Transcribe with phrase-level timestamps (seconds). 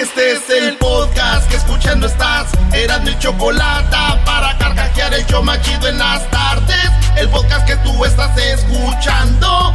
[0.00, 2.52] Este es el podcast que escuchando estás.
[2.72, 6.88] Eran mi chocolate para carcajear el yo machido en las tardes.
[7.16, 9.74] El podcast que tú estás escuchando.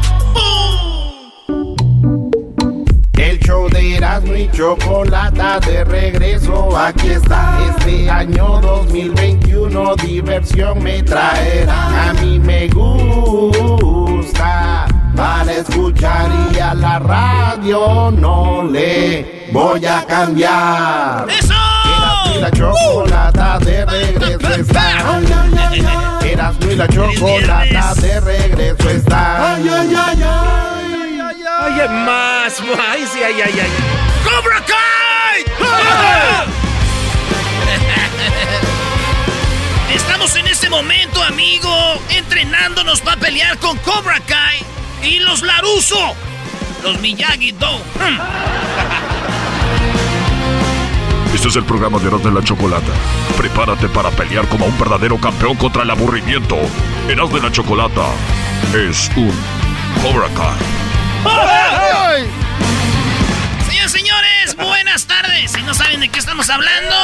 [3.18, 7.60] El show de Erasmo y Chocolata de regreso, aquí está.
[7.76, 12.12] Este año 2021 diversión me traerá.
[12.12, 14.14] A mí me gusta
[15.16, 21.28] para escuchar y a la radio no le voy a cambiar.
[21.30, 21.54] ¡Eso!
[21.86, 25.20] Erasmo y la Chocolata de regreso está.
[26.26, 29.56] Erasmo y la Chocolata de regreso está.
[29.56, 31.44] Ay, ay, ay, ay.
[31.66, 33.72] Oye, más, ay, sí, ay, ay, ay.
[34.24, 35.46] ¡Cobra Kai!
[39.96, 41.70] Estamos en este momento, amigo,
[42.10, 44.74] entrenándonos para pelear con Cobra Kai
[45.04, 46.16] y los Laruso,
[46.82, 47.78] los Miyagi-Do.
[48.00, 48.20] Hmm.
[51.34, 52.92] Este es el programa de Eras de la Chocolata.
[53.38, 56.58] Prepárate para pelear como un verdadero campeón contra el aburrimiento.
[57.10, 58.06] Eras de la Chocolata
[58.74, 59.34] es un
[60.02, 60.58] Cobra Kai.
[63.68, 65.52] Señores, señores, buenas tardes.
[65.52, 66.96] Si no saben de qué estamos hablando,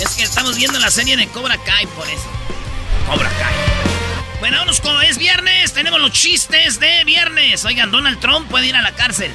[0.00, 2.28] es que estamos viendo la serie de Cobra Kai, por eso.
[3.06, 3.75] Cobra Kai.
[4.40, 5.72] Bueno, vámonos con es viernes.
[5.72, 7.64] Tenemos los chistes de viernes.
[7.64, 9.30] Oigan, Donald Trump puede ir a la cárcel.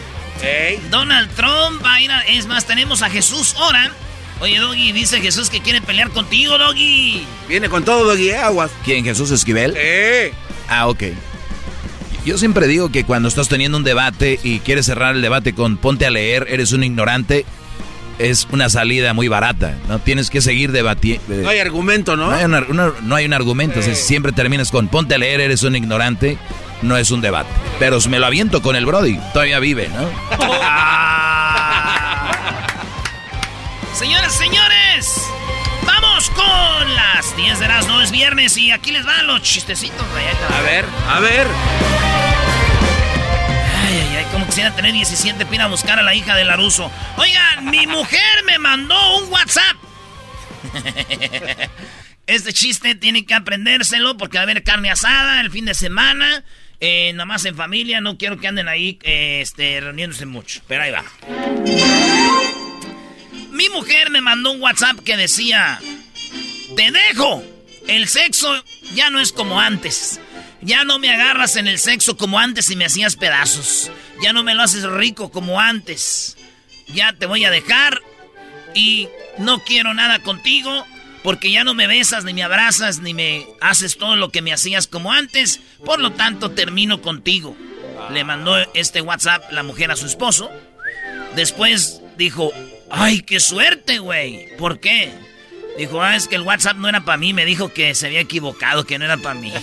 [0.89, 2.21] Donald Trump va a ir a.
[2.21, 3.91] Es más, tenemos a Jesús ahora.
[4.39, 7.23] Oye, Doggy, dice Jesús que quiere pelear contigo, Doggy.
[7.47, 8.37] Viene con todo, Doggy, ¿eh?
[8.37, 8.71] aguas.
[8.83, 9.03] ¿Quién?
[9.03, 9.75] ¿Jesús Esquivel?
[9.77, 10.33] Eh.
[10.67, 11.03] Ah, ok.
[12.25, 15.77] Yo siempre digo que cuando estás teniendo un debate y quieres cerrar el debate con
[15.77, 17.45] ponte a leer, eres un ignorante,
[18.19, 19.75] es una salida muy barata.
[19.87, 21.23] No tienes que seguir debatiendo.
[21.29, 22.27] No hay argumento, ¿no?
[22.27, 23.79] No hay, una- una- no hay un argumento.
[23.79, 24.03] o sea, Sí.
[24.03, 26.37] siempre terminas con ponte a leer, eres un ignorante.
[26.81, 27.49] No es un debate.
[27.79, 29.19] Pero me lo aviento con el Brody.
[29.33, 30.09] Todavía vive, ¿no?
[33.93, 35.27] Señoras, señores,
[35.85, 40.05] vamos con las 10 de las no es viernes y aquí les van los chistecitos.
[40.57, 41.45] A ver, a ver.
[44.31, 46.91] Como quisiera tener 17 para ir a buscar a la hija de Laruso.
[47.17, 49.77] Oigan, mi mujer me mandó un WhatsApp.
[52.27, 56.45] Este chiste tiene que aprendérselo porque va a haber carne asada el fin de semana.
[56.79, 60.61] Eh, nada más en familia, no quiero que anden ahí eh, este, reuniéndose mucho.
[60.65, 61.03] Pero ahí va.
[63.51, 65.79] Mi mujer me mandó un WhatsApp que decía:
[66.77, 67.43] Te dejo.
[67.87, 68.63] El sexo
[68.93, 70.21] ya no es como antes.
[70.61, 73.91] Ya no me agarras en el sexo como antes y me hacías pedazos.
[74.21, 76.37] Ya no me lo haces rico como antes.
[76.93, 78.01] Ya te voy a dejar
[78.73, 80.85] y no quiero nada contigo
[81.23, 84.53] porque ya no me besas, ni me abrazas, ni me haces todo lo que me
[84.53, 85.59] hacías como antes.
[85.85, 87.55] Por lo tanto, termino contigo.
[88.11, 90.49] Le mandó este WhatsApp la mujer a su esposo.
[91.35, 92.51] Después dijo,
[92.89, 94.55] ay, qué suerte, güey.
[94.57, 95.11] ¿Por qué?
[95.77, 97.33] Dijo, ah, es que el WhatsApp no era para mí.
[97.33, 99.51] Me dijo que se había equivocado, que no era para mí.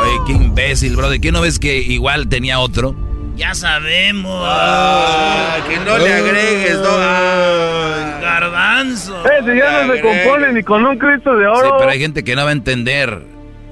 [0.00, 1.20] Oye, qué imbécil, Brody.
[1.20, 2.94] ¿Qué no ves que igual tenía otro?
[3.36, 4.44] ya sabemos.
[4.46, 6.88] Ah, que no le agregues, no.
[6.90, 8.18] Ah.
[8.20, 9.24] Garbanzo.
[9.24, 11.76] Ese ya no se compone ni con un Cristo de Sí, oro.
[11.78, 13.22] pero hay gente que no va a entender.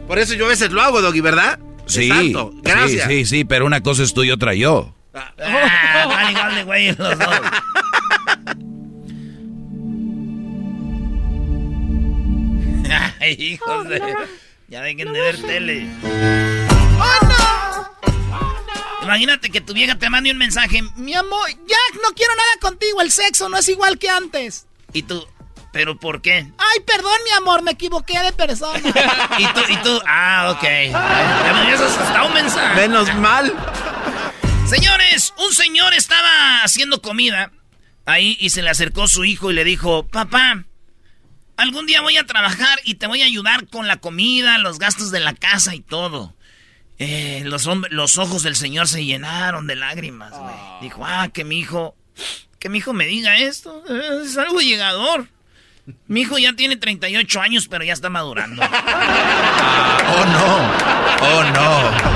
[0.07, 1.59] Por eso yo a veces lo hago, Doggy, ¿verdad?
[1.85, 2.53] Sí, Exacto.
[2.63, 3.09] Gracias.
[3.09, 4.95] sí, sí, sí, pero una cosa es tú y otra yo.
[5.41, 7.29] Ah, van igual de güey los dos.
[13.21, 14.01] Ay, hijos de...
[14.69, 15.89] Ya dejen de ver tele.
[19.03, 20.83] Imagínate que tu vieja te mande un mensaje.
[20.97, 23.01] Mi amor, ya no quiero nada contigo.
[23.01, 24.67] El sexo no es igual que antes.
[24.93, 25.27] Y tú,
[25.73, 26.53] ¿pero por qué?
[26.59, 28.79] Ay, perdón, mi amor, me equivoqué de persona.
[29.39, 30.63] y tú, y tú, ah, ok.
[30.63, 32.75] Ya me habías asustado un mensaje.
[32.75, 33.55] Menos mal.
[34.69, 37.51] Señores, un señor estaba haciendo comida
[38.05, 40.65] ahí y se le acercó su hijo y le dijo, papá,
[41.57, 45.11] algún día voy a trabajar y te voy a ayudar con la comida, los gastos
[45.11, 46.37] de la casa y todo.
[46.99, 47.67] Eh, los,
[48.19, 50.55] ojos del señor se llenaron de lágrimas, güey.
[50.83, 51.97] Dijo, ah, que mi hijo,
[52.59, 55.29] que mi hijo me diga esto, eh, es algo llegador.
[56.09, 58.63] Mi hijo ya tiene 38 años, pero ya está madurando.
[60.11, 60.57] Oh no,
[61.27, 62.08] oh no.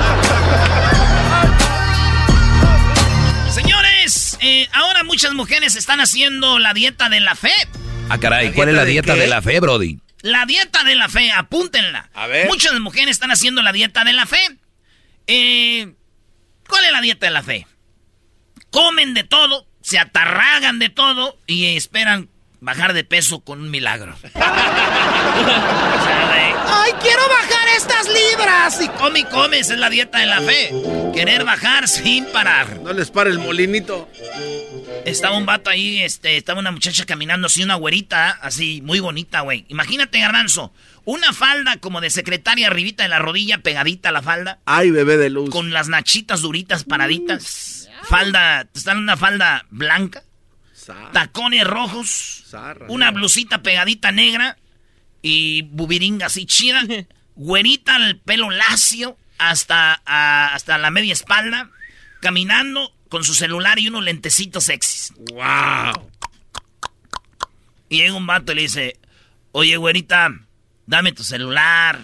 [5.13, 7.53] Muchas mujeres están haciendo la dieta de la fe.
[8.09, 9.99] Ah, caray, ¿cuál es la dieta de, la fe, Brody?
[10.23, 12.09] La dieta de la fe, apúntenla.
[12.15, 12.47] A ver.
[12.47, 14.57] Muchas mujeres están haciendo la dieta de la fe.
[15.27, 15.93] Eh,
[16.67, 17.67] ¿Cuál es la dieta de la fe?
[18.71, 24.17] Comen de todo, se atarragan de todo y esperan bajar de peso con un milagro.
[26.65, 28.81] Ay, quiero bajar estas libras.
[28.81, 30.73] Y come y come, esa es la dieta de la fe.
[31.13, 32.79] Querer bajar sin parar.
[32.79, 34.09] No les para el molinito.
[35.05, 39.41] Estaba un vato ahí, este, estaba una muchacha caminando así, una güerita, así, muy bonita,
[39.41, 39.65] güey.
[39.67, 40.73] Imagínate, Garbanzo,
[41.05, 44.59] una falda como de secretaria arribita de la rodilla, pegadita a la falda.
[44.65, 45.49] Ay, bebé de luz.
[45.49, 47.89] Con las nachitas duritas paraditas.
[48.03, 50.23] Falda, está en una falda blanca.
[51.11, 52.45] Tacones rojos.
[52.87, 54.57] Una blusita pegadita negra.
[55.21, 56.83] Y bubiringa así chida.
[57.35, 61.69] Güerita, el pelo lacio hasta, hasta la media espalda.
[62.21, 65.13] Caminando con su celular y unos lentecitos sexys.
[65.33, 66.09] ¡Wow!
[67.87, 68.97] Y llega un vato y le dice,
[69.51, 70.29] oye, güerita,
[70.87, 71.99] dame tu celular.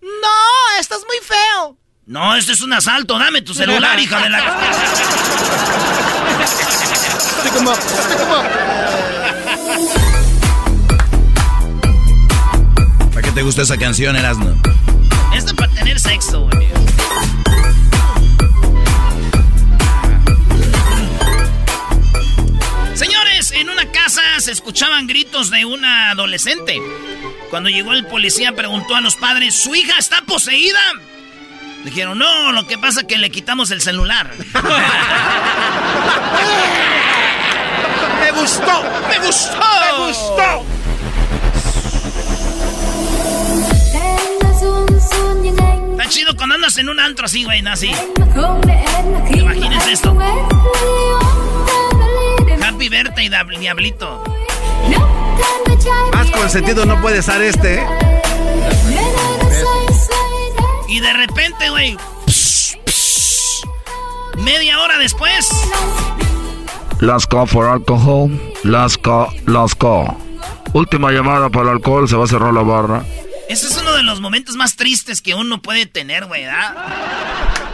[0.00, 1.76] No, estás muy feo.
[2.06, 4.38] No, este es un asalto, dame tu celular, hija de la...
[13.10, 14.58] ¿Para qué te gusta esa canción, Erasmo?
[15.34, 16.81] Esto para tener sexo, güey.
[24.12, 26.78] Casa se escuchaban gritos de una adolescente.
[27.48, 30.80] Cuando llegó el policía preguntó a los padres, ¿su hija está poseída?
[31.84, 34.30] Dijeron, no, lo que pasa es que le quitamos el celular.
[38.20, 38.82] ¡Me gustó!
[39.08, 39.58] ¡Me gustó!
[39.80, 40.66] ¡Me gustó!
[45.92, 47.92] Está chido cuando andas en un antro así, güey, así.
[49.34, 50.14] Imagínense esto.
[52.82, 53.28] Happy Berta y
[53.60, 54.24] Diablito.
[56.12, 57.86] Más consentido no puede estar este, ¿eh?
[60.88, 61.96] Y de repente, güey.
[64.38, 65.48] Media hora después.
[66.98, 68.32] Las K for alcohol.
[68.64, 70.16] Las K, las K.
[70.72, 73.04] Última llamada para el alcohol, se va a cerrar la barra.
[73.52, 76.74] Ese es uno de los momentos más tristes que uno puede tener, güey, ¿verdad?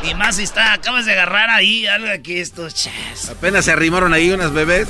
[0.03, 3.31] Y más si está, acabas de agarrar ahí algo aquí, estos chas.
[3.31, 4.89] Apenas se arrimaron ahí unas bebés.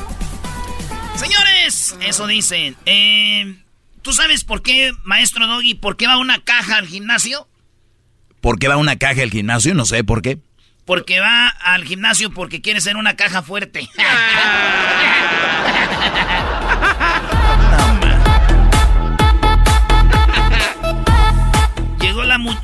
[1.14, 2.74] Señores, eso dicen.
[2.86, 3.54] Eh,
[4.00, 7.46] ¿Tú sabes por qué, maestro Doggy, por qué va una caja al gimnasio?
[8.40, 9.74] ¿Por qué va una caja al gimnasio?
[9.74, 10.38] No sé por qué.
[10.86, 13.90] Porque va al gimnasio porque quiere ser una caja fuerte.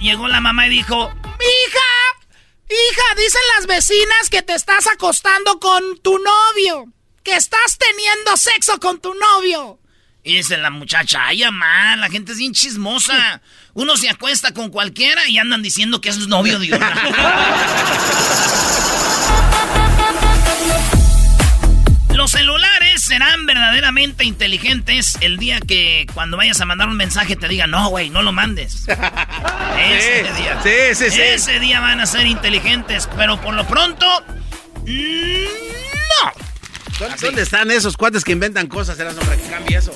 [0.01, 2.29] llegó la mamá y dijo, hija,
[2.69, 6.93] hija, dicen las vecinas que te estás acostando con tu novio,
[7.23, 9.79] que estás teniendo sexo con tu novio.
[10.23, 13.43] Y dice la muchacha, ay, mamá, la gente es bien chismosa.
[13.75, 16.95] Uno se acuesta con cualquiera y andan diciendo que es novio de otra.
[22.25, 27.49] Los celulares serán verdaderamente inteligentes el día que cuando vayas a mandar un mensaje te
[27.49, 28.87] digan, no, güey, no lo mandes.
[29.79, 30.59] Ese Sí, día.
[30.63, 31.21] sí, sí, sí.
[31.21, 34.07] Ese día van a ser inteligentes, pero por lo pronto,
[34.87, 36.33] no.
[36.99, 38.99] ¿Dónde, dónde están esos cuates que inventan cosas?
[38.99, 39.95] Eras hombre que cambie eso.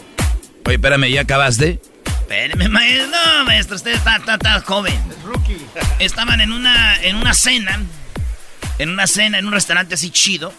[0.67, 1.81] Oye, espérame, ¿ya acabaste?
[2.05, 3.07] Espérame, maestro.
[3.39, 5.01] No, maestro, usted está, está- está joven.
[5.99, 7.81] Estaban en una, en una cena,
[8.79, 10.53] en una cena, en un restaurante así chido.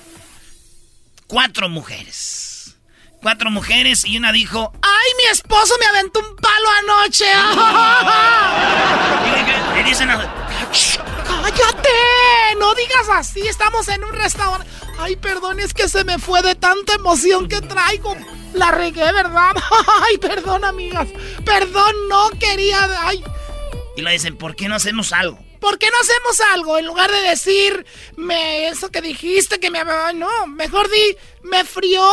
[1.29, 2.75] Cuatro mujeres.
[3.21, 7.25] Cuatro mujeres y una dijo, ¡ay, mi esposo me aventó un palo anoche!
[9.79, 10.47] Y le dicen, a-
[11.27, 11.89] ¡cállate!
[12.59, 14.67] No digas así, estamos en un restaurante.
[14.97, 18.17] Ay, perdón, es que se me fue de tanta emoción que traigo.
[18.53, 19.51] La regué, ¿verdad?
[20.09, 21.07] Ay, perdón, amigas.
[21.45, 22.89] Perdón, no quería.
[23.07, 23.23] Ay.
[23.95, 25.37] Y le dicen, ¿por qué no hacemos algo?
[25.59, 26.77] ¿Por qué no hacemos algo?
[26.77, 27.85] En lugar de decir,
[28.15, 29.83] me, eso que dijiste que me...
[30.13, 32.09] No, mejor di, me frió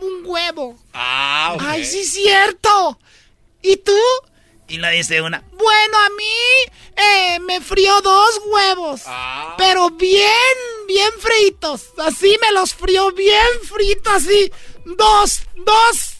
[0.00, 0.76] un huevo.
[0.92, 1.56] Ah.
[1.60, 2.98] Ay, sí, cierto.
[3.62, 3.98] ¿Y tú?
[4.68, 9.02] Y le dice una, bueno, a mí eh, me frió dos huevos.
[9.56, 10.30] Pero bien,
[10.88, 11.90] bien fritos.
[11.98, 14.50] Así me los frió bien fritos, así.
[14.84, 16.16] Dos, dos.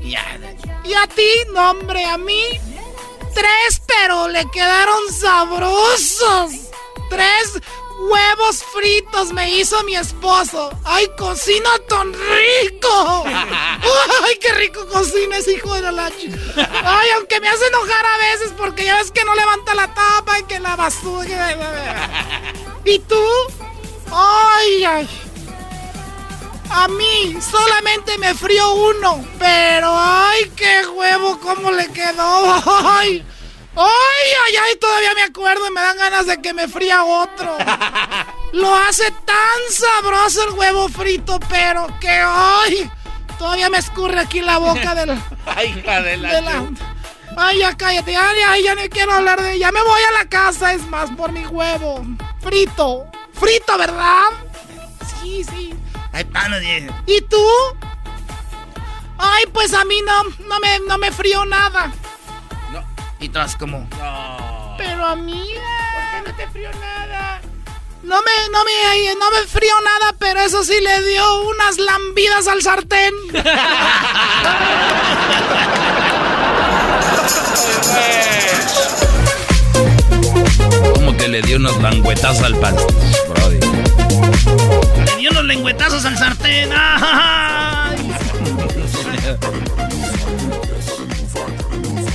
[0.00, 0.38] Y a,
[0.84, 2.42] y a ti, no, hombre, a mí.
[3.38, 6.50] Tres, pero le quedaron sabrosos.
[7.08, 7.60] Tres
[8.00, 10.70] huevos fritos me hizo mi esposo.
[10.84, 13.24] ¡Ay, cocina tan rico!
[14.24, 16.28] ¡Ay, qué rico cocina ese hijo de la ch...
[16.56, 20.40] ¡Ay, aunque me hace enojar a veces porque ya ves que no levanta la tapa
[20.40, 22.10] y que la basura...
[22.84, 23.24] ¿Y tú?
[24.10, 25.27] ¡Ay, ay!
[26.70, 32.54] A mí solamente me frío uno, pero ay, qué huevo, cómo le quedó.
[33.80, 37.04] Ay, ay, ay, ay, todavía me acuerdo y me dan ganas de que me fría
[37.04, 37.56] otro.
[38.52, 42.90] Lo hace tan sabroso el huevo frito, pero que ay,
[43.38, 45.10] todavía me escurre aquí la boca del.
[45.46, 46.66] ay, hija de la.
[47.36, 49.70] ay, ya cállate, ay, ya no quiero hablar de ella.
[49.70, 52.04] Me voy a la casa, es más, por mi huevo.
[52.40, 53.06] Frito.
[53.32, 54.24] Frito, ¿verdad?
[55.22, 55.67] Sí, sí.
[56.12, 56.58] Ay, pana,
[57.06, 57.44] ¿Y tú?
[59.18, 61.92] Ay, pues a mí no, no me, no me frío nada.
[62.72, 62.82] No.
[63.20, 63.86] ¿Y tú como?
[63.98, 64.74] No.
[64.78, 65.62] Pero amiga.
[65.94, 67.40] ¿Por qué no te frío nada?
[68.02, 72.46] No me, no me, no me frío nada, pero eso sí le dio unas lambidas
[72.46, 73.12] al sartén.
[80.94, 82.76] Como que le dio unos languetazos al pan.
[85.18, 86.70] Dio unos lengüetazos al sartén.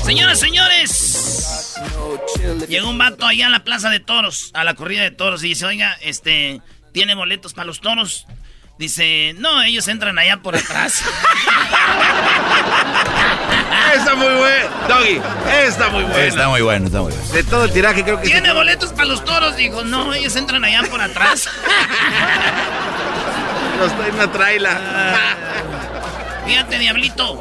[0.06, 1.76] Señoras, señores.
[2.70, 5.50] Llegó un vato allá a la plaza de toros, a la corrida de toros, y
[5.50, 6.62] dice, oiga, este,
[6.94, 8.26] ¿tiene boletos para los toros?
[8.80, 11.04] Dice, no, ellos entran allá por atrás.
[13.96, 15.22] está muy bueno, Doggy.
[15.68, 16.18] Está muy bueno.
[16.18, 17.28] Está muy bueno, está muy bueno.
[17.34, 18.30] De todo el tiraje creo que...
[18.30, 19.58] ¿Tiene boletos para los toros?
[19.58, 21.50] Dijo, no, ellos entran allá por atrás.
[23.86, 25.18] estoy en una traila.
[26.46, 27.40] fíjate, diablito.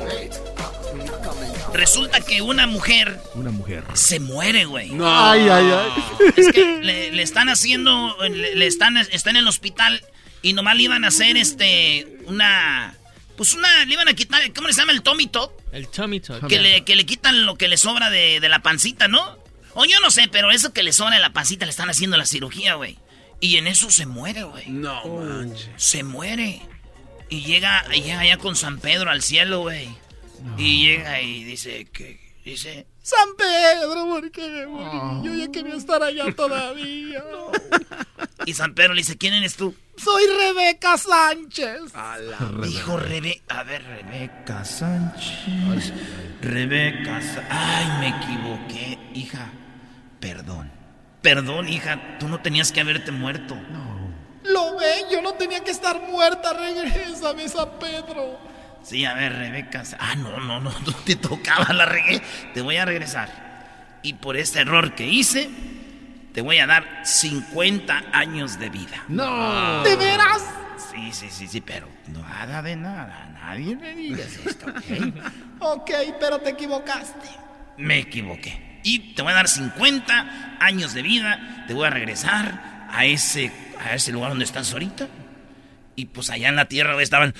[1.72, 3.18] Resulta que una mujer.
[3.34, 3.84] Una mujer.
[3.94, 4.90] Se muere, güey.
[4.90, 5.08] No.
[5.08, 6.32] Ay, ay, ay.
[6.36, 8.16] Es que le, están haciendo.
[8.28, 10.04] Le, están, está en el hospital
[10.42, 12.18] y nomás le iban a hacer este.
[12.26, 12.94] Una.
[13.36, 13.84] Pues una.
[13.86, 14.40] Le iban a quitar.
[14.52, 15.52] ¿Cómo le llama el tummy top?
[15.72, 16.46] El tummy top.
[16.46, 19.38] Que le, que le quitan lo que le sobra de, de la pancita, ¿no?
[19.74, 22.18] O yo no sé, pero eso que le sobra de la pancita le están haciendo
[22.18, 22.98] la cirugía, güey.
[23.42, 24.68] Y en eso se muere, güey.
[24.68, 25.68] No manches.
[25.76, 26.62] Se muere.
[27.28, 29.88] Y llega, llega allá con San Pedro al cielo, güey.
[30.56, 32.20] Y llega y dice que.
[32.44, 32.86] Dice.
[33.02, 35.26] San Pedro, ¿por qué me morí?
[35.26, 37.22] Yo ya quería estar allá todavía.
[38.44, 39.72] Y San Pedro le dice, ¿quién eres tú?
[39.96, 41.92] Soy Rebeca Sánchez.
[42.60, 43.60] Dijo Rebeca.
[43.60, 45.92] A ver, Rebeca Sánchez.
[46.40, 49.52] Rebeca Ay, me equivoqué, hija.
[50.18, 50.81] Perdón.
[51.22, 53.54] Perdón, hija, tú no tenías que haberte muerto.
[53.54, 53.92] No.
[54.44, 56.52] Lo ven, yo no tenía que estar muerta.
[56.52, 58.38] Regrésame, San Pedro.
[58.82, 59.84] Sí, a ver, Rebeca.
[60.00, 62.20] Ah, no, no, no, no te tocaba la regué.
[62.52, 64.00] Te voy a regresar.
[64.02, 65.48] Y por este error que hice,
[66.34, 69.04] te voy a dar 50 años de vida.
[69.06, 69.84] No.
[69.84, 70.42] ¿De veras?
[70.92, 73.30] Sí, sí, sí, sí, pero no haga de nada.
[73.32, 75.14] Nadie me digas esto, ¿ok?
[75.60, 77.28] ok, pero te equivocaste.
[77.76, 78.71] Me equivoqué.
[78.82, 81.64] Y te voy a dar 50 años de vida.
[81.66, 85.08] Te voy a regresar a ese, a ese lugar donde estás ahorita.
[85.96, 87.34] Y pues allá en la tierra estaban.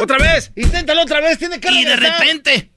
[0.00, 2.72] Otra vez, inténtalo otra vez, tiene que Y de repente.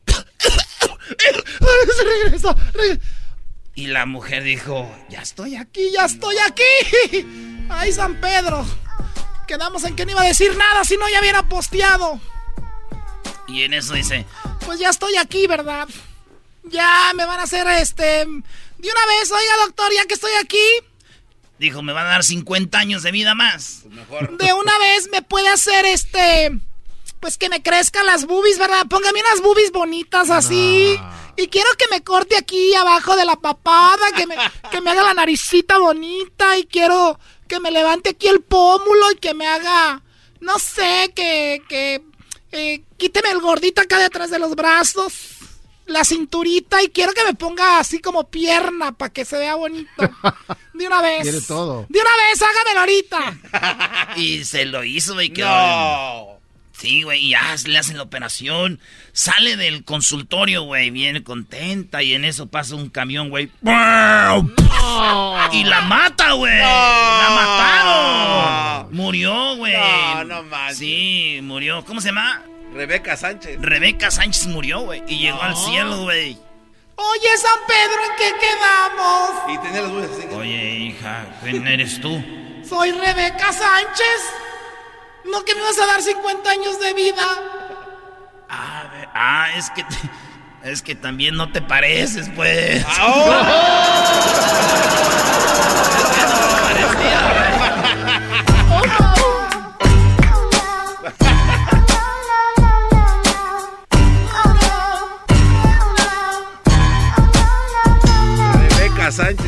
[3.75, 7.25] Y la mujer dijo, ya estoy aquí, ya estoy aquí.
[7.69, 8.65] Ay, San Pedro.
[9.47, 12.19] Quedamos en que no iba a decir nada si no ya hubiera posteado.
[13.47, 14.25] Y en eso dice,
[14.65, 15.87] pues ya estoy aquí, ¿verdad?
[16.63, 18.25] Ya me van a hacer este...
[18.77, 20.57] De una vez, oiga doctor, ya que estoy aquí,
[21.57, 23.83] Dijo, me van a dar 50 años de vida más.
[24.09, 26.51] Pues de una vez me puede hacer este.
[27.21, 28.85] Pues que me crezcan las boobies, ¿verdad?
[28.89, 30.99] Póngame unas boobies bonitas así.
[31.37, 34.35] Y quiero que me corte aquí abajo de la papada, que me,
[34.69, 36.57] que me haga la naricita bonita.
[36.57, 40.03] Y quiero que me levante aquí el pómulo y que me haga.
[40.41, 41.61] No sé, que.
[41.69, 42.03] que
[42.51, 45.35] eh, quíteme el gordito acá detrás de los brazos
[45.87, 49.89] la cinturita y quiero que me ponga así como pierna para que se vea bonito.
[50.73, 51.21] De una vez.
[51.21, 51.85] Quiere todo.
[51.89, 54.15] De una vez, hágamelo ahorita.
[54.17, 55.29] y se lo hizo, güey.
[55.29, 56.35] No.
[56.73, 58.81] Sí, güey, y ya le hacen la operación.
[59.13, 63.49] Sale del consultorio, güey, viene contenta y en eso pasa un camión, güey.
[65.53, 66.57] Y la mata, güey.
[66.57, 68.93] La mataron.
[68.93, 69.73] Murió, güey.
[69.73, 70.75] No, no más.
[70.77, 71.85] Sí, murió.
[71.85, 72.43] ¿Cómo se llama?
[72.75, 73.57] Rebeca Sánchez.
[73.61, 75.01] Rebeca Sánchez murió, güey.
[75.07, 76.37] Y llegó al cielo, güey.
[76.97, 79.31] Oye, San Pedro, ¿en qué quedamos?
[79.47, 80.27] Y tenía las luces así.
[80.35, 82.21] Oye, hija, ¿quién eres tú?
[82.67, 84.33] Soy Rebeca Sánchez.
[85.23, 87.25] ¿No que me vas a dar 50 años de vida?
[88.49, 89.85] Ah, ah es que...
[90.63, 92.83] es que también no te pareces, pues.
[92.85, 93.05] Ah,
[96.11, 96.11] oh.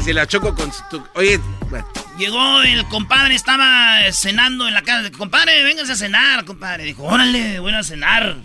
[0.07, 1.05] Y la choco con tu...
[1.15, 1.37] Oye,
[2.17, 5.11] Llegó el compadre, estaba cenando en la casa.
[5.11, 6.85] Compadre, véngase a cenar, compadre.
[6.85, 8.37] Dijo, órale, voy a cenar.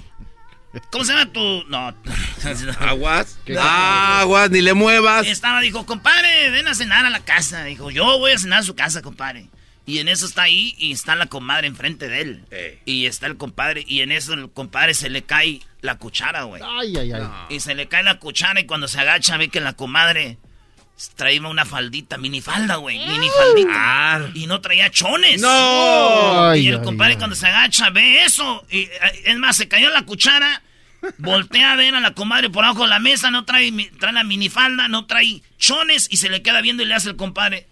[0.90, 1.62] ¿Cómo se llama tu...?
[1.69, 1.95] No.
[2.81, 3.38] ¿Aguas?
[3.61, 5.25] Aguas, ni le muevas.
[5.25, 7.62] Estaba, dijo, compadre, ven a cenar a la casa.
[7.62, 9.49] Dijo, yo voy a cenar a su casa, compadre.
[9.87, 12.45] Y en eso está ahí y está la comadre enfrente de él.
[12.87, 16.61] Y está el compadre y en eso el compadre se le cae la cuchara, güey.
[16.64, 17.23] Ay, ay, ay.
[17.50, 20.38] Y se le cae la cuchara y cuando se agacha ve que la comadre
[21.11, 22.99] traía una faldita, minifalda, güey.
[22.99, 24.31] Minifaldita.
[24.35, 25.41] Y no traía chones.
[25.41, 26.55] ¡No!
[26.55, 28.65] y el Ay, compadre ay, cuando se agacha ve eso.
[28.71, 28.91] Y eh,
[29.25, 30.63] es más, se cayó la cuchara.
[31.19, 33.31] Voltea a ver a la comadre por abajo de la mesa.
[33.31, 36.09] No trae, trae la minifalda, no trae chones.
[36.11, 37.67] Y se le queda viendo y le hace el compadre.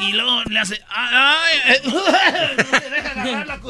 [0.00, 0.80] Y luego le hace.
[0.88, 1.58] ¡Ay!
[1.64, 3.60] ay, no se deja agarrar la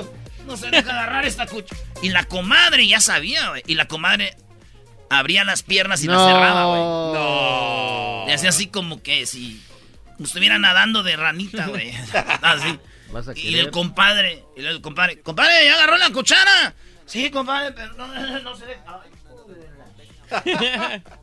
[0.47, 1.81] No se deja agarrar esta cuchara.
[2.02, 3.62] Y la comadre ya sabía, güey.
[3.67, 4.37] Y la comadre
[5.11, 6.81] abría las piernas y las cerraba, güey.
[6.81, 8.25] No.
[8.26, 9.62] Le hacía así como que si
[10.19, 11.93] estuviera nadando de ranita, güey.
[12.43, 12.79] Así.
[13.11, 16.75] ¿Vas a Y el compadre, y el compadre, compadre, ¿ya agarró la cuchara?
[17.07, 18.07] Sí, compadre, pero no,
[18.40, 19.00] no se deja.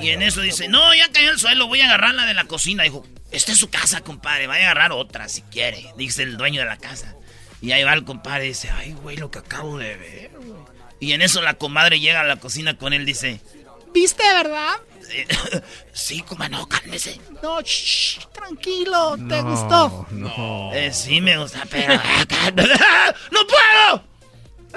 [0.00, 2.46] Y en eso dice, no, ya cayó el suelo, voy a agarrar la de la
[2.46, 2.82] cocina.
[2.82, 6.62] Dijo, esta es su casa, compadre, vaya a agarrar otra si quiere, dice el dueño
[6.62, 7.14] de la casa.
[7.60, 10.73] Y ahí va el compadre y dice, ay, güey, lo que acabo de ver, güey.
[11.04, 13.38] Y en eso la comadre llega a la cocina con él, dice,
[13.92, 14.72] ¿Viste, verdad?
[15.92, 17.20] sí, coma, no, cálmese.
[17.42, 20.06] No, shh, tranquilo, ¿te gustó?
[20.10, 20.72] No.
[20.72, 21.92] Eh, sí me gusta, pero...
[23.30, 24.02] ¡No puedo!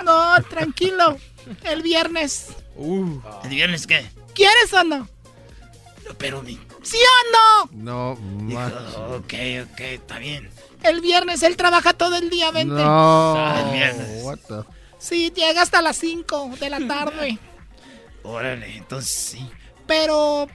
[0.04, 1.18] No, tranquilo.
[1.64, 2.48] El viernes.
[2.78, 4.06] ¿El viernes qué?
[4.36, 5.08] ¿Quieres o no?
[6.18, 6.60] Pero mi...
[6.84, 7.70] ¿Sí o no?
[7.72, 8.68] No, ma-
[9.16, 9.34] Ok,
[9.72, 10.50] ok, está bien.
[10.84, 12.74] El viernes él trabaja todo el día, vente.
[12.76, 13.58] No.
[13.60, 14.24] El viernes.
[14.24, 17.38] What the- Sí, llega hasta las 5 de la tarde.
[18.24, 19.50] Órale, entonces sí.
[19.86, 20.48] Pero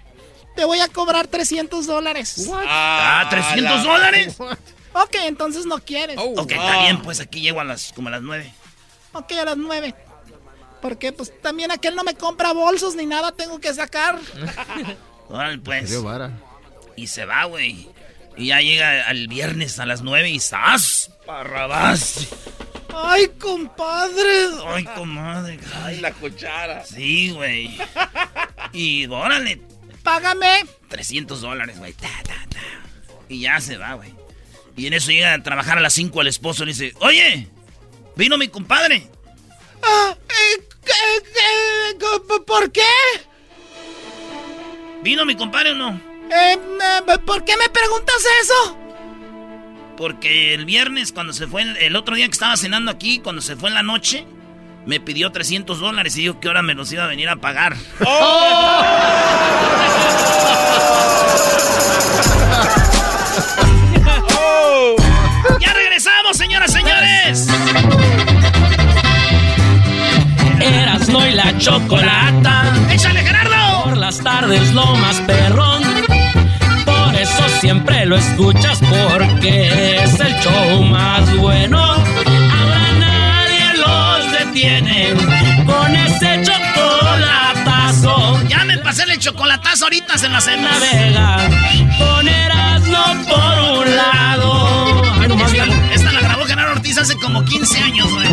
[0.57, 2.49] te voy a cobrar 300 dólares.
[2.53, 4.37] Ah, ¿300 dólares?
[4.95, 6.19] Ok, entonces no quieres.
[6.19, 8.53] Ok, está bien, pues aquí llego a las, como a las 9.
[9.15, 9.95] Ok, a las 9.
[10.83, 14.19] Porque pues también aquel no me compra bolsos ni nada tengo que sacar.
[15.31, 15.99] Órale, pues.
[16.97, 17.89] Y se va, güey.
[18.37, 21.11] Y ya llega al viernes a las 9 y ¡zas!
[21.25, 22.29] Parrabás.
[22.95, 24.49] Ay, compadre.
[24.67, 25.59] Ay, comadre.
[25.85, 26.85] Ay, la cuchara.
[26.85, 27.77] Sí, güey.
[28.73, 29.61] Y órale,
[30.03, 30.65] Págame.
[30.89, 31.93] 300 dólares, güey.
[31.93, 32.61] Ta, ta, ta.
[33.29, 34.13] Y ya se va, güey.
[34.77, 37.49] Y en eso llega a trabajar a las 5 el esposo y le dice, oye,
[38.17, 39.07] vino mi compadre.
[39.83, 41.99] Ah, eh, eh, eh,
[42.47, 42.83] ¿Por qué?
[45.03, 45.91] ¿Vino mi compadre o no?
[46.31, 48.79] Eh, eh, ¿Por qué me preguntas eso?
[49.97, 53.43] Porque el viernes, cuando se fue, el, el otro día que estaba cenando aquí, cuando
[53.43, 54.27] se fue en la noche,
[54.87, 57.77] me pidió 300 dólares y dijo que ahora me los iba a venir a pagar.
[65.61, 67.49] ¡Ya regresamos, señoras, señores!
[70.61, 72.65] Erasno y la chocolata.
[72.91, 73.85] ¡Échale, Gerardo!
[73.85, 75.83] Por las tardes lo más perrón.
[77.63, 81.79] Siempre lo escuchas porque es el show más bueno.
[81.81, 85.11] Ahora nadie los detiene
[85.65, 88.43] con ese chocolatazo.
[88.49, 90.73] Ya me pasé el chocolatazo ahorita, se lo hacemos.
[90.73, 91.37] Navega
[91.99, 95.03] con Erasno por un lado.
[95.21, 98.27] Ay, Esta, esta la grabó Gerardo Ortiz hace como 15 años, güey.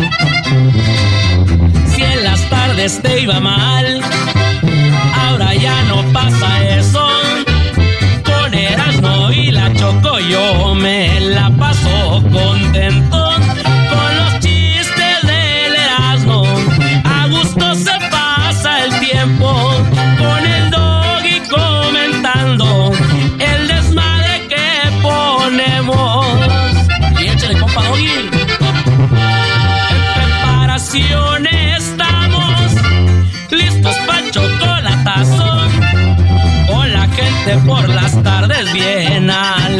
[1.94, 4.00] Si en las tardes te iba mal,
[5.14, 7.19] ahora ya no pasa eso.
[9.52, 13.30] La Choco yo me la paso contento.
[13.90, 16.44] Con los chistes del Erasmo,
[17.04, 19.50] a gusto se pasa el tiempo.
[20.18, 22.92] Con el doggy comentando
[23.38, 24.68] el desmadre que
[25.02, 26.26] ponemos.
[27.20, 28.30] Y échale, compa doggy.
[30.14, 31.29] Preparación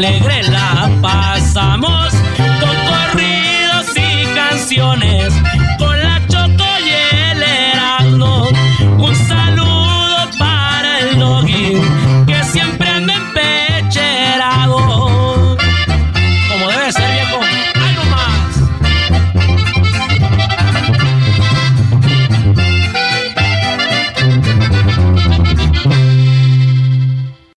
[0.03, 0.40] alegre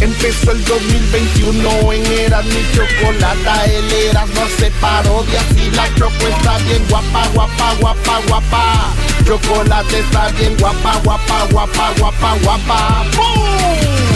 [0.00, 6.26] Empezó el 2021 en Eras mi chocolata, el Eras no se parodia si la choco
[6.26, 8.94] está bien guapa, guapa, guapa, guapa.
[9.26, 13.02] Chocolate está bien guapa, guapa, guapa, guapa, guapa.
[13.02, 14.09] A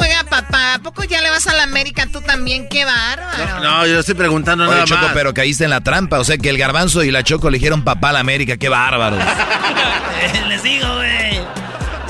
[0.00, 0.74] juega papá?
[0.74, 2.68] ¿A poco ya le vas a la América tú también?
[2.68, 3.60] ¡Qué bárbaro!
[3.60, 5.12] No, yo estoy preguntando Oye, nada Choco, más.
[5.12, 6.18] pero caíste en la trampa.
[6.18, 8.56] O sea que el garbanzo y la Choco eligieron papá a la América.
[8.56, 9.18] ¡Qué bárbaro!
[10.48, 11.38] Les digo, güey.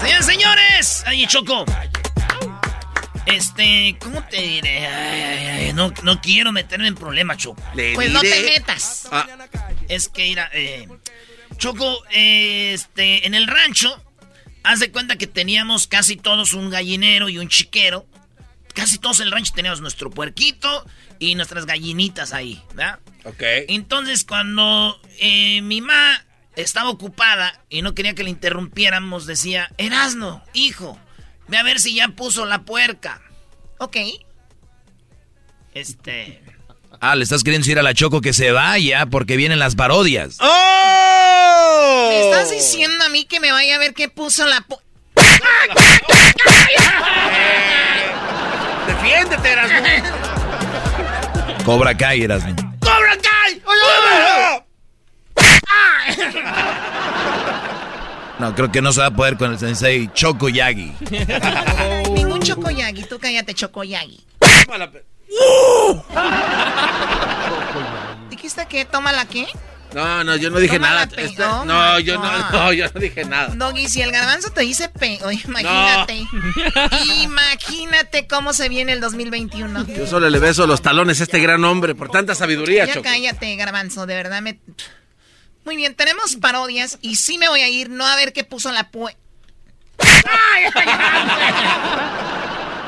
[0.00, 1.04] Señores, señores.
[1.06, 1.64] Ay, Choco.
[3.26, 4.86] Este, ¿cómo te diré?
[4.86, 7.62] Ay, ay, ay, no, no quiero meterme en problemas, Choco.
[7.74, 9.08] Le Pues no te metas.
[9.12, 9.26] Ah,
[9.88, 10.88] Es que, mira, eh,
[11.56, 14.02] Choco, eh, este, en el rancho,
[14.62, 18.06] haz de cuenta que teníamos casi todos un gallinero y un chiquero.
[18.74, 20.86] Casi todos en el rancho teníamos nuestro puerquito
[21.18, 23.00] y nuestras gallinitas ahí, ¿verdad?
[23.24, 23.42] ok.
[23.68, 26.24] Entonces, cuando eh, mi mamá
[26.56, 30.98] estaba ocupada y no quería que le interrumpiéramos, decía, Erasno, hijo,
[31.48, 33.20] ve a ver si ya puso la puerca.
[33.78, 33.96] Ok.
[35.74, 36.42] Este...
[37.00, 40.36] Ah, le estás queriendo decir a la Choco que se vaya porque vienen las parodias.
[40.40, 41.49] ¡Oh!
[42.08, 44.58] ¿Me estás diciendo a mí que me vaya a ver qué puso la...
[44.66, 44.80] pu-
[48.86, 49.78] Defiéndete, Erasmo.
[51.64, 52.54] Cobra Kai, Erasmo.
[52.80, 53.62] ¡Cobra Kai!
[58.38, 60.94] No, creo que no se va a poder con el sensei Choco Yagi.
[62.14, 63.02] Ningún Chocoyagi.
[63.04, 64.24] Tú cállate, Chocoyagi.
[68.30, 69.46] ¿Dijiste que toma la qué?
[69.94, 71.08] No, no, yo no dije Toma nada.
[71.16, 73.54] Este- oh no, yo no, no, yo no dije nada.
[73.54, 75.18] Doggy, si el garbanzo te dice pe...
[75.24, 76.26] Oye, imagínate.
[77.22, 79.86] Imagínate cómo se viene el 2021.
[79.86, 83.04] Yo solo le beso los talones a este gran hombre por tanta sabiduría, Ya Choco.
[83.04, 84.58] cállate, garbanzo, de verdad me...
[85.64, 88.72] Muy bien, tenemos parodias y sí me voy a ir, no a ver qué puso
[88.72, 89.16] la pue...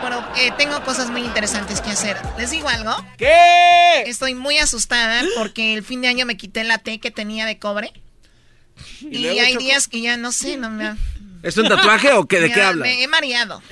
[0.03, 2.17] Bueno, eh, tengo cosas muy interesantes que hacer.
[2.37, 2.93] ¿Les digo algo?
[3.17, 4.03] ¿Qué?
[4.05, 7.59] Estoy muy asustada porque el fin de año me quité la T que tenía de
[7.59, 7.93] cobre.
[9.01, 9.65] Y, hay Choco?
[9.65, 10.97] días que ya no sé, no me...
[11.43, 12.85] ¿Es un tatuaje o qué, de qué habla?
[12.85, 13.63] Me he mareado.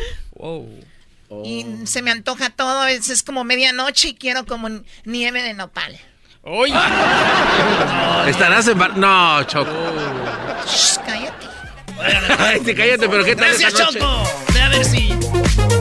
[1.44, 4.68] Y se me antoja todo, es, es como medianoche y quiero como
[5.04, 5.98] nieve de nopal.
[8.26, 8.96] ¿Estarás en bar...
[8.96, 9.70] No, Choco.
[10.66, 11.46] Shh, cállate.
[12.38, 13.74] Ay, sí, cállate, pero ¿qué tal Gracias?
[13.74, 14.24] Choco.
[14.54, 15.09] Ve a ver si...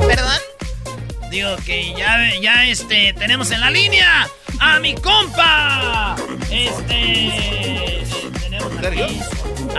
[0.10, 1.30] ¿Perdón?
[1.30, 4.28] Digo que ya, ya este, tenemos en la línea
[4.60, 6.16] a mi compa.
[6.50, 8.02] Este.
[8.42, 9.20] Tenemos aquí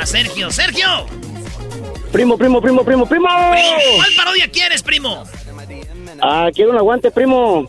[0.00, 0.50] a Sergio.
[0.52, 0.86] ¡Sergio!
[2.12, 3.28] Primo, primo, primo, primo, primo.
[3.28, 5.24] ¿Cuál parodia quieres, primo?
[6.22, 7.68] Ah, quiero un aguante, primo.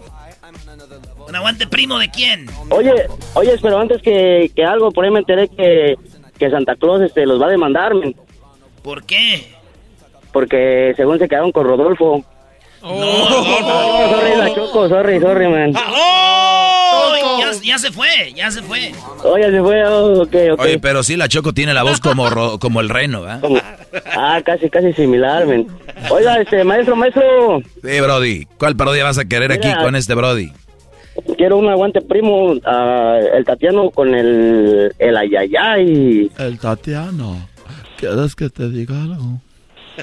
[1.28, 2.48] ¿Un aguante primo de quién?
[2.70, 5.96] Oye, oye, pero antes que, que algo, por ahí me enteré que,
[6.38, 8.16] que Santa Claus este, los va a demandar, men,
[8.84, 9.56] ¿Por qué?
[10.32, 12.24] porque según se quedaron con Rodolfo.
[12.84, 15.74] Oh, sorry, la choco, sorry, sorry, man.
[15.76, 18.92] Oh, ya, ya se fue, ya se fue.
[19.24, 20.60] Oye, se fue, oh, ok, ok.
[20.62, 23.38] Oye, pero sí, la Choco tiene la voz como, ro- como el reno, ¿ah?
[23.42, 23.60] Como-
[24.18, 25.68] Ah, casi, casi similar, men.
[26.10, 28.46] Oiga, este, maestro, maestro, Sí, Brody.
[28.58, 30.52] ¿Cuál parodia vas a querer aquí con este Brody?
[31.38, 36.32] quiero un aguante, primo, ah, el Tatiano con el, el ayayay.
[36.38, 37.48] El Tatiano.
[37.98, 39.40] ¿Quieres que te diga algo?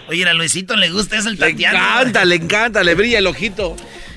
[0.09, 1.79] Oye, a Luisito le gusta eso el Le Tatiano.
[1.79, 3.77] encanta, le encanta, le brilla el ojito.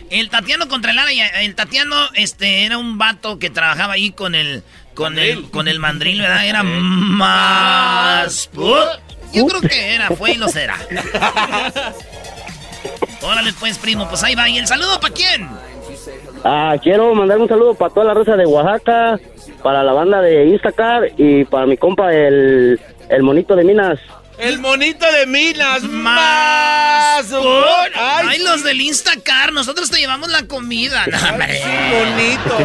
[0.09, 4.11] El Tatiano contra el Lara, y el Tatiano este, era un vato que trabajaba ahí
[4.11, 4.63] con el
[4.93, 6.45] con el con el mandril, ¿verdad?
[6.45, 8.49] Era más
[9.33, 10.77] Yo creo que era, fue y lo será.
[13.21, 14.49] Órale pues, primo, pues ahí va.
[14.49, 15.47] ¿Y el saludo para quién?
[16.43, 19.19] Ah, quiero mandar un saludo para toda la raza de Oaxaca,
[19.61, 23.99] para la banda de Instacar y para mi compa el, el monito de Minas.
[24.41, 27.31] El monito de Minas más.
[27.31, 31.05] Ay, Ay, los del Instacar, nosotros te llevamos la comida.
[31.05, 31.61] No, hombre.
[31.91, 32.57] bonito.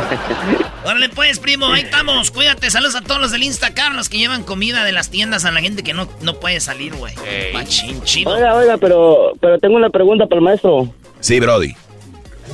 [0.86, 2.30] Órale pues, primo, ahí estamos.
[2.30, 5.50] Cuídate, saludos a todos los del Instacar, los que llevan comida de las tiendas a
[5.50, 7.12] la gente que no, no puede salir, güey.
[7.52, 8.30] Machín, chido.
[8.30, 10.88] Oiga, oiga, pero, pero tengo una pregunta para el maestro.
[11.20, 11.74] Sí, Brody.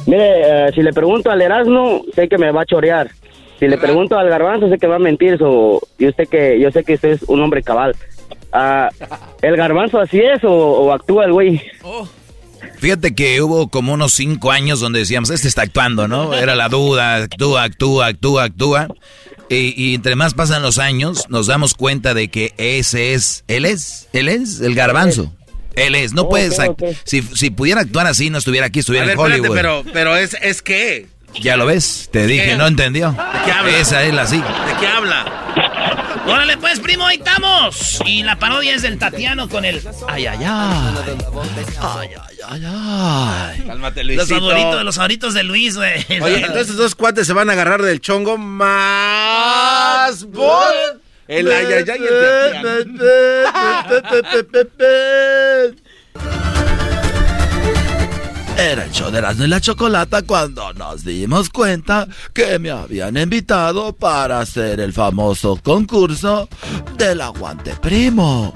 [0.06, 3.08] Mire, eh, si le pregunto al Erasmo, sé que me va a chorear.
[3.60, 5.38] Si le pregunto al Garbanzo, sé que va a mentir.
[5.38, 7.94] So, yo, sé que, yo sé que usted es un hombre cabal.
[8.52, 8.90] Ah,
[9.40, 11.60] ¿El Garbanzo así es o, o actúa el güey?
[12.78, 16.34] Fíjate que hubo como unos cinco años donde decíamos, este está actuando, ¿no?
[16.34, 18.88] Era la duda, actúa, actúa, actúa, actúa.
[19.48, 23.66] Y, y entre más pasan los años, nos damos cuenta de que ese es, él
[23.66, 25.32] es, él es el garbanzo.
[25.74, 26.58] Él es, no puedes,
[27.04, 29.56] si, si pudiera actuar así, no estuviera aquí, A estuviera ver, en Hollywood.
[29.56, 31.06] espérate, pero, pero es, es que.
[31.40, 32.56] Ya lo ves, te dije, ¿Qué?
[32.56, 33.10] no entendió.
[33.12, 33.78] ¿De qué habla?
[33.78, 34.36] Esa es la sí.
[34.36, 35.61] ¿De qué habla?
[36.26, 38.00] Órale pues, primo, ahí estamos.
[38.06, 39.80] Y la parodia es del Tatiano con el...
[40.08, 40.94] Ay, ay, ay.
[41.80, 43.62] Ay, ay, ay, ay.
[43.66, 44.40] Cálmate, Los Luisito.
[44.40, 46.04] favoritos, los favoritos de Luis, güey.
[46.20, 51.00] Oye, entonces estos dos cuates se van a agarrar del chongo más bot.
[51.28, 52.96] El ay, ay, ay, el
[58.62, 63.16] Era el show de Erasmo y la Chocolata cuando nos dimos cuenta que me habían
[63.16, 66.48] invitado para hacer el famoso concurso
[66.96, 68.54] del aguante primo.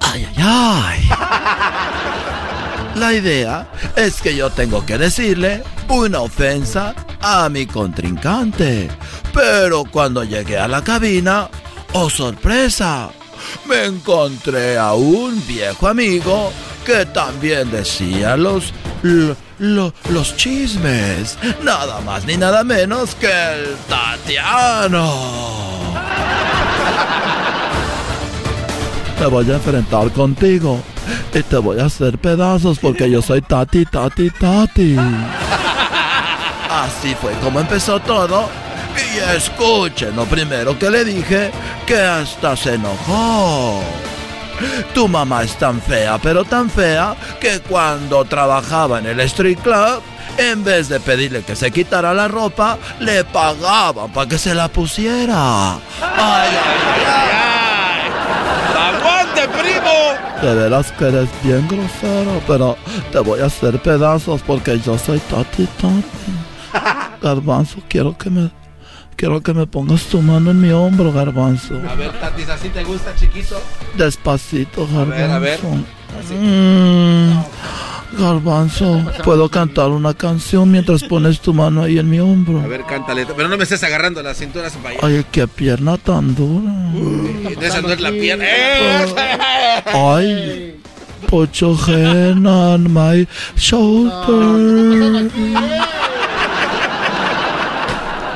[0.00, 1.08] Ay, ay, ay.
[2.96, 8.90] La idea es que yo tengo que decirle una ofensa a mi contrincante.
[9.32, 11.48] Pero cuando llegué a la cabina,
[11.94, 13.08] ¡oh sorpresa!
[13.66, 16.52] Me encontré a un viejo amigo
[16.84, 21.38] que también decía los, lo- lo- los chismes.
[21.62, 25.14] Nada más ni nada menos que el Tatiano.
[29.18, 30.80] Me voy a enfrentar contigo
[31.34, 34.96] y te voy a hacer pedazos porque yo soy Tati, Tati, Tati.
[36.70, 38.48] Así fue como empezó todo.
[38.96, 41.50] Y escuchen lo primero que le dije,
[41.86, 43.82] que hasta se enojó.
[44.94, 50.02] Tu mamá es tan fea, pero tan fea, que cuando trabajaba en el street club,
[50.38, 54.68] en vez de pedirle que se quitara la ropa, le pagaban para que se la
[54.68, 55.74] pusiera.
[55.74, 57.40] Ay, ay, ay.
[58.94, 60.42] ¡Aguante, primo!
[60.42, 62.76] De veras que eres bien grosero, pero
[63.12, 67.20] te voy a hacer pedazos porque yo soy Tati Tati.
[67.22, 68.50] Garbanzo, quiero que me
[69.20, 71.74] quiero que me pongas tu mano en mi hombro, Garbanzo.
[71.86, 73.60] A ver, Tatis, ¿así te gusta, chiquito?
[73.94, 75.10] Despacito, Garbanzo.
[75.10, 75.60] ver, a ver.
[76.30, 77.42] Mm,
[78.18, 82.60] Garbanzo, puedo cantar una canción mientras pones tu mano ahí en mi hombro.
[82.60, 83.26] A ver, cántale.
[83.26, 85.00] Pero no me estés agarrando las cinturas para allá.
[85.02, 86.72] Ay, qué pierna tan dura.
[87.60, 88.46] Esa no es la pierna.
[88.46, 89.14] ¡Eh!
[89.84, 90.80] Ay,
[91.28, 95.30] put your hand on my shoulder.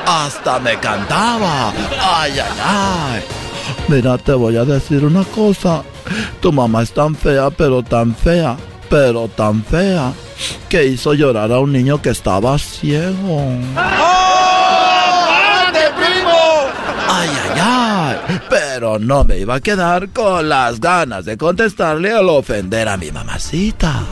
[0.05, 1.73] Hasta me cantaba.
[2.01, 3.23] Ay, ay, ay.
[3.87, 5.83] Mira, te voy a decir una cosa.
[6.39, 8.55] Tu mamá es tan fea, pero tan fea,
[8.89, 10.13] pero tan fea,
[10.69, 13.41] que hizo llorar a un niño que estaba ciego.
[13.75, 16.37] ¡Aguante, primo!
[17.09, 18.41] Ay, ay, ay.
[18.49, 23.11] Pero no me iba a quedar con las ganas de contestarle al ofender a mi
[23.11, 24.03] mamacita.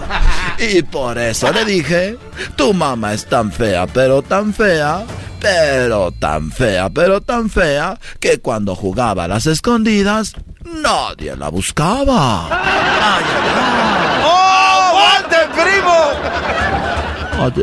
[0.60, 2.18] Y por eso le dije,
[2.56, 5.04] tu mamá es tan fea, pero tan fea,
[5.40, 12.48] pero tan fea, pero tan fea, que cuando jugaba a las escondidas, nadie la buscaba.
[12.48, 13.24] Ay, ay,
[13.56, 14.24] ay.
[14.26, 15.98] ¡Oh, aguante, primo!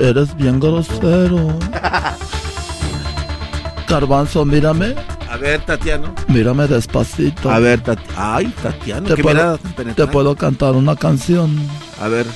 [0.09, 1.59] Eres bien grosero.
[3.89, 4.95] Garbanzo, mírame,
[5.29, 6.15] A ver, Tatiano.
[6.29, 7.51] mírame despacito.
[7.51, 8.13] A ver, Tatiano.
[8.17, 9.59] Ay, Tatiano, Te qué puedo,
[9.97, 11.57] te puedo cantar una canción.
[12.01, 12.27] A ver,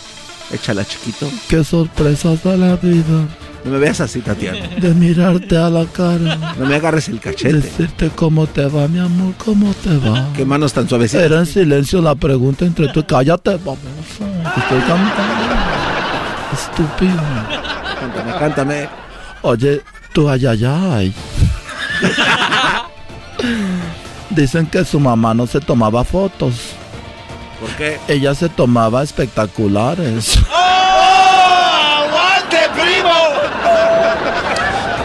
[0.55, 1.29] échala, chiquito.
[1.49, 3.27] Qué sorpresas da la vida
[3.65, 4.59] No me veas así, Tatiano.
[4.81, 6.55] de mirarte a la cara.
[6.59, 7.55] No me agarres el cachete.
[7.55, 10.29] Decirte cómo te va, mi amor, cómo te va.
[10.37, 11.25] Qué manos tan suavecitas.
[11.25, 13.05] Era en silencio la pregunta entre tú.
[13.07, 13.79] Cállate, vamos.
[14.57, 15.55] Estoy cantando.
[16.53, 17.23] Estúpido.
[18.01, 18.89] Cántame, cántame.
[19.43, 21.15] Oye, tú ay, ay, ay.
[24.31, 26.55] Dicen que su mamá no se tomaba fotos.
[27.61, 27.99] ¿Por qué?
[28.09, 30.39] Ella se tomaba espectaculares.
[30.51, 32.05] ¡Oh!
[32.05, 33.15] ¡Aguante, primo!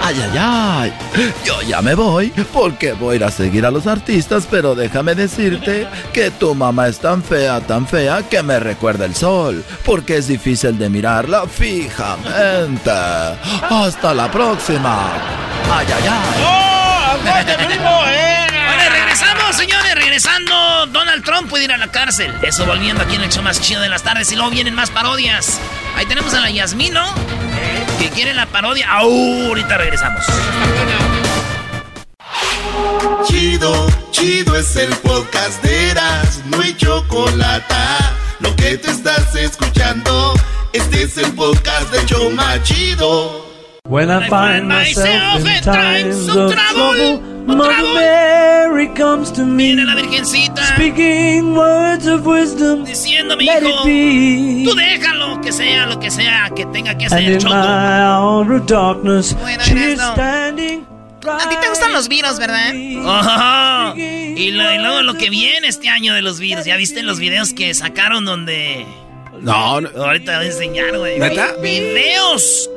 [0.10, 0.93] Ay, ay, ay.
[1.45, 5.13] Yo ya me voy porque voy a ir a seguir a los artistas, pero déjame
[5.13, 10.17] decirte que tu mamá es tan fea, tan fea que me recuerda el sol, porque
[10.17, 12.89] es difícil de mirarla fijamente.
[12.89, 15.12] Hasta la próxima.
[15.72, 16.43] Ay, ay, ay.
[16.43, 17.12] ¡Oh!
[17.12, 18.02] ¡Aguante, primo!
[18.08, 18.48] ¡Eh!
[18.50, 20.88] Bueno, regresamos, señores, regresando.
[20.88, 22.34] Donald Trump puede ir a la cárcel.
[22.41, 24.32] Eso volviendo aquí en el show más chido de las tardes.
[24.32, 25.60] Y luego vienen más parodias.
[25.95, 27.13] Ahí tenemos a la Yasmín, ¿no?
[28.00, 28.90] Que quiere la parodia.
[28.90, 30.26] Ahorita regresamos.
[33.28, 37.76] Chido, chido es el podcast de Eras, no hay chocolate.
[38.40, 40.34] Lo que te estás escuchando,
[40.74, 43.46] este es el podcast de Choma Chido.
[43.88, 49.76] When I find myself in times of trouble, Mother Mary comes to me.
[49.76, 50.64] Mira la virgencita.
[50.76, 52.86] Speaking words of wisdom.
[52.86, 57.54] Diciéndome, hijo, tú déjalo, que sea lo que sea que tenga que in Choco.
[57.54, 60.86] my hour of darkness, Bueno, standing.
[61.28, 62.74] A ti te gustan los virus, ¿verdad?
[62.74, 66.66] Y, lo- y luego lo que viene este año de los virus.
[66.66, 68.86] ¿Ya viste los videos que sacaron donde...
[69.41, 69.89] No, no.
[69.89, 71.19] Ahorita voy a enseñar, güey.
[71.19, 71.54] ¿Neta?
[71.62, 72.69] Videos.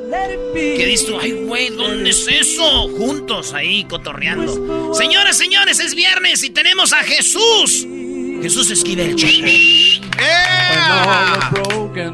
[0.53, 2.87] Que dices tú, ay, güey, ¿dónde es eso?
[2.89, 4.93] Juntos ahí, cotorreando.
[4.93, 7.87] Señoras, señores, es viernes y tenemos a Jesús.
[8.41, 9.17] Jesús Esquivel.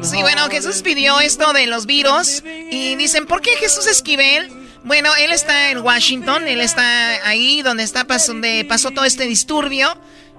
[0.02, 4.48] Sí, bueno, Jesús pidió esto de los virus y dicen, ¿por qué Jesús Esquivel?
[4.84, 9.92] Bueno, él está en Washington, él está ahí donde está donde pasó todo este disturbio.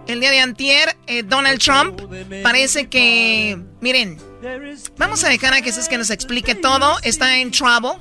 [0.08, 2.02] El día de antier, eh, Donald Trump
[2.44, 4.18] parece que, miren,
[4.98, 6.98] vamos a dejar a Jesús que nos explique todo.
[7.04, 7.92] Está en trouble.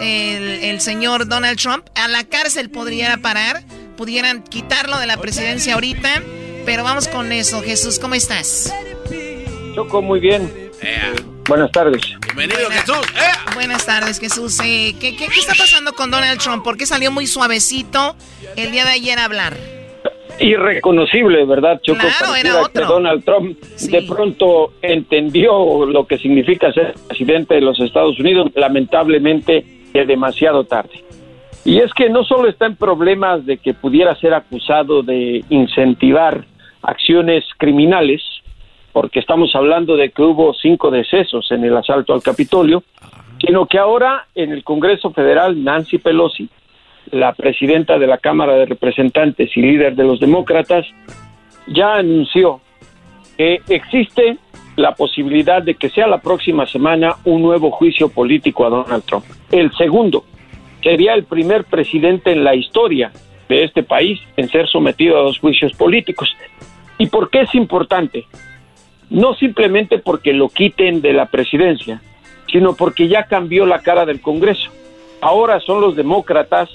[0.00, 3.64] El, el señor Donald Trump a la cárcel podría parar,
[3.96, 6.22] pudieran quitarlo de la presidencia ahorita,
[6.64, 7.62] pero vamos con eso.
[7.62, 8.72] Jesús, ¿cómo estás?
[9.74, 10.70] Choco, muy bien.
[11.48, 12.02] Buenas tardes.
[12.34, 13.06] Bienvenido, Jesús.
[13.54, 14.60] Buenas tardes, Jesús.
[14.62, 16.62] Eh, ¿qué, qué, qué está pasando con Donald Trump?
[16.62, 18.16] ¿Por qué salió muy suavecito
[18.56, 19.77] el día de ayer a hablar?
[20.40, 22.00] Irreconocible, ¿verdad, Choco?
[22.00, 22.82] Claro, Pareciera era otro.
[22.82, 28.50] que Donald Trump de pronto entendió lo que significa ser presidente de los Estados Unidos,
[28.54, 29.64] lamentablemente
[30.06, 31.02] demasiado tarde.
[31.64, 36.44] Y es que no solo está en problemas de que pudiera ser acusado de incentivar
[36.82, 38.22] acciones criminales,
[38.92, 42.82] porque estamos hablando de que hubo cinco decesos en el asalto al Capitolio,
[43.44, 46.48] sino que ahora en el Congreso Federal Nancy Pelosi,
[47.12, 50.86] la presidenta de la Cámara de Representantes y líder de los demócratas,
[51.66, 52.60] ya anunció
[53.36, 54.38] que existe
[54.76, 59.24] la posibilidad de que sea la próxima semana un nuevo juicio político a Donald Trump.
[59.50, 60.24] El segundo
[60.82, 63.10] sería el primer presidente en la historia
[63.48, 66.34] de este país en ser sometido a dos juicios políticos.
[66.98, 68.26] ¿Y por qué es importante?
[69.10, 72.00] No simplemente porque lo quiten de la presidencia,
[72.50, 74.70] sino porque ya cambió la cara del Congreso.
[75.20, 76.68] Ahora son los demócratas,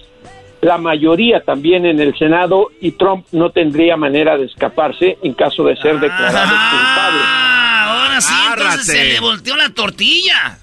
[0.63, 5.63] la mayoría también en el Senado, y Trump no tendría manera de escaparse en caso
[5.63, 7.21] de ser declarado culpable.
[7.23, 10.59] Ah, ahora sí, entonces se le volteó la tortilla.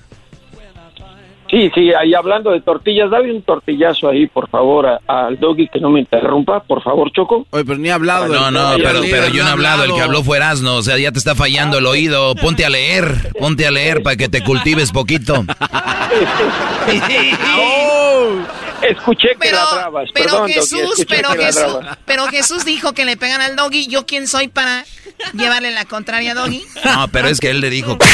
[1.50, 5.66] Sí, sí, ahí hablando de tortillas, dale un tortillazo ahí, por favor, a- al doggy
[5.68, 7.44] que no me interrumpa, por favor, Choco.
[7.50, 8.28] Oye, pero ni ha hablado.
[8.28, 10.96] No, no, pero, pero yo no he hablado, el que habló fue Erasno, o sea,
[10.98, 12.34] ya te está fallando el oído.
[12.36, 15.44] Ponte a leer, ponte a leer para que te cultives poquito.
[18.82, 19.58] Escuché que Pero,
[20.14, 21.98] pero perdón, Jesús, pero Jesús, ladrabas.
[22.06, 23.86] pero Jesús dijo que le pegan al doggy.
[23.88, 24.84] ¿Yo quién soy para
[25.34, 26.64] llevarle la contraria a doggy?
[26.84, 27.98] No, pero es que él le dijo.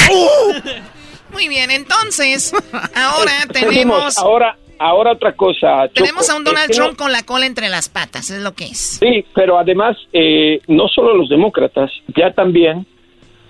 [1.36, 2.52] Muy bien, entonces,
[2.94, 3.68] ahora Seguimos.
[3.70, 5.82] tenemos, Ahora, ahora otra cosa.
[5.88, 5.92] Choco.
[5.94, 8.40] tenemos a un Donald Es que no- Trump con la cola entre las patas, es
[8.42, 8.98] lo que es.
[9.00, 12.86] Sí, pero además, eh, no solo los demócratas, ya también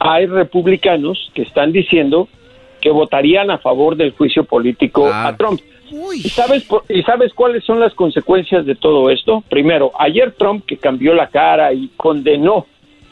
[0.01, 2.29] hay republicanos que están diciendo
[2.81, 5.61] que votarían a favor del juicio político a Trump.
[6.15, 9.45] ¿Y sabes, por- ¿Y sabes cuáles son las consecuencias de todo esto?
[9.49, 12.67] Primero, ayer Trump, que cambió la cara y condenó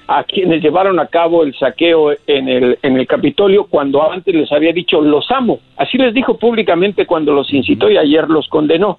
[0.07, 4.53] a quienes llevaron a cabo el saqueo en el, en el Capitolio, cuando antes les
[4.53, 5.61] había dicho, los amo.
[5.77, 8.99] Así les dijo públicamente cuando los incitó y ayer los condenó.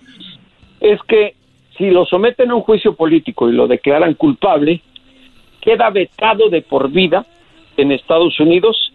[0.80, 1.36] Es que
[1.78, 4.82] si lo someten a un juicio político y lo declaran culpable,
[5.62, 7.26] queda vetado de por vida
[7.78, 8.94] en Estados Unidos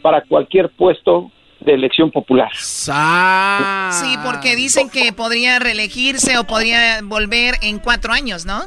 [0.00, 1.30] para cualquier puesto
[1.60, 2.50] de elección popular.
[3.92, 8.62] Sí, porque dicen que podría reelegirse o podría volver en cuatro años, ¿no?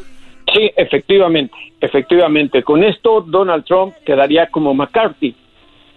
[0.53, 2.63] Sí, efectivamente, efectivamente.
[2.63, 5.35] Con esto Donald Trump quedaría como McCarthy,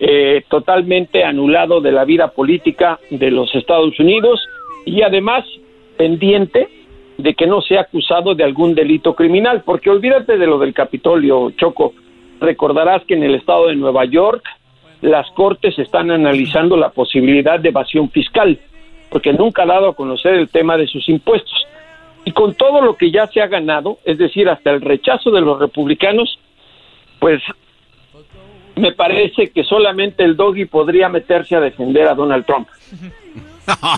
[0.00, 4.40] eh, totalmente anulado de la vida política de los Estados Unidos
[4.84, 5.44] y además
[5.96, 6.68] pendiente
[7.18, 11.50] de que no sea acusado de algún delito criminal, porque olvídate de lo del Capitolio,
[11.52, 11.94] Choco.
[12.40, 14.44] recordarás que en el estado de Nueva York
[15.00, 18.58] las cortes están analizando la posibilidad de evasión fiscal,
[19.10, 21.66] porque nunca ha dado a conocer el tema de sus impuestos.
[22.26, 25.40] Y con todo lo que ya se ha ganado, es decir, hasta el rechazo de
[25.40, 26.38] los republicanos,
[27.20, 27.40] pues
[28.74, 32.68] me parece que solamente el doggy podría meterse a defender a Donald Trump.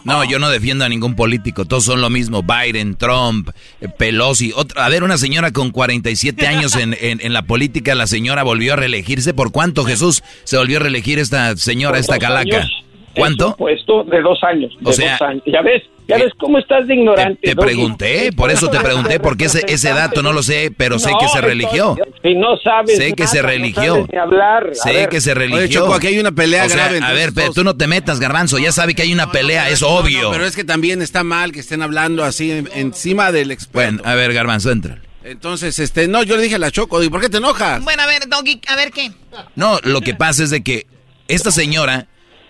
[0.04, 3.50] No, yo no defiendo a ningún político, todos son lo mismo, Biden, Trump,
[3.82, 4.50] eh, Pelosi.
[4.56, 8.44] Otra, a ver, una señora con 47 años en, en, en, la política, la señora
[8.44, 9.34] volvió a reelegirse.
[9.34, 12.56] ¿Por cuánto, Jesús, se volvió a reelegir esta señora, esta calaca?
[12.56, 13.56] Años, ¿Cuánto?
[13.56, 14.74] puesto de dos años.
[14.80, 15.42] De O sea, dos años.
[15.44, 17.40] Ya ves, ya ves cómo estás de ignorante.
[17.46, 21.10] Te pregunté, por eso te pregunté, porque ese, ese dato no lo sé, pero sé
[21.20, 21.96] que se religió.
[22.22, 23.94] Si no sabes Sé que nada, se no religió.
[23.94, 24.70] sabes ni hablar.
[24.70, 25.08] A Sé ver.
[25.10, 25.58] que se religió.
[25.58, 27.00] Oye, Choco, aquí hay una pelea O sea, grave.
[27.04, 28.58] A ver, pero tú no te metas, Garbanzo.
[28.58, 30.30] Ya sabe que hay una pelea, es No, no, obvio.
[30.32, 33.74] pero es que también está mal que estén hablando así en- encima del experto.
[33.74, 34.98] Bueno, a ver, Garbanzo, entra.
[35.24, 37.84] Entonces, este, no, yo le dije a la Choco, ¿y por qué te enojas?
[37.84, 39.12] Bueno, a ver, Doggy, a ver qué.
[39.56, 40.86] No, lo que pasa es de que
[41.28, 42.06] esta señora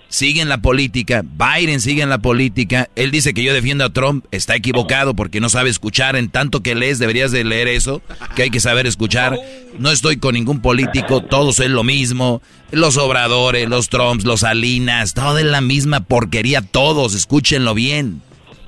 [0.09, 3.91] sigue en la política, Biden sigue en la política, él dice que yo defiendo a
[3.91, 8.03] Trump, está equivocado porque no sabe escuchar, en tanto que lees deberías de leer eso,
[8.35, 9.39] que hay que saber escuchar.
[9.79, 15.15] No estoy con ningún político, todos es lo mismo, los obradores, los Trumps, los Salinas,
[15.15, 18.23] todo es la misma porquería, todos, escúchenlo bien,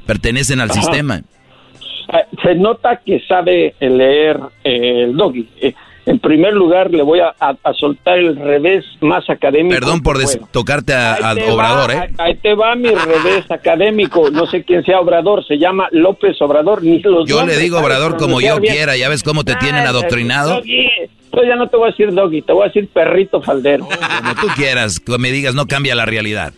[0.07, 0.81] pertenecen al Ajá.
[0.81, 1.23] sistema.
[2.13, 5.49] Ah, Se nota que sabe leer eh, el doggy.
[5.61, 5.75] Eh,
[6.11, 9.75] en primer lugar, le voy a, a- a soltar el revés más académico.
[9.75, 10.19] Perdón por
[10.51, 12.11] tocarte a, a Ahí te Obrador, va, ¿eh?
[12.19, 14.31] Ahí te va mi revés académico.
[14.31, 15.47] No sé quién sea Obrador.
[15.47, 16.83] Se llama López Obrador.
[16.83, 18.75] Ni los Yo le digo Obrador como yo bien.
[18.75, 20.57] quiera, ya ves cómo te tienen adoctrinado.
[20.57, 20.89] Doggy.
[21.31, 23.85] Pues ya no te voy a decir doggy, te voy a decir perrito faldero.
[23.87, 26.53] Como tú quieras, me digas, no cambia la realidad.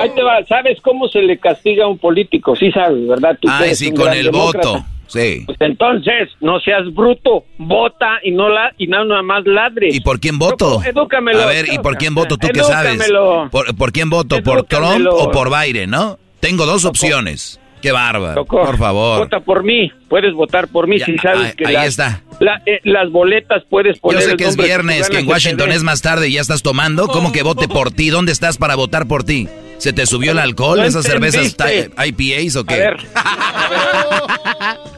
[0.00, 0.44] Ahí te va.
[0.46, 2.54] ¿Sabes cómo se le castiga a un político?
[2.56, 3.38] Sí sabes, ¿verdad?
[3.40, 4.68] Tú Ay, sí, con el demócrata.
[4.68, 4.84] voto.
[5.14, 5.44] Sí.
[5.46, 9.94] Pues entonces, no seas bruto, vota y no la y no nada más ladres.
[9.94, 10.82] ¿Y por quién voto?
[10.84, 11.40] Edúcamelo.
[11.42, 12.94] A ver, ¿y por quién voto tú que sabes?
[12.94, 13.48] Edúcamelo.
[13.50, 14.42] ¿Por, por quién voto?
[14.42, 15.16] ¿Por Trump Edúcamelo.
[15.16, 16.18] o por Biden, no?
[16.40, 17.60] Tengo dos opciones.
[17.80, 18.34] Qué bárbaro.
[18.34, 19.18] Loco, Por favor.
[19.20, 22.22] Vota por mí, puedes votar por mí Ya, si sabes ahí- que ahí las, está.
[22.40, 25.72] La- eh, las boletas puedes Yo poner sé el que es viernes, que en Washington
[25.72, 27.06] es más tarde y ya estás tomando.
[27.08, 28.10] ¿Cómo que vote por ti?
[28.10, 29.48] ¿Dónde estás para votar por ti?
[29.78, 30.78] ¿Se te subió el alcohol?
[30.78, 31.90] No ¿Esas cervezas entendiste.
[32.06, 32.76] IPAs o A qué?
[32.76, 32.96] ver.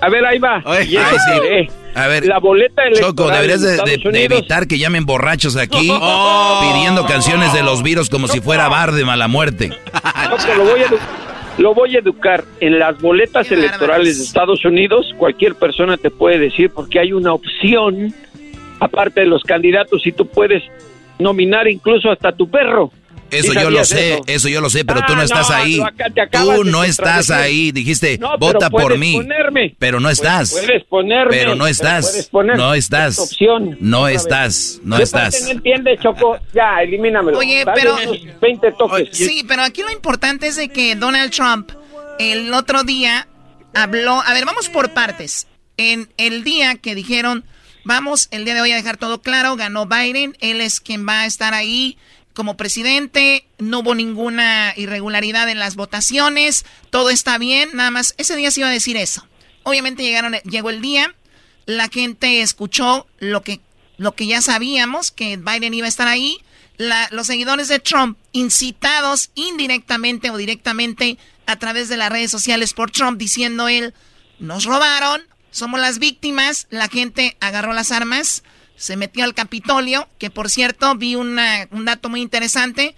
[0.01, 0.63] A ver, ahí va.
[0.67, 1.41] Ay, sí.
[1.51, 3.81] eh, A ver, la boleta Choco, deberías de,
[4.25, 6.61] evitar que llamen borrachos aquí Oh.
[6.63, 9.71] pidiendo canciones de los virus como si fuera bar de mala muerte.
[9.71, 10.87] Choco, lo voy a
[11.59, 12.45] lo voy a educar.
[12.61, 17.33] En las boletas electorales de Estados Unidos, cualquier persona te puede decir porque hay una
[17.33, 18.13] opción,
[18.81, 20.63] aparte de los candidatos, y tú puedes
[21.19, 22.91] nominar incluso hasta tu perro.
[23.31, 24.23] Eso ¿Sí yo lo sé, eso?
[24.27, 25.83] eso yo lo sé, pero tú Ah, no estás no, ahí.
[26.31, 27.73] tú Tú no estás ahí.
[27.73, 29.15] Dijiste, No, pero vota por puedes mí.
[29.17, 29.75] ponerme.
[29.79, 30.53] Pero no estás.
[30.53, 31.31] Puedes ponerme.
[31.31, 32.29] Pero no puedes estás.
[32.31, 32.57] poner.
[32.57, 33.19] No Es estás.
[33.19, 33.77] opción.
[33.81, 34.79] No estás.
[34.85, 35.43] No ¿Qué parte estás.
[35.45, 36.39] No entiendes, Choco.
[36.55, 37.39] Ya, elimínamelo.
[37.39, 39.09] Oye, Dale pero- unos 20 toques.
[39.13, 41.71] Sí, pero aquí lo importante es de que Donald Trump
[42.19, 43.27] el otro día
[43.75, 45.47] habló, a ver, vamos por partes.
[45.77, 47.45] En el día que dijeron,
[47.85, 51.21] vamos, el día de hoy a dejar todo claro, ganó Biden, él es quien va
[51.23, 51.99] a estar ahí
[52.37, 58.37] como presidente, no hubo ninguna irregularidad en las votaciones, todo está bien, nada más, ese
[58.37, 59.27] día se iba a decir eso.
[59.63, 61.15] Obviamente llegaron, llegó el día,
[61.65, 63.61] la gente escuchó lo que,
[63.97, 66.37] lo que ya sabíamos, que Biden iba a estar ahí,
[66.77, 71.17] la- los seguidores de Trump, incitados indirectamente o directamente
[71.47, 73.95] a través de las redes sociales por Trump, diciendo él,
[74.39, 78.43] nos robaron, somos las víctimas, la gente agarró las armas,
[78.77, 81.37] se metió al Capitolio, que por cierto vi un
[81.85, 82.95] dato muy interesante,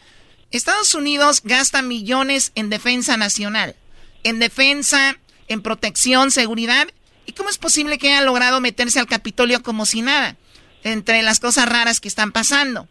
[0.50, 3.76] Estados Unidos gasta millones en defensa nacional,
[4.24, 6.88] en defensa, en protección, seguridad,
[7.26, 10.36] ¿y cómo es posible que haya logrado meterse al Capitolio como si nada?
[10.84, 12.88] Entre las cosas raras que están pasando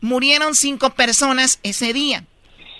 [0.00, 2.24] murieron cinco personas ese día.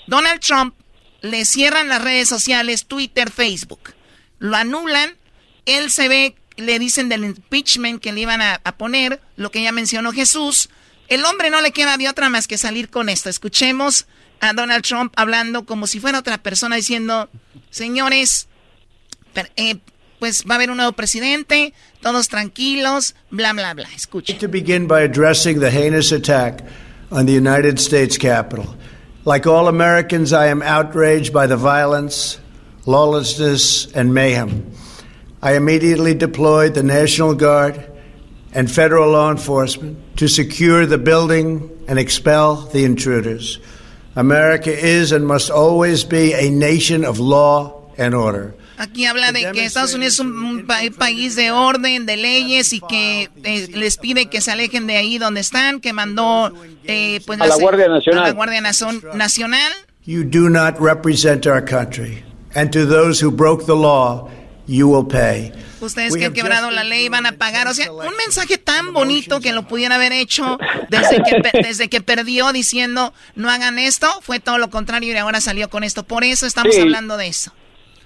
[0.07, 0.75] Donald Trump
[1.21, 3.95] le cierran las redes sociales, Twitter, Facebook.
[4.39, 5.17] Lo anulan.
[5.65, 9.73] Él se ve, le dicen del impeachment que le iban a, poner, lo que ya
[9.73, 10.69] mencionó Jesús.
[11.09, 13.29] El hombre no le queda de otra más que salir con esto.
[13.29, 14.07] Escuchemos
[14.41, 17.29] a Donald Trump hablando como si fuera otra persona diciendo,
[17.71, 18.49] señores,
[19.57, 19.77] eh,
[20.19, 23.89] pues va a haber un nuevo presidente, todos tranquilos, bla, bla, bla.
[23.95, 24.39] Escuchen.
[24.39, 26.65] addressing the heinous attack
[27.11, 28.77] on the United States Capitol.
[29.25, 32.39] Like all Americans, I am outraged by the violence,
[32.87, 34.73] lawlessness, and mayhem.
[35.47, 37.79] I immediately deployed the National Guard
[38.53, 43.61] and federal law enforcement to secure the building and expel the intruders.
[44.17, 48.57] America is and must always be a nation of law and order.
[48.79, 50.67] Aquí habla de que Estados Unidos es un,
[50.99, 55.19] país de orden, de leyes y que eh, les pide que se alejen de ahí
[55.19, 58.25] donde están, que mandó eh, pues, a la Guardia Nacional.
[58.25, 59.73] A la Guardia Nacional.
[60.05, 62.25] You do not represent our country.
[62.53, 64.29] And to those who broke the law,
[64.67, 65.53] you will pay.
[65.81, 67.67] Ustedes que han quebrado la ley van a pagar.
[67.69, 70.59] O sea, un mensaje tan bonito que lo pudiera haber hecho
[70.89, 75.41] desde que, desde que perdió diciendo no hagan esto, fue todo lo contrario y ahora
[75.41, 76.05] salió con esto.
[76.05, 77.53] Por eso estamos hablando de eso.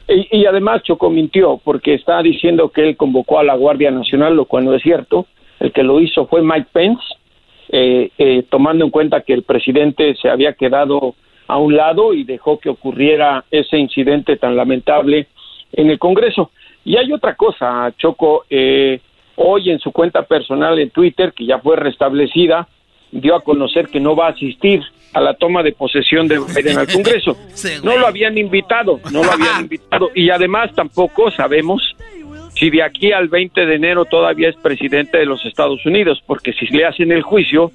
[0.08, 4.44] Y, además Choco mintió porque está diciendo que él convocó a la Guardia Nacional, lo
[4.44, 5.26] cual no es cierto.
[5.60, 7.02] El que lo hizo fue Mike Pence,
[7.68, 11.14] eh, eh, tomando en cuenta que el presidente se había quedado
[11.46, 15.28] a un lado y dejó que ocurriera ese incidente tan lamentable
[15.72, 16.50] en el Congreso.
[16.84, 19.00] Y hay otra cosa, Choco, eh,
[19.36, 22.68] hoy en su cuenta personal en Twitter, que ya fue restablecida,
[23.12, 26.78] dio a conocer que no va a asistir a la toma de posesión de Biden
[26.78, 27.36] al Congreso.
[27.82, 30.10] no lo habían invitado, no lo habían invitado.
[30.14, 31.96] Y además tampoco sabemos
[32.54, 36.52] si de aquí al 20 de enero todavía es presidente de los Estados Unidos, porque
[36.52, 37.72] si le hacen el juicio,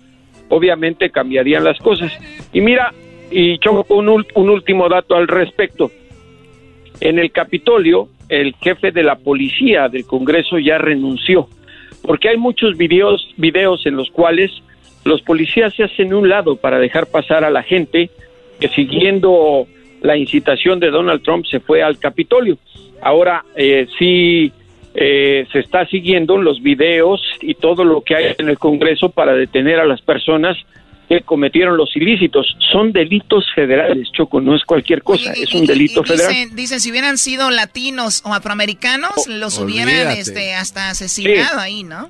[0.50, 2.12] obviamente cambiarían las cosas.
[2.54, 2.94] Y mira,
[3.32, 5.92] y Choco, un, un último dato al respecto.
[7.00, 11.48] En el Capitolio, el jefe de la policía del Congreso ya renunció,
[12.04, 14.52] porque hay muchos videos, videos en los cuales
[15.04, 18.10] los policías se hacen un lado para dejar pasar a la gente
[18.60, 19.68] que siguiendo
[20.02, 22.58] la incitación de Donald Trump se fue al Capitolio.
[23.02, 24.52] Ahora eh, sí
[24.94, 29.34] eh, se está siguiendo los videos y todo lo que hay en el Congreso para
[29.34, 30.58] detener a las personas
[31.08, 32.56] que cometieron los ilícitos.
[32.72, 36.34] Son delitos federales, Choco, no es cualquier cosa, es un delito federal.
[36.54, 42.10] Dicen, si hubieran sido latinos o afroamericanos, oh, los hubieran este, hasta asesinado ahí, ¿no?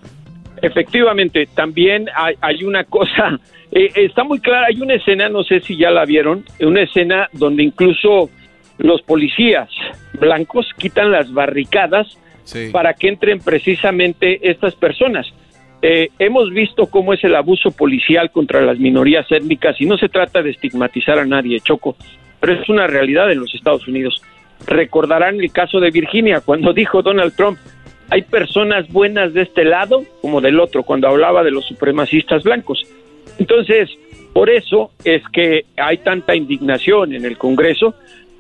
[0.61, 2.07] Efectivamente, también
[2.41, 3.39] hay, una cosa,
[3.71, 7.29] eh, está muy clara, hay una escena, no sé si ya la vieron, una escena
[7.33, 8.29] donde incluso
[8.77, 9.69] los policías
[10.13, 12.17] blancos quitan las barricadas
[12.71, 15.27] para que entren precisamente estas personas.
[15.87, 20.09] Eh, hemos visto cómo es el abuso policial contra las minorías étnicas y no se
[20.09, 21.95] trata de estigmatizar a nadie, Choco,
[22.39, 24.19] pero es una realidad en los Estados Unidos.
[24.65, 27.59] Recordarán el caso de Virginia cuando dijo Donald Trump,
[28.09, 32.81] hay personas buenas de este lado como del otro, cuando hablaba de los supremacistas blancos.
[33.37, 33.87] Entonces,
[34.33, 37.93] por eso es que hay tanta indignación en el Congreso,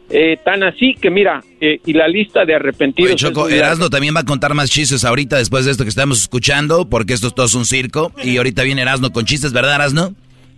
[0.09, 3.15] eh, tan así que mira, eh, y la lista de arrepentidos...
[3.15, 6.89] Choco, Erasmo también va a contar más chistes ahorita después de esto que estamos escuchando,
[6.89, 10.13] porque esto es todo un circo, y ahorita viene Erasmo con chistes, ¿verdad Erasmo?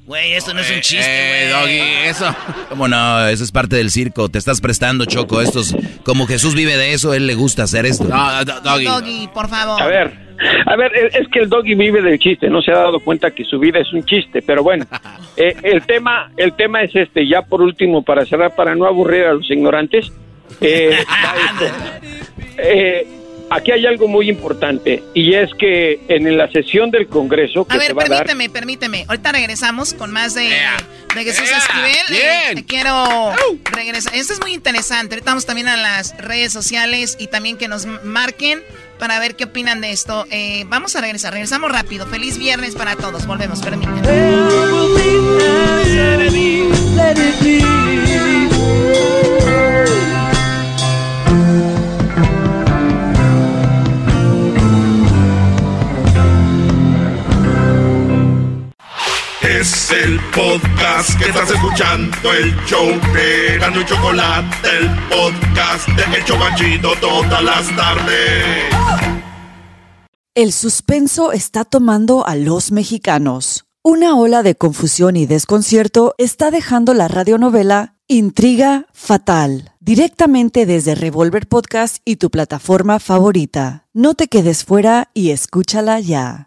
[0.07, 2.33] Güey, esto no es un chiste, eh, Doggy, eso.
[2.69, 3.27] ¿Cómo no?
[3.27, 4.29] Eso es parte del circo.
[4.29, 5.41] Te estás prestando, Choco.
[5.41, 8.05] Estos, como Jesús vive de eso, él le gusta hacer esto.
[8.05, 8.85] No, Doggy.
[8.85, 9.81] Doggy, por favor.
[9.81, 10.13] A ver,
[10.65, 12.49] a ver, es que el Doggy vive del chiste.
[12.49, 14.41] No se ha dado cuenta que su vida es un chiste.
[14.41, 14.85] Pero bueno,
[15.35, 17.27] eh, el tema, el tema es este.
[17.27, 20.09] Ya por último, para cerrar, para no aburrir a los ignorantes.
[20.61, 21.03] Eh,
[22.57, 23.16] eh
[23.49, 27.77] aquí hay algo muy importante y es que en la sesión del Congreso que a
[27.77, 28.53] ver, se va permíteme, a dar...
[28.53, 29.05] permíteme.
[29.07, 30.49] Ahorita regresamos con más de,
[31.15, 32.17] de Jesús Esquivel.
[32.57, 33.33] Eh, quiero
[33.71, 34.15] regresar.
[34.15, 35.15] Esto es muy interesante.
[35.15, 38.61] Ahorita vamos también a las redes sociales y también que nos marquen
[38.99, 40.25] para ver qué opinan de esto.
[40.31, 41.33] Eh, vamos a regresar.
[41.33, 42.07] Regresamos rápido.
[42.07, 43.25] Feliz viernes para todos.
[43.27, 44.01] Volvemos, permítanme.
[59.67, 66.39] El podcast que estás escuchando, el show de Gano y Chocolate, el podcast de Hecho
[66.39, 68.63] Banchito todas las tardes.
[70.35, 73.65] El suspenso está tomando a los mexicanos.
[73.83, 81.45] Una ola de confusión y desconcierto está dejando la radionovela Intriga Fatal, directamente desde Revolver
[81.45, 83.85] Podcast y tu plataforma favorita.
[83.93, 86.46] No te quedes fuera y escúchala ya.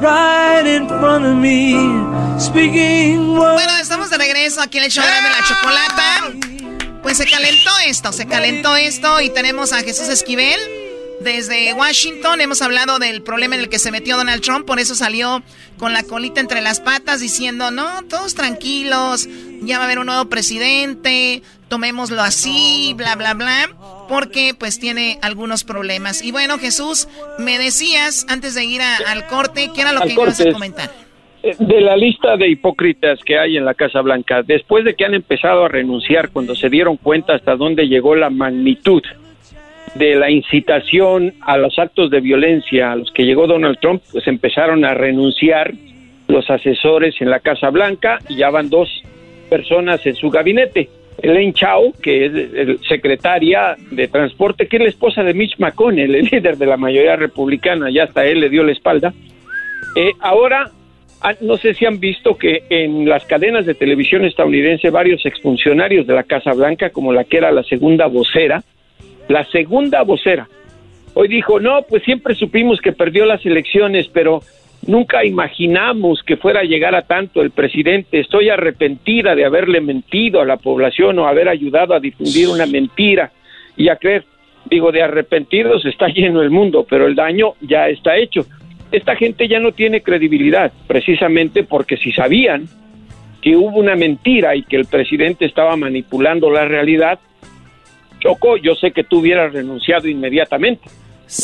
[0.00, 1.74] right in front of me,
[2.38, 7.00] speaking Bueno, estamos de regreso aquí en el show de la chocolata.
[7.02, 10.58] Pues se calentó esto, se calentó esto y tenemos a Jesús Esquivel
[11.20, 12.40] desde Washington.
[12.40, 15.42] Hemos hablado del problema en el que se metió Donald Trump, por eso salió
[15.78, 19.28] con la colita entre las patas diciendo, no, todos tranquilos,
[19.62, 23.68] ya va a haber un nuevo presidente, tomémoslo así, bla, bla, bla.
[24.08, 26.22] Porque pues tiene algunos problemas.
[26.22, 30.40] Y bueno, Jesús, me decías antes de ir al corte, ¿qué era lo que ibas
[30.40, 30.90] a comentar?
[31.42, 35.04] Eh, de la lista de hipócritas que hay en la Casa Blanca, después de que
[35.04, 39.02] han empezado a renunciar cuando se dieron cuenta hasta dónde llegó la magnitud
[39.94, 44.26] de la incitación a los actos de violencia a los que llegó Donald Trump, pues
[44.26, 45.72] empezaron a renunciar
[46.28, 48.88] los asesores en la Casa Blanca y ya van dos
[49.50, 50.88] personas en su gabinete.
[51.18, 56.14] Elaine Chao, que es el secretaria de Transporte, que es la esposa de Mitch McConnell,
[56.14, 59.12] el líder de la mayoría republicana, ya hasta él le dio la espalda.
[59.96, 60.70] Eh, ahora,
[61.20, 66.06] ah, no sé si han visto que en las cadenas de televisión estadounidense varios exfuncionarios
[66.06, 68.62] de la Casa Blanca, como la que era la segunda vocera,
[69.28, 70.48] la segunda vocera,
[71.14, 74.42] hoy dijo, no, pues siempre supimos que perdió las elecciones, pero
[74.86, 78.20] Nunca imaginamos que fuera a llegar a tanto el presidente.
[78.20, 83.32] Estoy arrepentida de haberle mentido a la población o haber ayudado a difundir una mentira
[83.76, 84.24] y a creer.
[84.66, 88.46] Digo, de arrepentidos está lleno el mundo, pero el daño ya está hecho.
[88.92, 92.66] Esta gente ya no tiene credibilidad, precisamente porque si sabían
[93.40, 97.18] que hubo una mentira y que el presidente estaba manipulando la realidad,
[98.20, 100.88] Choco, yo sé que tú hubieras renunciado inmediatamente.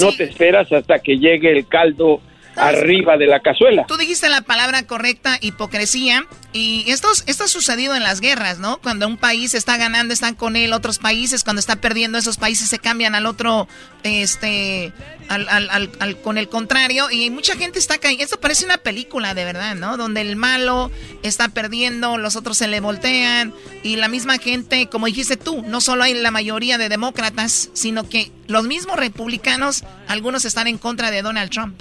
[0.01, 2.20] No te esperas hasta que llegue el caldo
[2.57, 3.85] arriba de la cazuela.
[3.87, 8.79] Tú dijiste la palabra correcta, hipocresía, y esto, esto ha sucedido en las guerras, ¿no?
[8.81, 12.69] Cuando un país está ganando, están con él, otros países, cuando está perdiendo, esos países
[12.69, 13.69] se cambian al otro,
[14.03, 14.93] este,
[15.29, 18.25] al, al, al, con el contrario, y mucha gente está cayendo.
[18.25, 19.97] Esto parece una película, de verdad, ¿no?
[19.97, 20.91] Donde el malo
[21.23, 25.81] está perdiendo, los otros se le voltean, y la misma gente, como dijiste tú, no
[25.81, 31.13] solo hay la mayoría de demócratas, sino que los mismos republicanos, algunos están en contra
[31.13, 31.81] de Donald Trump.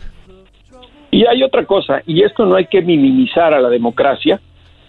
[1.11, 4.39] Y hay otra cosa, y esto no hay que minimizar a la democracia,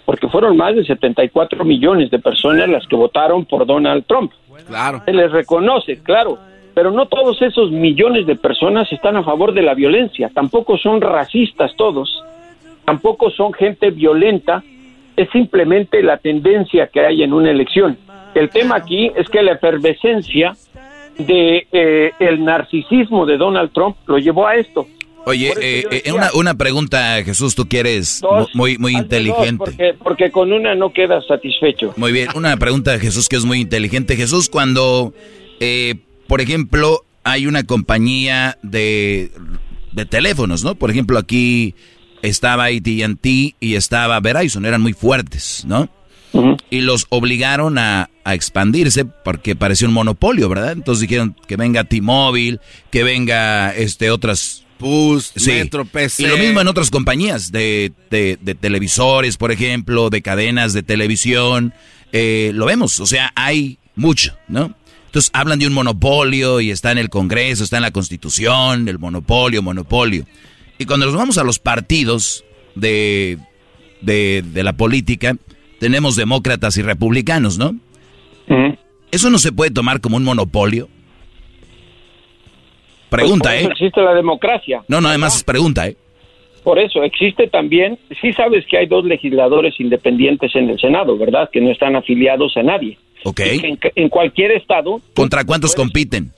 [0.04, 4.32] porque fueron más de 74 millones de personas las que votaron por Donald Trump.
[4.66, 5.02] Claro.
[5.04, 6.38] Se les reconoce, claro,
[6.74, 11.00] pero no todos esos millones de personas están a favor de la violencia, tampoco son
[11.00, 12.22] racistas todos,
[12.84, 14.62] tampoco son gente violenta,
[15.16, 17.98] es simplemente la tendencia que hay en una elección.
[18.34, 20.54] El tema aquí es que la efervescencia
[21.18, 24.86] de eh, el narcisismo de Donald Trump lo llevó a esto.
[25.26, 28.22] Oye, eh, eh, una, una, pregunta, Jesús, tú que eres
[28.54, 29.94] muy, muy inteligente.
[30.02, 31.92] porque, con una no quedas satisfecho.
[31.96, 34.16] Muy bien, una pregunta, Jesús, que es muy inteligente.
[34.16, 35.12] Jesús, cuando,
[35.60, 35.96] eh,
[36.26, 39.30] por ejemplo, hay una compañía de,
[39.92, 40.74] de teléfonos, ¿no?
[40.74, 41.74] Por ejemplo, aquí
[42.22, 45.88] estaba AT&T y estaba Verizon, eran muy fuertes, ¿no?
[46.70, 50.72] Y los obligaron a, a, expandirse porque parecía un monopolio, ¿verdad?
[50.72, 52.60] Entonces dijeron que venga T-Mobile,
[52.92, 56.22] que venga este otras Bus, Metro, PC.
[56.22, 61.72] Y lo mismo en otras compañías de, de, televisores, por ejemplo, de cadenas de televisión.
[62.12, 64.74] Eh, lo vemos, o sea, hay mucho, ¿no?
[65.07, 68.99] Entonces hablan de un monopolio y está en el Congreso, está en la Constitución, el
[68.99, 70.24] monopolio, monopolio.
[70.78, 73.39] Y cuando nos vamos a los partidos de,
[74.01, 75.37] de, de la política,
[75.78, 77.76] tenemos demócratas y republicanos, ¿no?
[79.11, 80.89] Eso no se puede tomar como un monopolio.
[83.11, 83.68] Pregunta, pues ¿eh?
[83.72, 84.82] Existe la democracia.
[84.88, 85.96] No, no, además es pregunta, ¿eh?
[86.62, 91.48] Por eso, existe también, sí sabes que hay dos legisladores independientes en el Senado, ¿verdad?
[91.50, 92.98] Que no están afiliados a nadie.
[93.24, 93.40] Ok.
[93.94, 95.00] En, cualquier estado.
[95.14, 96.32] ¿Contra cuántos compiten?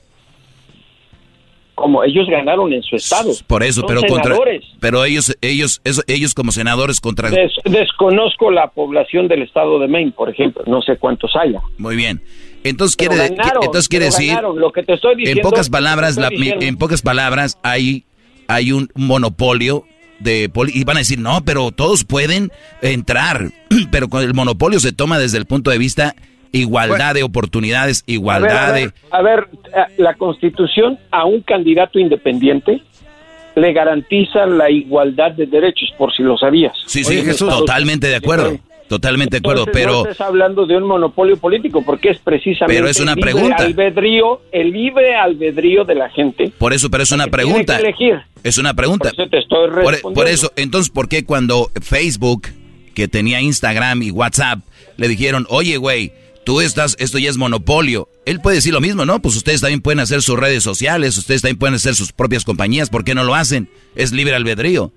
[1.75, 3.31] Como ellos ganaron en su estado.
[3.47, 4.37] Por eso, pero contra.
[4.79, 7.29] Pero ellos, ellos, ellos como senadores contra.
[7.65, 10.63] desconozco la población del estado de Maine, por ejemplo.
[10.67, 11.61] No sé cuántos haya.
[11.77, 12.21] Muy bien.
[12.63, 17.01] Entonces quiere, entonces quiere decir, lo que te estoy diciendo, en pocas palabras, en pocas
[17.01, 18.05] palabras hay,
[18.47, 19.83] hay un monopolio
[20.19, 22.51] de y van a decir no, pero todos pueden
[22.81, 23.51] entrar,
[23.91, 26.15] pero con el monopolio se toma desde el punto de vista
[26.53, 28.91] igualdad de oportunidades, igualdad de.
[29.11, 29.49] A ver,
[29.97, 32.81] la Constitución a un candidato independiente
[33.55, 36.73] le garantiza la igualdad de derechos, por si lo sabías.
[36.85, 38.57] Sí, sí, totalmente de acuerdo.
[38.87, 40.03] Totalmente de acuerdo, pero...
[40.03, 43.31] No estás hablando de un monopolio político, porque es precisamente pero es una el libre
[43.31, 43.63] pregunta.
[43.63, 46.51] albedrío, el libre albedrío de la gente.
[46.57, 47.79] Por eso, pero es una pregunta.
[47.79, 48.21] elegir.
[48.43, 49.09] Es una pregunta.
[49.09, 50.13] Por eso te estoy respondiendo.
[50.13, 52.47] Por, eso, entonces, ¿por qué cuando Facebook,
[52.93, 54.59] que tenía Instagram y WhatsApp,
[54.97, 56.11] le dijeron, oye, güey,
[56.45, 58.09] tú estás, esto ya es monopolio?
[58.25, 59.21] Él puede decir lo mismo, ¿no?
[59.21, 62.89] Pues ustedes también pueden hacer sus redes sociales, ustedes también pueden hacer sus propias compañías,
[62.89, 63.69] ¿por qué no lo hacen?
[63.95, 64.91] Es libre albedrío.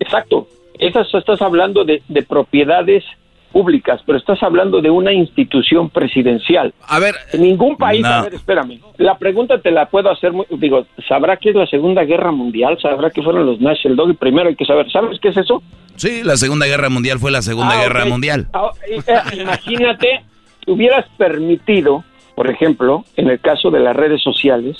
[0.00, 0.48] Exacto.
[0.78, 3.04] Esas, estás hablando de, de propiedades
[3.52, 6.74] públicas, pero estás hablando de una institución presidencial.
[6.86, 8.80] A ver, en ningún país, a ver, espérame.
[8.98, 12.76] La pregunta te la puedo hacer, muy, digo, ¿sabrá qué es la Segunda Guerra Mundial?
[12.82, 14.10] ¿Sabrá qué fueron los National Dog?
[14.10, 15.62] Y primero hay que saber, ¿sabes qué es eso?
[15.94, 18.04] Sí, la Segunda Guerra Mundial fue la Segunda Ah, Guerra.
[18.04, 18.48] Mundial.
[18.52, 20.22] Ah, eh, eh, imagínate,
[20.66, 22.04] hubieras permitido
[22.36, 24.76] por ejemplo, en el caso de las redes sociales,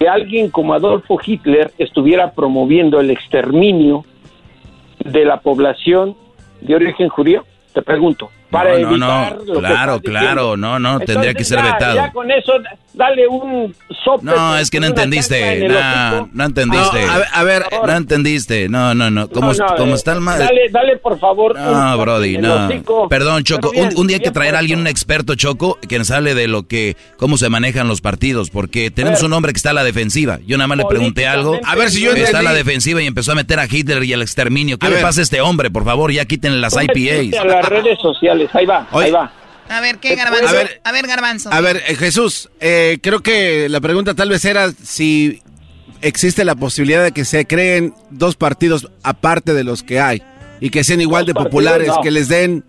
[0.00, 4.04] que alguien como Adolfo Hitler estuviera promoviendo el exterminio
[5.12, 6.16] de la población
[6.60, 7.44] de origen judío?
[7.72, 8.30] Te pregunto.
[8.50, 10.56] Para no, no, evitar no, lo que claro, claro, diciendo.
[10.56, 11.96] no, no, tendría que ser ya- vetado.
[11.96, 12.52] Ya con eso,
[12.94, 13.74] dale un
[14.04, 14.24] sope.
[14.24, 17.04] No, es que no entendiste, en no, no entendiste.
[17.06, 19.96] No, a ver, a ver, no entendiste, no, no, no, como, No, no, como eh,
[19.96, 20.38] está el mal.
[20.38, 21.58] Dale, dale, por favor.
[21.58, 22.68] No, Brody, no.
[23.08, 23.70] Perdón, Choco.
[23.72, 26.34] Bien, un, un día hay que traer a alguien, un experto, Choco, que nos hable
[26.34, 29.26] de lo que, cómo se manejan los partidos, porque tenemos ver.
[29.26, 30.38] un hombre que está a la defensiva.
[30.46, 31.58] Yo nada más le pregunté algo.
[31.64, 32.64] A ver si yo Está a la entendí.
[32.70, 34.78] defensiva y empezó a meter a Hitler y al exterminio.
[34.78, 35.04] ¿Qué A le ver.
[35.04, 35.70] pasa a este hombre?
[35.70, 37.40] Por favor, ya quítenle las metiste IPAs.
[37.40, 39.06] A las redes sociales, ahí va, Oye.
[39.06, 39.32] ahí va.
[39.68, 40.48] A ver, ¿qué garbanzo?
[40.48, 40.80] A ver.
[40.84, 41.52] A ver, garbanzo.
[41.52, 45.42] A ver, eh, Jesús, eh, creo que la pregunta tal vez era si
[46.02, 50.22] existe la posibilidad de que se creen dos partidos aparte de los que hay
[50.60, 52.00] y que sean igual Dos de partidos, populares, no.
[52.00, 52.64] que les den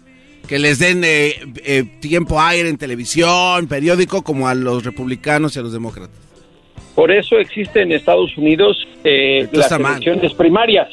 [0.48, 5.60] que les den eh, eh, tiempo aire en televisión, periódico, como a los republicanos y
[5.60, 6.16] a los demócratas.
[6.96, 10.88] Por eso existe en Estados Unidos eh, las elecciones primarias.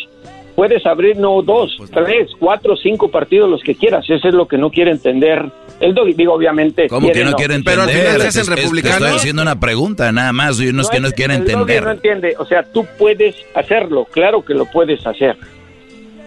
[0.55, 4.09] Puedes abrir no dos, Pues tres, cuatro, cinco partidos, los que quieras.
[4.09, 5.45] Eso es lo que no quiere entender
[5.81, 6.13] el doggy.
[6.15, 6.89] Digo, obviamente.
[6.89, 8.13] ¿Cómo que quiere, no quiere Pero al entender?
[8.13, 9.01] final Es- te republicanos.
[9.03, 10.59] estoy haciendo una pregunta, nada más.
[10.59, 11.83] Yo no, es que no el doggy entender.
[11.85, 12.35] no entiende.
[12.39, 15.37] O sea, tú puedes hacerlo, claro que lo puedes hacer.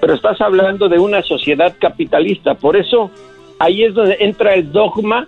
[0.01, 2.53] Pero estás hablando de una sociedad capitalista.
[2.55, 3.09] Por eso
[3.59, 5.27] ahí es donde entra el dogma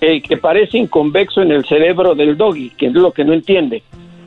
[0.00, 3.82] eh, que parece inconvexo en el cerebro del doggy, que es lo que no entiende.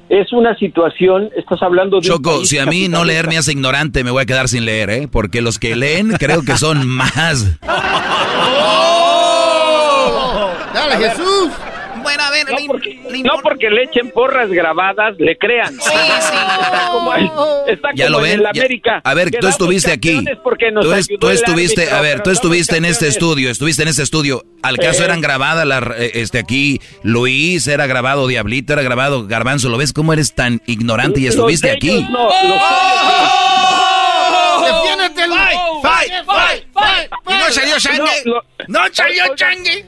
[0.09, 2.09] Es una situación, estás hablando de...
[2.09, 4.65] un Choco, si a mí no leer me hace ignorante, me voy a quedar sin
[4.65, 5.07] leer, ¿eh?
[5.09, 7.59] Porque los que leen creo que son más.
[10.73, 11.51] ¡Dale, Jesús!
[12.09, 15.37] Bueno, a ver, No le- porque, le no impor- porque le echen porras grabadas, le
[15.37, 15.73] crean.
[15.79, 15.89] Sí, sí.
[16.69, 17.13] Está como,
[17.67, 19.01] está Ya como lo en ya- América.
[19.03, 20.15] A ver, tú estuviste aquí.
[20.15, 22.85] campeones porque nos Tú, es- ayudó tú el estuviste, árbitro, a ver, tú estuviste en
[22.85, 24.43] este estudio, estuviste en este estudio.
[24.63, 25.05] ¿Al caso Eh.
[25.05, 29.69] eran grabadas las, eh, este aquí, Luis, era grabado Diablito, era grabado Garbanzo?
[29.69, 32.05] ¿Lo ves cómo eres tan ignorante y estuviste aquí?
[32.09, 32.61] no, los
[34.65, 35.21] ¡Defiéndete,
[35.81, 36.11] ¡Fight!
[36.25, 36.63] ¡Fight!
[36.73, 37.11] ¡Fight!
[37.27, 37.49] ¿Y no
[37.79, 38.03] salió?
[38.25, 39.85] No, lo- ¡No salió Changue!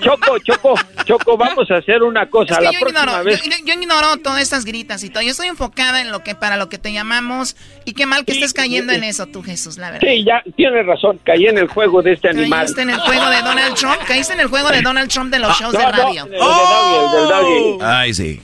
[0.00, 0.74] Choco, Choco,
[1.04, 2.52] Choco, vamos a hacer una cosa.
[2.54, 3.42] Es que la yo próxima ignoro, vez.
[3.42, 5.22] yo, yo ignoro todas estas gritas y todo.
[5.22, 8.32] Yo estoy enfocada en lo que para lo que te llamamos y qué mal que
[8.32, 8.98] Sí, estés cayendo sí.
[8.98, 10.06] en eso tú, Jesús, la verdad.
[10.08, 12.60] Sí, ya tienes razón, caí en el juego de este animal.
[12.64, 15.38] Caíste en el juego de Donald Trump, caíste en el juego de Donald Trump de
[15.38, 16.24] los Ah, shows no, de no, radio.
[16.24, 17.78] el del doggy, el del doggy.
[17.84, 18.40] Ay, sí.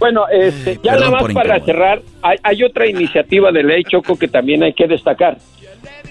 [0.00, 4.18] Bueno, este, ya Perdón nada más para cerrar, hay, hay otra iniciativa de ley, Choco,
[4.18, 5.38] que también hay que destacar.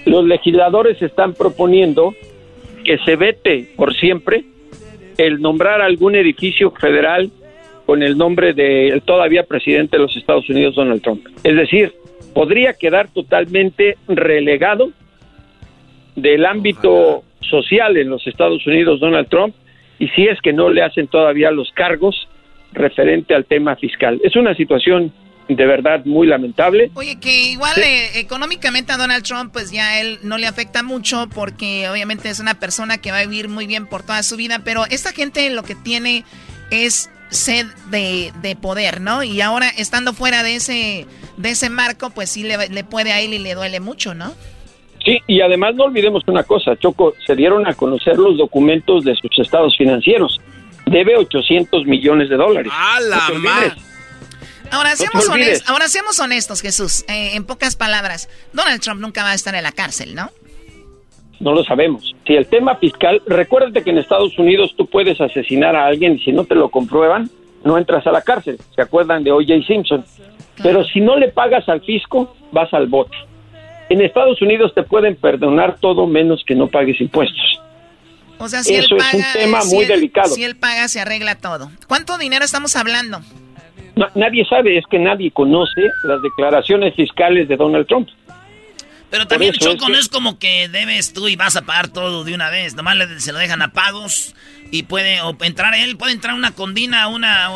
[0.06, 2.14] Los legisladores están proponiendo
[2.84, 4.44] que se vete por siempre
[5.18, 7.30] el nombrar algún edificio federal
[7.86, 11.26] con el nombre del todavía presidente de los Estados Unidos, Donald Trump.
[11.42, 11.92] Es decir,
[12.32, 14.90] podría quedar totalmente relegado
[16.16, 19.54] del ámbito social en los Estados Unidos, Donald Trump,
[19.98, 22.28] y si es que no le hacen todavía los cargos
[22.72, 24.20] referente al tema fiscal.
[24.24, 25.12] Es una situación
[25.48, 26.90] de verdad muy lamentable.
[26.94, 31.28] Oye, que igual eh, económicamente a Donald Trump, pues ya él no le afecta mucho
[31.34, 34.60] porque obviamente es una persona que va a vivir muy bien por toda su vida,
[34.64, 36.24] pero esta gente lo que tiene
[36.70, 39.22] es sed de, de poder, ¿no?
[39.22, 43.20] Y ahora estando fuera de ese, de ese marco, pues sí le, le puede a
[43.20, 44.32] él y le duele mucho, ¿no?
[45.04, 49.14] Sí, y además no olvidemos una cosa, Choco, se dieron a conocer los documentos de
[49.16, 50.40] sus estados financieros.
[50.86, 52.72] Debe 800 millones de dólares.
[52.74, 53.83] ¡A la No!
[54.74, 57.04] Ahora seamos, honestos, ahora seamos honestos, Jesús.
[57.08, 60.30] Eh, en pocas palabras, Donald Trump nunca va a estar en la cárcel, ¿no?
[61.40, 62.14] No lo sabemos.
[62.26, 66.18] Si el tema fiscal, recuérdate que en Estados Unidos tú puedes asesinar a alguien y
[66.24, 67.30] si no te lo comprueban,
[67.64, 68.58] no entras a la cárcel.
[68.74, 69.66] ¿Se acuerdan de O.J.
[69.66, 70.04] Simpson?
[70.62, 73.16] Pero si no le pagas al fisco, vas al bote.
[73.88, 77.60] En Estados Unidos te pueden perdonar todo menos que no pagues impuestos.
[78.38, 80.34] O sea, si Eso él es un tema si muy él- delicado.
[80.34, 81.70] Si él paga, se arregla todo.
[81.88, 83.20] ¿Cuánto dinero estamos hablando?
[83.96, 88.08] No, nadie sabe, es que nadie conoce las declaraciones fiscales de Donald Trump.
[89.10, 91.86] Pero también, es Choco, que- no es como que debes tú y vas a pagar
[91.88, 92.74] todo de una vez.
[92.74, 94.34] Nomás le- se lo dejan a pagos
[94.74, 97.48] y puede o entrar él, puede entrar una condina una,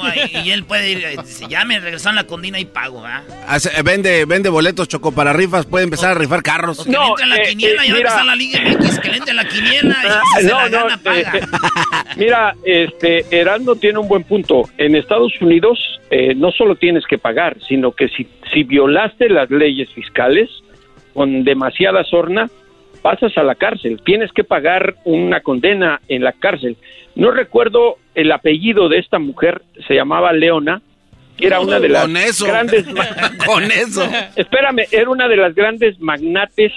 [0.44, 3.22] y él puede ir, eh, dice, ya me regresaron la condina y pago, ¿ah?
[3.48, 6.78] Hace- eh, vende, vende boletos choco para rifas, puede empezar a rifar carros.
[6.78, 8.08] O que le entre en la eh, quiniela eh, y va a mira.
[8.10, 10.68] empezar la Liga MX, que le entre en la quiniela y si se no, la
[10.68, 11.32] no, gana, paga.
[11.36, 14.62] eh, eh, mira, este, Erasmo tiene un buen punto.
[14.78, 15.76] En Estados Unidos
[16.10, 20.48] eh, no solo tienes que pagar, sino que si, si violaste las leyes fiscales
[21.14, 22.48] con demasiada sorna,
[22.98, 24.00] pasas a la cárcel.
[24.04, 26.76] Tienes que pagar una condena en la cárcel.
[27.14, 30.82] No recuerdo el apellido de esta mujer, se llamaba Leona,
[31.36, 32.46] que era una de las Con eso.
[32.46, 32.86] grandes...
[33.46, 34.08] Con eso.
[34.36, 36.72] Espérame, era una de las grandes magnates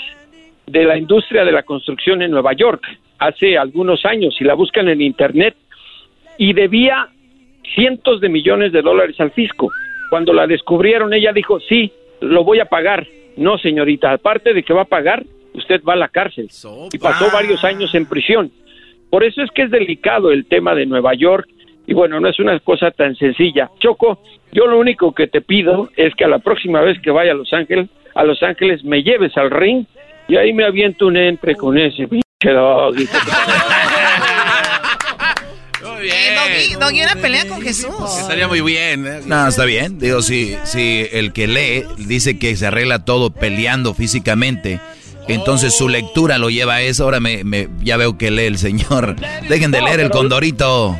[0.67, 2.83] de la industria de la construcción en Nueva York
[3.17, 4.35] hace algunos años.
[4.37, 5.55] Si la buscan en internet,
[6.37, 7.07] y debía
[7.75, 9.71] cientos de millones de dólares al fisco.
[10.09, 13.05] Cuando la descubrieron, ella dijo, sí, lo voy a pagar.
[13.37, 15.23] No, señorita, aparte de que va a pagar,
[15.53, 16.49] usted va a la cárcel.
[16.91, 18.51] Y pasó varios años en prisión.
[19.09, 21.47] Por eso es que es delicado el tema de Nueva York.
[21.85, 23.69] Y bueno, no es una cosa tan sencilla.
[23.79, 24.21] Choco,
[24.51, 27.35] yo lo único que te pido es que a la próxima vez que vaya a
[27.35, 29.85] Los Ángeles, a Los Ángeles me lleves al ring
[30.27, 33.07] y ahí me aviento un entre con ese pinche doggy.
[36.03, 37.93] Eh, Doggy, Doggy, una pelea con Jesús.
[38.19, 39.05] Estaría muy bien.
[39.05, 39.19] ¿eh?
[39.25, 39.99] No, está bien.
[39.99, 44.79] Digo, si, si el que lee dice que se arregla todo peleando físicamente,
[45.33, 47.03] entonces su lectura lo lleva a eso.
[47.03, 49.15] Ahora me, me- ya veo que lee el señor.
[49.49, 50.97] Dejen de leer el condorito.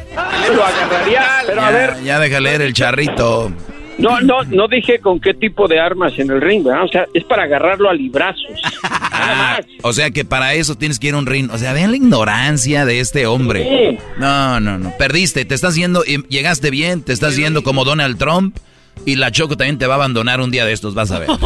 [0.55, 3.51] Lo agarraría, pero a ver, Ya, ya deja leer el charrito.
[3.97, 6.83] no, no, no dije con qué tipo de armas en el ring, ¿verdad?
[6.83, 8.61] O sea, es para agarrarlo a librazos.
[9.23, 11.51] Ah, o sea que para eso tienes que ir a un ring.
[11.53, 13.91] O sea, vean la ignorancia de este hombre.
[13.91, 13.97] Sí.
[14.17, 14.97] No, no, no.
[14.97, 15.45] Perdiste.
[15.45, 18.57] Te estás yendo, llegaste bien, te estás yendo como Donald Trump.
[19.05, 21.29] Y la Choco también te va a abandonar un día de estos, vas a ver.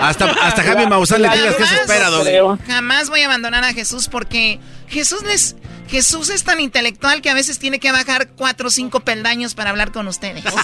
[0.00, 2.60] Hasta, hasta Javi Maussan le digas que se espera, Doggy.
[2.66, 5.56] Jamás voy a abandonar a Jesús porque Jesús les,
[5.88, 9.70] Jesús es tan intelectual que a veces tiene que bajar cuatro o cinco peldaños para
[9.70, 10.44] hablar con ustedes.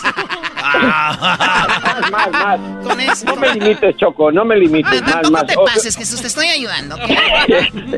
[0.80, 2.60] más, más, más.
[2.84, 3.26] Con eso.
[3.26, 5.02] No me limites, Choco, no me limites.
[5.02, 5.46] Ah, más, Tampoco más.
[5.46, 6.96] te pases, Jesús, te estoy ayudando.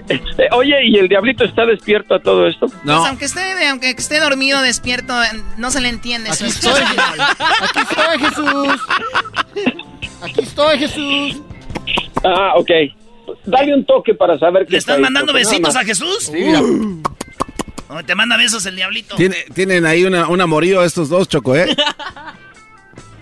[0.09, 2.67] Este, Oye, ¿y el diablito está despierto a todo esto?
[2.67, 5.15] Pues aunque esté, aunque esté dormido, despierto,
[5.57, 6.73] no se le entiende su estoy.
[6.73, 7.21] español.
[7.61, 8.81] Aquí estoy, Jesús.
[10.23, 11.43] Aquí estoy, Jesús.
[12.25, 12.71] Ah, ok.
[13.45, 16.25] Dale un toque para saber que ¿Le están está mandando besitos a Jesús?
[16.25, 16.61] Sí, mira.
[17.89, 19.17] Oh, te manda besos el diablito.
[19.17, 21.67] Tiene- tienen ahí una, un amorío estos dos, Choco, ¿eh?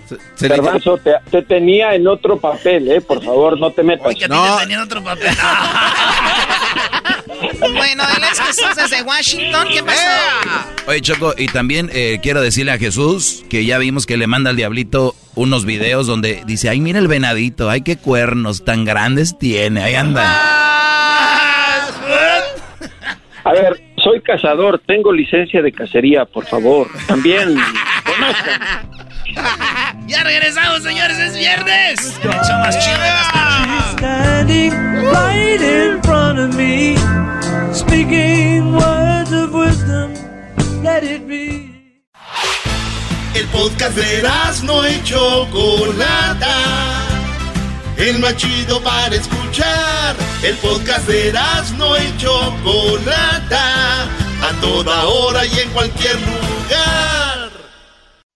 [0.09, 3.01] Se- se le- Garbanzo, te, te tenía en otro papel, ¿eh?
[3.01, 4.13] Por favor, no te metas.
[4.17, 5.29] Que a ti te tenían otro papel.
[7.61, 9.69] bueno, él es Jesús desde Washington.
[9.73, 10.01] ¿Qué pasó?
[10.87, 14.51] Oye, Choco, y también eh, quiero decirle a Jesús que ya vimos que le manda
[14.51, 19.39] al diablito unos videos donde dice, ay, mira el venadito, ay, qué cuernos tan grandes
[19.39, 20.23] tiene, ahí anda.
[23.43, 26.89] A ver, soy cazador, tengo licencia de cacería, por favor.
[27.07, 27.57] También
[28.05, 29.00] conozcan.
[30.07, 32.19] Ya regresamos, señores, es viernes.
[32.23, 33.93] El show más chido de las tardes.
[33.93, 34.73] Standing
[35.05, 36.97] right in front of me,
[37.73, 40.15] speaking words of wisdom.
[40.83, 41.71] Let it be.
[43.35, 44.23] El podcast de
[44.65, 46.57] no y Chocolata.
[47.97, 50.17] El más chido para escuchar.
[50.43, 51.33] El podcast de
[51.79, 54.05] no y Chocolata.
[54.43, 57.20] A toda hora y en cualquier lugar.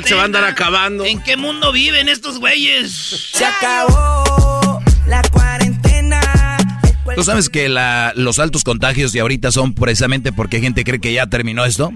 [0.00, 0.02] La cuarentena.
[0.02, 1.04] ¿Cuál se va a andar acabando?
[1.04, 3.30] ¿En qué mundo viven estos güeyes?
[3.32, 6.20] Se acabó la cuarentena.
[7.14, 11.12] ¿Tú sabes que la- los altos contagios de ahorita son precisamente porque gente cree que
[11.12, 11.92] ya terminó esto?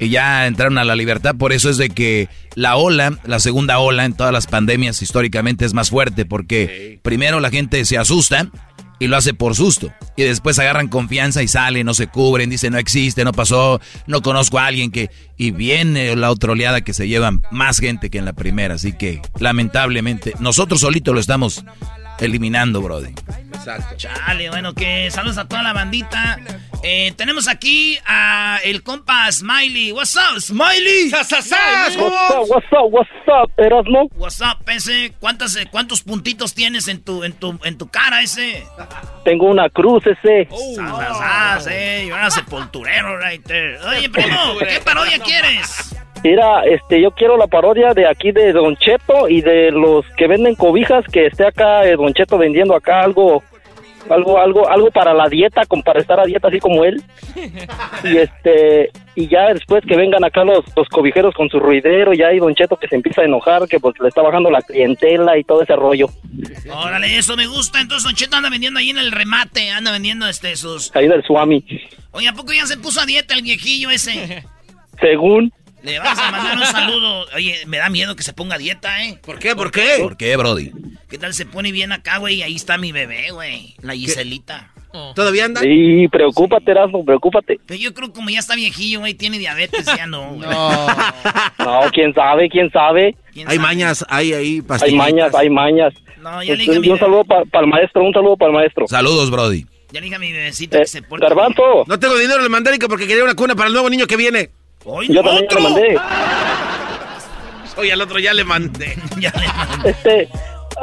[0.00, 3.78] Y ya entraron a la libertad, por eso es de que la ola, la segunda
[3.78, 8.48] ola en todas las pandemias históricamente es más fuerte, porque primero la gente se asusta
[8.98, 12.72] y lo hace por susto, y después agarran confianza y salen, no se cubren, dicen
[12.72, 15.10] no existe, no pasó, no conozco a alguien que...
[15.36, 18.92] Y viene la otra oleada que se llevan más gente que en la primera, así
[18.92, 21.64] que lamentablemente nosotros solitos lo estamos
[22.20, 23.12] eliminando, brother.
[23.52, 23.96] Exacto.
[23.96, 26.38] Chale, bueno, que saludos a toda la bandita.
[26.82, 29.92] Eh, tenemos aquí a el compa Smiley.
[29.92, 31.10] What's up, Smiley?
[31.10, 34.10] What's up, what's up, what's up, Erasmo?
[34.16, 35.14] What's up, ese?
[35.18, 38.66] ¿Cuántas, eh, ¿Cuántos puntitos tienes en tu, en tu, en tu cara ese?
[39.24, 40.46] Tengo una cruz ese.
[40.76, 43.78] Sas, sas, eh, yo era sepulturero right there.
[43.78, 45.96] Oye, primo, ¿qué parodia quieres?
[46.24, 50.26] Mira, este, yo quiero la parodia de aquí de Don Cheto y de los que
[50.26, 53.42] venden cobijas, que esté acá eh, Don Cheto vendiendo acá algo,
[54.08, 57.02] algo, algo, algo para la dieta, como para estar a dieta así como él.
[58.04, 62.28] Y este, y ya después que vengan acá los, los cobijeros con su ruidero, ya
[62.28, 65.38] hay Don Cheto que se empieza a enojar, que porque le está bajando la clientela
[65.38, 66.08] y todo ese rollo.
[66.70, 67.80] Órale, eso me gusta.
[67.80, 70.94] Entonces Don Cheto anda vendiendo ahí en el remate, anda vendiendo este sus...
[70.96, 71.64] Ahí del Swami.
[72.12, 74.44] Oye, ¿a poco ya se puso a dieta el viejillo ese?
[75.00, 75.52] Según.
[75.84, 77.26] Le vas a mandar un saludo.
[77.34, 79.18] Oye, me da miedo que se ponga dieta, ¿eh?
[79.24, 79.54] ¿Por qué?
[79.54, 79.98] ¿Por qué?
[80.00, 80.72] ¿Por qué, Brody?
[81.10, 82.42] ¿Qué tal se pone bien acá, güey?
[82.42, 83.74] Ahí está mi bebé, güey.
[83.82, 84.70] La Giselita.
[85.14, 85.60] ¿Todavía anda?
[85.60, 87.58] Sí, preocúpate, Erasmo, preocúpate.
[87.66, 90.34] Pero yo creo que como ya está viejillo, güey, tiene diabetes, ya no.
[90.34, 90.48] güey.
[90.48, 93.14] No, quién sabe, quién sabe.
[93.46, 95.92] Hay mañas, hay ahí Hay mañas, hay mañas.
[96.20, 98.86] No, ya le dije un saludo para el maestro, un saludo para el maestro.
[98.86, 99.66] Saludos, Brody.
[99.92, 101.26] Ya le dije a mi bebecita Eh, que se porte.
[101.26, 101.84] Garbanzo.
[101.86, 104.16] No tengo dinero en el mandarico porque quería una cuna para el nuevo niño que
[104.16, 104.50] viene.
[104.86, 105.60] ¡Ay, Yo también otro!
[105.60, 105.98] lo mandé.
[107.76, 108.96] Oye, al otro ya le mandé.
[109.18, 109.90] Ya le mandé.
[109.90, 110.28] Este,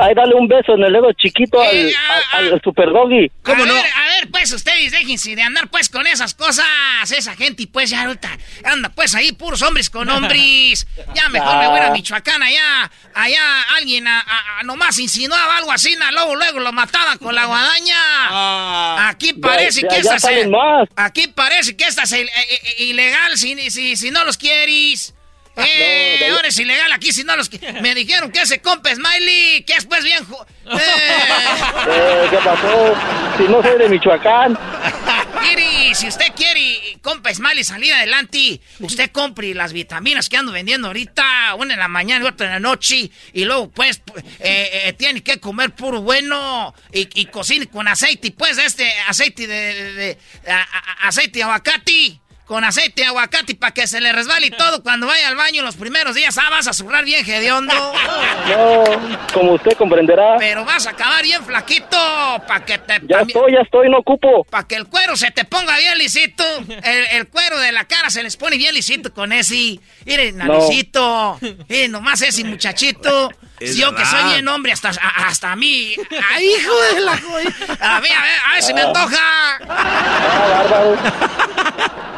[0.01, 1.93] ay, dale un beso en el dedo chiquito al, Eh,
[2.33, 3.31] al, al super doggy.
[3.45, 6.65] a ver, a ver, pues ustedes déjense de andar pues con esas cosas,
[7.11, 8.29] esa gente y pues ya ahorita
[8.65, 10.87] anda pues ahí puros hombres con hombres.
[11.15, 15.71] Ya mejor me voy a Michoacán allá, allá alguien a, a- a nomás insinuaba algo
[15.71, 19.07] así, na, luego luego lo mataban con la guadaña.
[19.09, 20.49] Aquí parece Ya- que esta se,
[20.95, 22.31] aquí parece que esta es il- eh,
[22.77, 25.13] eh, ilegal si, si, si no los quieres.
[26.21, 27.49] Eh, no, ahora es ilegal aquí si no los
[27.81, 30.25] Me dijeron que ese compa Smiley, que es pues bien...
[30.71, 30.77] Eh.
[31.89, 32.95] Eh, ¿Qué pasó?
[33.37, 34.57] Si no soy de Michoacán.
[35.41, 40.87] Mire, si usted quiere, compa Smiley, salir adelante, usted compre las vitaminas que ando vendiendo
[40.87, 44.83] ahorita, una en la mañana y otra en la noche, y luego, pues, pu- eh,
[44.85, 49.47] eh, tiene que comer puro bueno, y, y cocine con aceite, y pues, este aceite
[49.47, 52.20] de, de- de- a- a- aceite de aguacate,
[52.51, 55.77] con aceite aguacate, para que se le resbale y todo cuando vaya al baño los
[55.77, 57.73] primeros días, ah, vas a zurrar bien hediondo.
[57.73, 58.83] No,
[59.33, 60.35] como usted comprenderá.
[60.37, 61.95] Pero vas a acabar bien flaquito,
[62.45, 62.99] para que te...
[63.07, 64.43] Ya estoy, ya estoy, no ocupo.
[64.49, 66.43] para que el cuero se te ponga bien lisito.
[66.83, 69.79] El, el cuero de la cara se les pone bien lisito con ese.
[70.05, 70.45] Miren, No.
[70.47, 71.39] nalicito.
[71.69, 73.31] Miren, nomás ese muchachito.
[73.61, 75.95] Es Yo que soy bien hombre, hasta, a- hasta a mí.
[76.33, 77.55] ¡Ay, hijo de la joya!
[77.79, 79.57] A ver, a ver, a ver si me antoja.
[79.69, 82.10] Ah, bárbaro.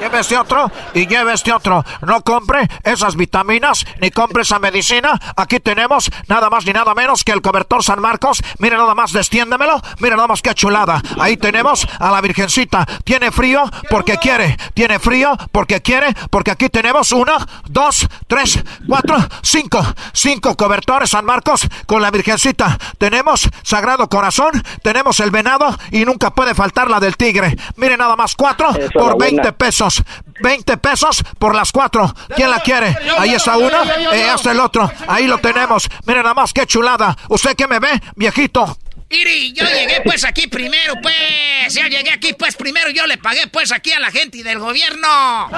[0.00, 1.84] Lleve este otro y lleve este otro.
[2.02, 5.20] No compre esas vitaminas ni compre esa medicina.
[5.36, 8.42] Aquí tenemos nada más ni nada menos que el cobertor San Marcos.
[8.58, 9.80] Mire nada más, destiéndemelo.
[10.00, 11.00] Mire nada más qué chulada.
[11.18, 12.86] Ahí tenemos a la Virgencita.
[13.04, 14.56] Tiene frío porque quiere.
[14.74, 16.14] Tiene frío porque quiere.
[16.30, 17.36] Porque aquí tenemos uno,
[17.66, 19.84] dos, tres, cuatro, cinco.
[20.12, 22.78] Cinco cobertores San Marcos con la Virgencita.
[22.98, 24.62] Tenemos Sagrado Corazón.
[24.82, 27.56] Tenemos el venado y nunca puede faltar la del tigre.
[27.76, 29.54] Mire nada más, cuatro Eso, por la buena.
[29.84, 30.04] 20 pesos.
[30.40, 32.12] 20 pesos por las cuatro.
[32.34, 32.96] ¿Quién la quiere?
[33.18, 33.82] Ahí está uno,
[34.12, 34.90] eh, hasta el otro.
[35.06, 35.88] Ahí lo tenemos.
[36.06, 37.16] Mire nada más, qué chulada.
[37.28, 38.78] ¿Usted qué me ve, viejito?
[39.10, 41.74] Iri, yo llegué pues aquí primero, pues.
[41.74, 42.90] Yo llegué aquí pues primero.
[42.90, 45.48] Yo le pagué pues aquí a la gente del gobierno.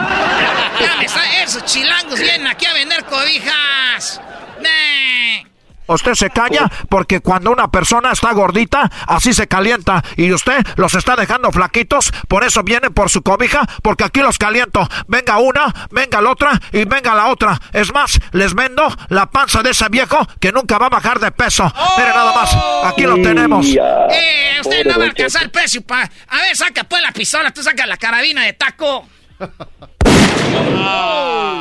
[0.81, 4.21] Ya me está, esos chilangos vienen aquí a vender cobijas.
[4.61, 5.56] Nah.
[5.87, 10.03] Usted se calla porque cuando una persona está gordita, así se calienta.
[10.17, 14.39] Y usted los está dejando flaquitos, por eso viene por su cobija, porque aquí los
[14.39, 14.87] caliento.
[15.07, 17.61] Venga una, venga la otra y venga la otra.
[17.73, 21.31] Es más, les vendo la panza de ese viejo que nunca va a bajar de
[21.31, 21.71] peso.
[21.97, 23.67] Mire nada más, aquí lo tenemos.
[23.67, 26.09] Eh, usted Pobre no va a alcanzar el precio, pa.
[26.29, 29.07] A ver, saca pues la pistola, tú saca la carabina de taco.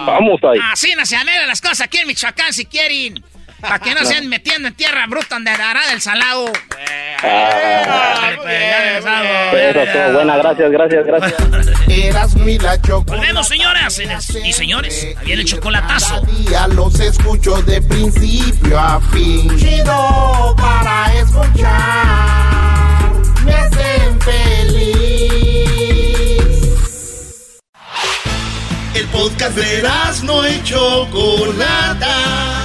[0.05, 0.59] Vamos ahí.
[0.71, 3.23] Así no se anhelan las cosas aquí en Michoacán si quieren.
[3.62, 6.51] Para que no se anden metiendo en tierra bruta donde hará del salado.
[8.43, 9.53] Regresamos.
[9.53, 10.14] Eso, todo.
[10.14, 11.34] Buena, gracias, gracias, gracias.
[12.14, 12.28] La.
[13.06, 13.99] Volvemos, señoras
[14.43, 15.08] y señores.
[15.20, 16.22] Ahí viene el chocolatazo.
[16.22, 19.56] Día los escucho de principio a fin.
[19.58, 23.12] Chido para escuchar.
[23.45, 24.82] Me hacen feliz.
[28.93, 32.64] El podcast de Erasmo y Chocolata.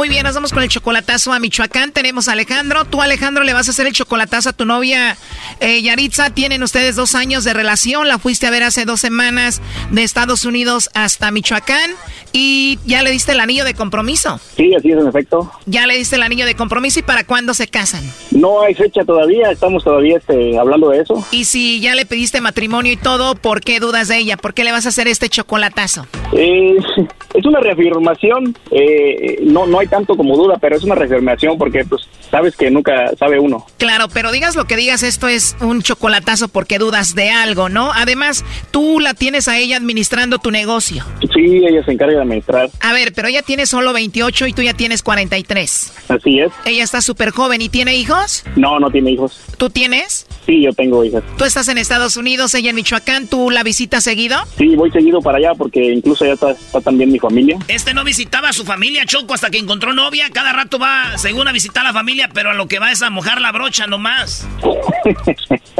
[0.00, 1.92] Muy bien, nos vamos con el chocolatazo a Michoacán.
[1.92, 2.86] Tenemos a Alejandro.
[2.86, 5.18] Tú, Alejandro, le vas a hacer el chocolatazo a tu novia
[5.60, 6.30] eh, Yaritza.
[6.30, 8.08] Tienen ustedes dos años de relación.
[8.08, 11.90] La fuiste a ver hace dos semanas de Estados Unidos hasta Michoacán.
[12.32, 14.40] ¿Y ya le diste el anillo de compromiso?
[14.56, 15.52] Sí, así es, en efecto.
[15.66, 18.02] ¿Ya le diste el anillo de compromiso y para cuándo se casan?
[18.30, 21.22] No hay fecha todavía, estamos todavía este, hablando de eso.
[21.30, 24.38] Y si ya le pediste matrimonio y todo, ¿por qué dudas de ella?
[24.38, 26.06] ¿Por qué le vas a hacer este chocolatazo?
[26.32, 26.76] Eh,
[27.34, 31.84] es una reafirmación, eh, no, no hay tanto como duda, pero es una reafirmación porque
[31.84, 33.66] pues sabes que nunca sabe uno.
[33.78, 37.92] Claro, pero digas lo que digas, esto es un chocolatazo porque dudas de algo, ¿no?
[37.92, 41.04] Además, tú la tienes a ella administrando tu negocio.
[41.34, 42.70] Sí, ella se encarga de administrar.
[42.80, 45.92] A ver, pero ella tiene solo 28 y tú ya tienes 43.
[46.08, 46.52] Así es.
[46.64, 48.44] Ella está súper joven y tiene hijos.
[48.56, 49.40] No, no tiene hijos.
[49.56, 50.26] ¿Tú tienes?
[50.46, 51.22] Sí, yo tengo hijas.
[51.36, 54.36] Tú estás en Estados Unidos, ella en Michoacán, ¿tú la visitas seguido?
[54.56, 57.58] Sí, voy seguido para allá porque incluso ya está, está también mi familia.
[57.68, 60.28] Este no visitaba a su familia, Choco, hasta que encontró novia.
[60.32, 63.02] Cada rato va, según a visitar a la familia, pero a lo que va es
[63.02, 64.46] a mojar la brocha nomás.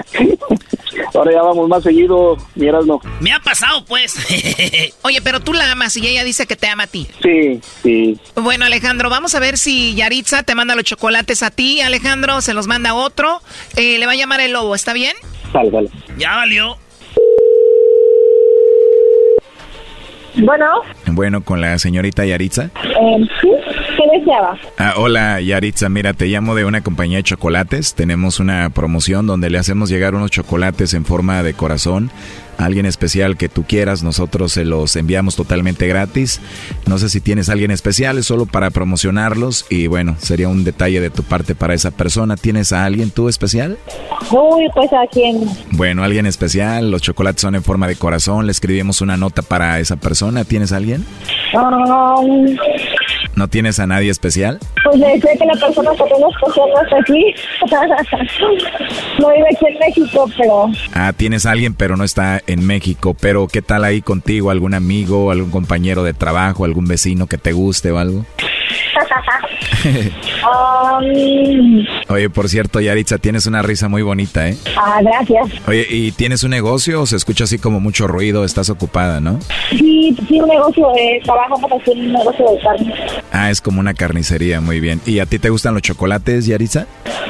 [1.14, 3.00] Ahora ya vamos más seguido, miras no.
[3.20, 4.14] Me ha pasado, pues.
[5.02, 7.06] Oye, pero tú la amas y ella dice que te ama a ti.
[7.22, 8.18] Sí, sí.
[8.34, 11.80] Bueno, Alejandro, vamos a ver si Yaritza te manda los chocolates a ti.
[11.80, 13.40] Alejandro se los manda a otro.
[13.76, 15.14] Eh, le va a llamar el lobo, ¿está bien?
[15.52, 15.90] Vale, vale.
[16.18, 16.78] Ya valió.
[20.36, 20.66] Bueno.
[21.06, 22.64] Bueno, con la señorita Yaritza.
[22.64, 23.48] Eh, sí,
[23.96, 24.56] ¿qué deseaba?
[24.78, 27.94] Ah, hola Yaritza, mira, te llamo de una compañía de chocolates.
[27.94, 32.10] Tenemos una promoción donde le hacemos llegar unos chocolates en forma de corazón
[32.60, 34.02] a alguien especial que tú quieras.
[34.02, 36.40] Nosotros se los enviamos totalmente gratis.
[36.86, 40.62] No sé si tienes a alguien especial, es solo para promocionarlos y bueno, sería un
[40.64, 42.36] detalle de tu parte para esa persona.
[42.36, 43.78] ¿Tienes a alguien tú especial?
[44.30, 45.40] Uy, pues a quién.
[45.72, 46.90] Bueno, alguien especial.
[46.90, 48.46] Los chocolates son en forma de corazón.
[48.46, 50.44] Le escribimos una nota para esa persona.
[50.44, 51.04] ¿Tienes a alguien?
[51.54, 52.56] Um,
[53.34, 54.58] ¿No tienes a nadie especial?
[54.84, 57.34] pues le sé que la persona que tengo especial no está aquí.
[59.20, 63.14] no vive aquí en México, pero Ah, tienes a alguien, pero no está en México.
[63.18, 64.50] Pero, ¿qué tal ahí contigo?
[64.50, 68.24] ¿Algún amigo, algún compañero de trabajo, algún vecino que te guste o algo?
[70.40, 74.56] Um, Oye, por cierto, Yaritza, tienes una risa muy bonita, ¿eh?
[74.76, 75.48] ah, gracias.
[75.66, 78.44] Oye, ¿y tienes un negocio o se escucha así como mucho ruido?
[78.44, 79.38] Estás ocupada, ¿no?
[79.70, 82.94] Sí, sí, un negocio, eh, trabajamos aquí en un negocio de carne.
[83.32, 85.00] Ah, es como una carnicería, muy bien.
[85.04, 86.86] ¿Y a ti te gustan los chocolates, Yaritza?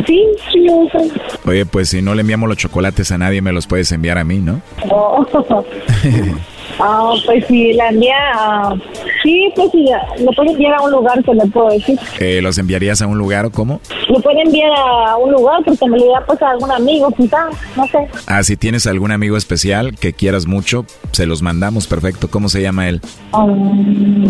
[0.07, 0.99] Sí, sí, me gusta.
[1.47, 4.25] Oye, pues si no le enviamos los chocolates a nadie, me los puedes enviar a
[4.25, 4.61] mí, ¿no?
[4.89, 5.27] Oh.
[6.83, 8.75] Ah, pues sí, la envía, ah,
[9.23, 9.87] sí, pues sí,
[10.25, 11.99] lo puede enviar a un lugar que le puedo decir.
[12.19, 13.81] Eh, ¿Los enviarías a un lugar o cómo?
[14.09, 17.49] Lo puede enviar a un lugar porque me lo diría pues a algún amigo, quizá,
[17.77, 18.09] no sé.
[18.27, 22.29] Ah, si tienes algún amigo especial que quieras mucho, se los mandamos, perfecto.
[22.31, 23.01] ¿Cómo se llama él?
[23.33, 24.29] Um,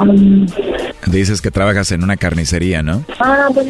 [0.00, 0.46] um,
[1.06, 3.04] Dices que trabajas en una carnicería, ¿no?
[3.20, 3.66] ah, pues,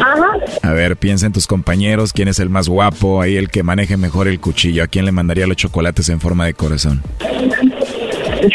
[0.00, 0.30] ajá.
[0.62, 3.96] A ver, piensa en tus compañeros, quién es el más guapo, ahí el que maneje
[3.96, 7.02] mejor el cuchillo, a quién le mandaría los chocolates en forma de corazón.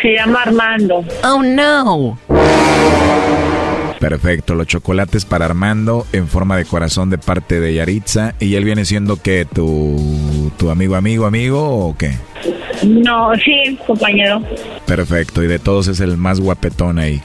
[0.02, 1.04] Se llama Armando.
[1.24, 2.20] Oh, no.
[4.00, 8.34] Perfecto, los chocolates para Armando en forma de corazón de parte de Yaritza.
[8.40, 12.14] ¿Y él viene siendo que tu, tu amigo, amigo, amigo o qué?
[12.86, 14.42] No, sí, compañero.
[14.86, 17.22] Perfecto, y de todos es el más guapetón ahí.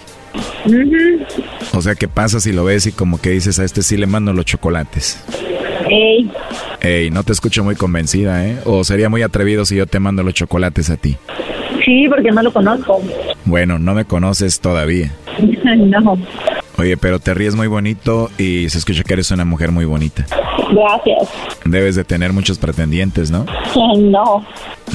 [1.72, 4.06] O sea, ¿qué pasa si lo ves y como que dices a este sí le
[4.06, 5.22] mando los chocolates?
[5.90, 6.30] Ey,
[6.80, 8.58] Ey, no te escucho muy convencida, ¿eh?
[8.64, 11.16] O sería muy atrevido si yo te mando los chocolates a ti.
[11.84, 13.02] sí, porque no lo conozco.
[13.44, 15.12] Bueno, no me conoces todavía.
[15.64, 16.18] no,
[16.76, 20.26] Oye, pero te ríes muy bonito y se escucha que eres una mujer muy bonita.
[20.72, 21.28] gracias.
[21.64, 23.46] Debes de tener muchos pretendientes, ¿no?
[23.96, 24.44] No,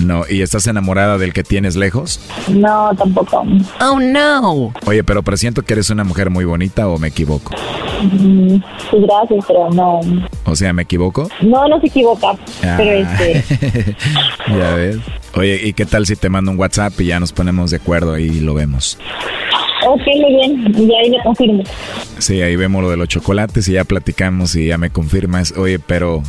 [0.03, 2.19] No, ¿y estás enamorada del que tienes lejos?
[2.49, 3.43] no, tampoco.
[3.81, 4.73] Oh, no.
[4.85, 7.55] Oye, pero presiento que eres una mujer muy bonita o me equivoco.
[8.01, 8.55] Mm,
[8.91, 9.99] Sí, gracias, pero no.
[10.45, 11.29] O sea, ¿me equivoco?
[11.41, 12.33] No, no se equivoca.
[12.61, 13.17] Pero Ah.
[13.17, 13.95] este,
[14.47, 14.97] ya ves.
[15.35, 18.17] Oye, ¿y qué tal si te mando un WhatsApp y ya nos ponemos de acuerdo
[18.17, 18.97] y lo vemos?
[19.93, 20.73] Ok, muy bien.
[20.77, 21.63] Y ahí me confirmo.
[22.17, 25.53] Sí, ahí vemos lo de los chocolates y ya platicamos y ya me confirmas.
[25.57, 26.23] Oye, pero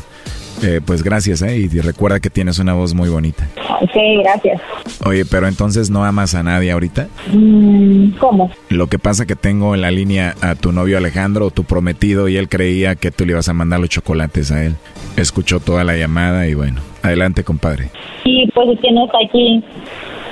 [0.63, 1.57] eh, pues gracias, ¿eh?
[1.57, 3.49] Y recuerda que tienes una voz muy bonita.
[3.81, 3.93] Ok,
[4.23, 4.61] gracias.
[5.07, 7.09] Oye, pero entonces no amas a nadie ahorita.
[7.33, 8.51] Mm, ¿Cómo?
[8.69, 12.37] Lo que pasa que tengo en la línea a tu novio Alejandro, tu prometido, y
[12.37, 14.75] él creía que tú le ibas a mandar los chocolates a él.
[15.17, 17.89] Escuchó toda la llamada y bueno, adelante, compadre.
[18.23, 19.65] Sí, pues es que no está aquí.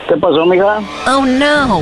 [0.09, 0.81] ¿Qué pasó, amiga?
[1.07, 1.81] Oh, no.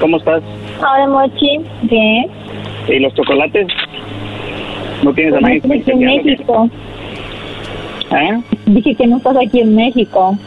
[0.00, 0.42] ¿Cómo estás?
[0.78, 1.58] Hola, Mochi.
[1.82, 2.26] Bien.
[2.88, 3.66] ¿Y los chocolates?
[5.02, 6.24] ¿No tienes a nadie No estoy aquí en?
[6.26, 6.70] México.
[8.10, 8.40] ¿Eh?
[8.66, 10.38] Dije que no estás aquí en México.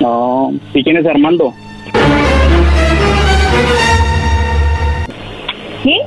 [0.00, 0.52] No.
[0.72, 1.52] ¿Y quién es Armando?
[5.82, 5.98] ¿Sí?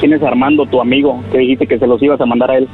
[0.00, 1.22] ¿Quién es Armando, tu amigo?
[1.30, 2.68] Que dijiste que se los ibas a mandar a él.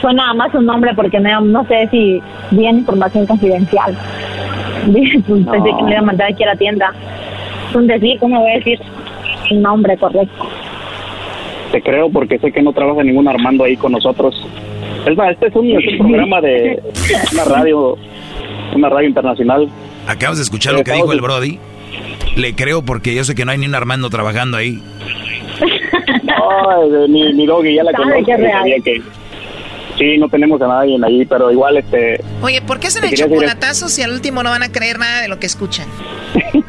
[0.00, 2.20] Fue nada más un nombre porque no, no sé si
[2.50, 3.96] bien información confidencial.
[4.86, 6.92] Dije, pues, Pensé que me iba a mandar aquí a la tienda.
[7.74, 8.80] Un decir, ¿cómo voy a decir?
[9.50, 10.48] Un nombre correcto.
[11.72, 14.34] Te creo porque sé que no trabaja ningún Armando ahí con nosotros.
[15.06, 16.82] Es más, este es un, es un programa de
[17.32, 17.98] una radio,
[18.74, 19.68] una radio internacional.
[20.06, 21.58] ¿Acabas de escuchar lo que dijo el Brody?
[22.36, 24.82] Le creo porque yo sé que no hay ni un Armando trabajando ahí.
[26.22, 28.24] No, mi, mi doggy ya la conozco.
[28.24, 29.02] que
[29.98, 33.26] sí, no tenemos a nadie ahí, pero igual este Oye, ¿por qué hacen el quería
[33.26, 35.86] decir- chocolatazo si al último no van a creer nada de lo que escuchan?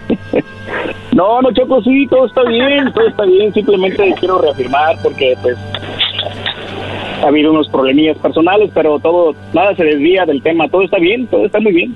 [1.11, 3.53] No, no, Choco, sí, todo está bien, todo está bien.
[3.53, 5.57] Simplemente quiero reafirmar porque, pues,
[7.21, 10.69] ha habido unos problemillas personales, pero todo, nada se desvía del tema.
[10.69, 11.95] Todo está bien, todo está muy bien.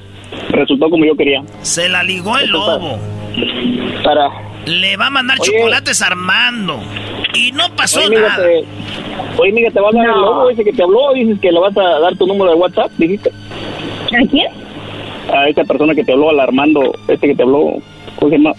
[0.49, 1.41] Resultó como yo quería.
[1.61, 2.97] Se la ligó el lobo.
[4.03, 4.29] Para.
[4.65, 5.51] Le va a mandar Oye.
[5.51, 6.79] chocolates a Armando.
[7.33, 8.37] Y no pasó Oye, nada.
[8.37, 8.63] te,
[9.37, 11.13] oye, amiga, te va a dar el lobo ese que te habló.
[11.13, 13.31] Dices que le vas a dar tu número de WhatsApp, dijiste.
[13.31, 14.47] ¿A quién?
[15.33, 17.73] A esa persona que te habló, al Armando, este que te habló,
[18.17, 18.53] ¿cómo se llama?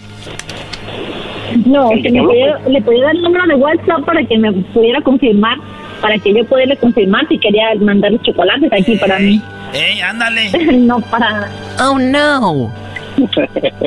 [1.65, 2.33] No, que me habló,
[2.67, 5.57] le podía dar el número de WhatsApp para que me pudiera confirmar,
[6.01, 9.41] para que yo pudiera confirmar si quería mandar los chocolates aquí para mí.
[9.73, 10.51] Ey, ándale.
[10.77, 11.49] no para.
[11.79, 12.71] Oh no.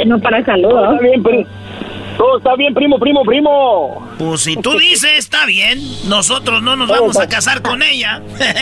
[0.07, 0.95] no para saludos.
[0.95, 1.45] Está bien, pero
[2.19, 4.09] todo está bien, primo, primo, primo.
[4.19, 5.81] Pues si tú dices, está bien.
[6.09, 8.21] Nosotros no nos vamos a casar con ella.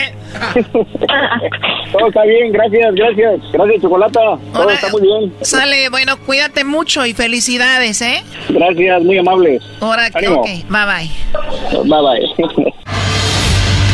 [1.92, 3.40] Todo está bien, gracias, gracias.
[3.52, 4.20] Gracias, Chocolata.
[4.52, 5.34] Todo está muy bien.
[5.40, 8.22] Sale, bueno, cuídate mucho y felicidades, ¿eh?
[8.50, 9.62] Gracias, muy amables.
[9.80, 11.10] Ahora, ok, bye bye.
[11.84, 12.74] Bye bye.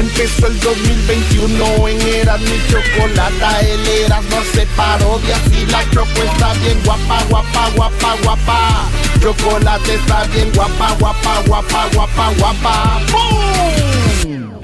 [0.00, 6.22] Empezó el 2021 en Eras mi chocolata, el Eras no hace parodias y la choco
[6.22, 8.88] está bien guapa, guapa, guapa, guapa.
[9.20, 13.00] Chocolate está bien guapa, guapa, guapa, guapa, guapa.
[13.12, 14.20] ¡Bum!
[14.22, 14.60] Señores,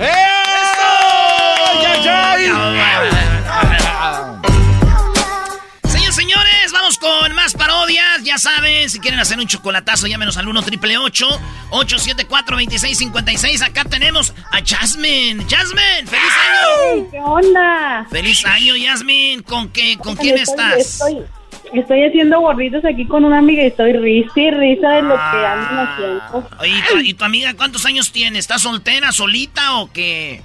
[6.77, 8.23] vamos con más parodias.
[8.23, 14.35] Ya saben, si quieren hacer un chocolatazo, llámenos al 1 triple 874 2656 Acá tenemos
[14.53, 15.45] a Jasmine.
[15.49, 17.11] Jasmine, feliz año.
[17.11, 18.07] ¿Qué onda?
[18.11, 19.43] Feliz año, Jasmine.
[19.43, 19.97] ¿Con qué?
[19.99, 20.79] ¿Con quién Estoy- estás?
[20.79, 21.23] Estoy,
[21.73, 25.47] estoy haciendo gorritos aquí con una amiga y estoy risa y risa de lo que
[25.47, 26.49] andan haciendo.
[26.61, 28.39] Oye, ¿y tu, y tu amiga cuántos años tiene?
[28.39, 30.43] ¿Está soltera, solita o qué?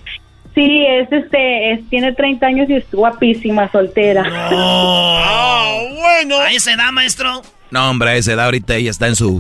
[0.53, 4.23] Sí, es este, es, tiene 30 años y es guapísima, soltera.
[4.51, 6.37] bueno.
[6.39, 7.41] ¿A esa edad, maestro?
[7.69, 9.39] No, hombre, a esa edad ahorita ella está en su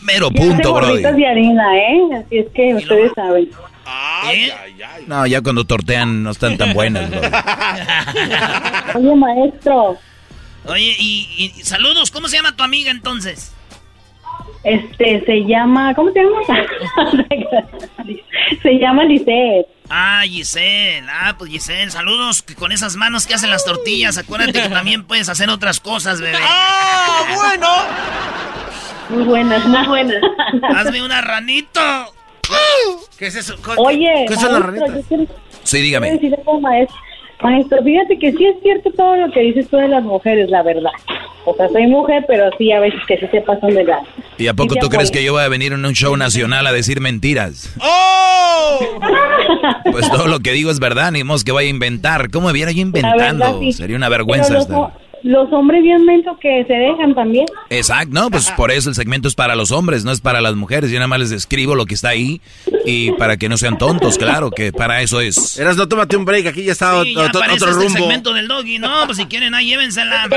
[0.00, 2.00] mero punto, gorritos de harina, ¿eh?
[2.16, 3.48] Así es que ustedes saben.
[4.32, 4.52] ¿Eh?
[5.06, 7.08] No, ya cuando tortean no están tan buenas.
[8.94, 9.96] Oye, maestro,
[10.64, 13.54] Oye, y, y saludos, ¿cómo se llama tu amiga entonces?
[14.64, 16.40] este, se llama, ¿cómo se llama?
[18.62, 19.66] se llama Lisette.
[19.94, 21.06] Ah, Giselle.
[21.10, 24.16] Ah, pues Giselle, saludos que con esas manos que hacen las tortillas.
[24.16, 26.38] Acuérdate que también puedes hacer otras cosas, bebé.
[26.42, 27.68] ¡Ah, bueno!
[29.10, 30.22] Muy buenas, muy buenas.
[30.74, 31.80] Hazme una ranito.
[33.18, 33.54] ¿Qué es eso?
[33.76, 34.90] Oye, ¿Qué son las ranitas?
[35.08, 35.24] quiero-
[35.62, 36.20] Sí, quiero dígame.
[36.62, 36.98] maestro,
[37.42, 40.62] maestro, fíjate que sí es cierto todo lo que dices tú de las mujeres, la
[40.62, 40.90] verdad.
[41.44, 44.00] O sea, soy mujer, pero sí a veces que sí se pasan de la...
[44.38, 46.66] ¿Y a poco Sí, tú crees que yo voy a venir en un show nacional
[46.66, 47.74] a decir mentiras?
[47.80, 48.78] ¡Oh!
[49.90, 52.30] Pues todo lo que digo es verdad, ni modo que vaya a inventar.
[52.30, 53.60] ¿Cómo me viera yo verdad, inventando?
[53.60, 53.72] sí.
[53.72, 54.58] Sería una vergüenza.
[54.66, 54.92] Pero
[55.22, 57.46] los, hombres bien mentos que se dejan también.
[57.70, 60.54] Exacto, no, pues por eso el segmento es para los hombres, no es para las
[60.54, 60.90] mujeres.
[60.90, 62.40] Yo nada más les escribo lo que está ahí
[62.84, 65.58] y para que no sean tontos, claro, que para eso es.
[65.58, 67.90] Eras, no tómate un break, aquí ya está Sí, otro, ya otro- este rumbo.
[67.90, 68.78] segmento del doggy.
[68.78, 70.28] No, pues si quieren, ahí llévensela.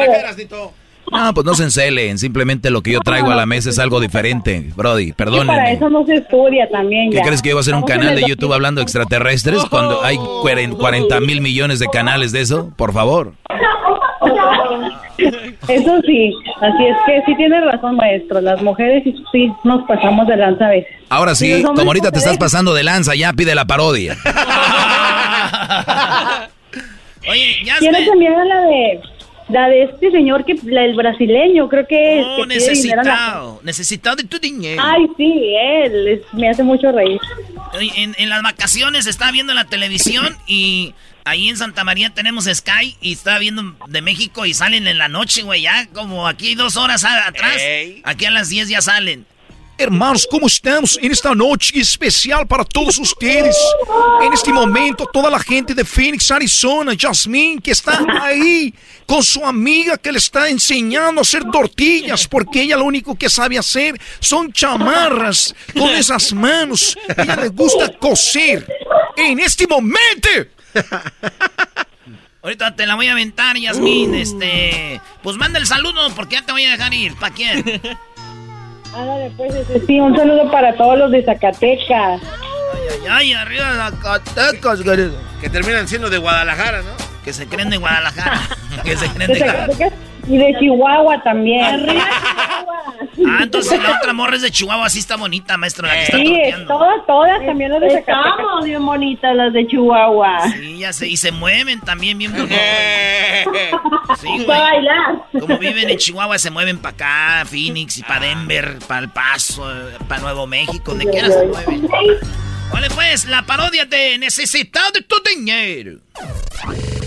[1.12, 4.00] No, pues no se encelen, simplemente lo que yo traigo a la mesa es algo
[4.00, 5.14] diferente, Brody, Que
[5.46, 7.22] para eso no se estudia también ¿Qué ya.
[7.24, 11.20] crees que iba a hacer un canal de YouTube hablando de extraterrestres cuando hay 40
[11.20, 12.72] mil millones de canales de eso?
[12.76, 13.34] Por favor.
[15.18, 18.42] Eso sí, así es que sí tiene razón, maestro.
[18.42, 20.92] Las mujeres sí, nos pasamos de lanza a veces.
[21.10, 24.16] Ahora sí, como ahorita te se estás pasando de lanza, ya pide la parodia.
[27.28, 29.00] Oye, ya Quiero también a la de
[29.50, 33.60] la de este señor que la, el brasileño, creo que, Oh, a la- necesitado.
[33.64, 34.82] Necesitado de tu dinero.
[34.84, 37.20] Ay, sí, él es- me hace mucho reír.
[38.18, 40.94] En las vacaciones estaba viendo la televisión y
[41.26, 45.10] ahí en Santa María tenemos Sky y estaba viendo de México y salen en la
[45.10, 47.62] noche, güey, ya como aquí dos horas atrás.
[48.04, 49.26] Aquí a las 10 ya salen.
[49.78, 53.58] Hermanos, ¿cómo estamos en esta noche especial para todos ustedes?
[54.22, 58.74] En este momento, toda la gente de Phoenix, Arizona, Jasmine, que está ahí
[59.06, 63.30] con su amiga que le está enseñando a hacer tortillas, porque ella lo único que
[63.30, 66.98] sabe hacer son chamarras con esas manos.
[67.18, 68.66] Ella le gusta coser.
[69.18, 70.30] En este momento.
[72.44, 74.14] Ahorita te la voy a aventar, Yasmín.
[74.14, 77.16] Este, pues manda el saludo porque ya te voy a dejar ir.
[77.16, 77.60] ¿Para quién?
[78.96, 82.22] Ándale, pues, este, sí, un saludo para todos los de Zacatecas.
[82.22, 85.10] Ay, ay, arriba de Zacatecas, güey.
[85.42, 86.92] Que terminan siendo de Guadalajara, ¿no?
[87.24, 88.42] Que se creen de Guadalajara.
[88.84, 89.94] que se creen De de Zacatecas
[90.28, 91.88] y de Chihuahua también.
[93.28, 96.18] Ah, entonces la otra morra es de Chihuahua, así está bonita, maestro, la que está
[96.18, 96.68] Sí, torteando.
[96.68, 98.26] todas, todas también las de Zacatecas.
[98.30, 100.50] Estamos bien bonitas las de Chihuahua.
[100.52, 102.56] Sí, ya sé, y se mueven también bien bonito.
[104.20, 104.46] Sí, güey.
[104.46, 105.16] Para bailar.
[105.40, 106.94] Como viven en Chihuahua, se mueven para
[107.40, 109.66] acá, Phoenix y para Denver, para El Paso,
[110.08, 111.88] para Nuevo México, donde quiera se mueven.
[112.72, 116.00] Vale, pues, la parodia de Necesitado de tu dinero.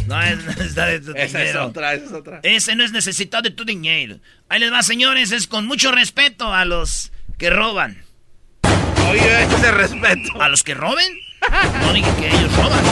[0.09, 1.67] No es Necesitado de tu Esa es dinero.
[1.67, 2.41] otra, esa es otra.
[2.43, 4.19] Ese no es Necesitado de tu dinero.
[4.49, 8.03] Ahí les va, señores, es con mucho respeto a los que roban.
[9.11, 10.41] Oye, ese respeto.
[10.43, 11.07] ¿A los que roben?
[11.83, 12.85] No dije que ellos roban.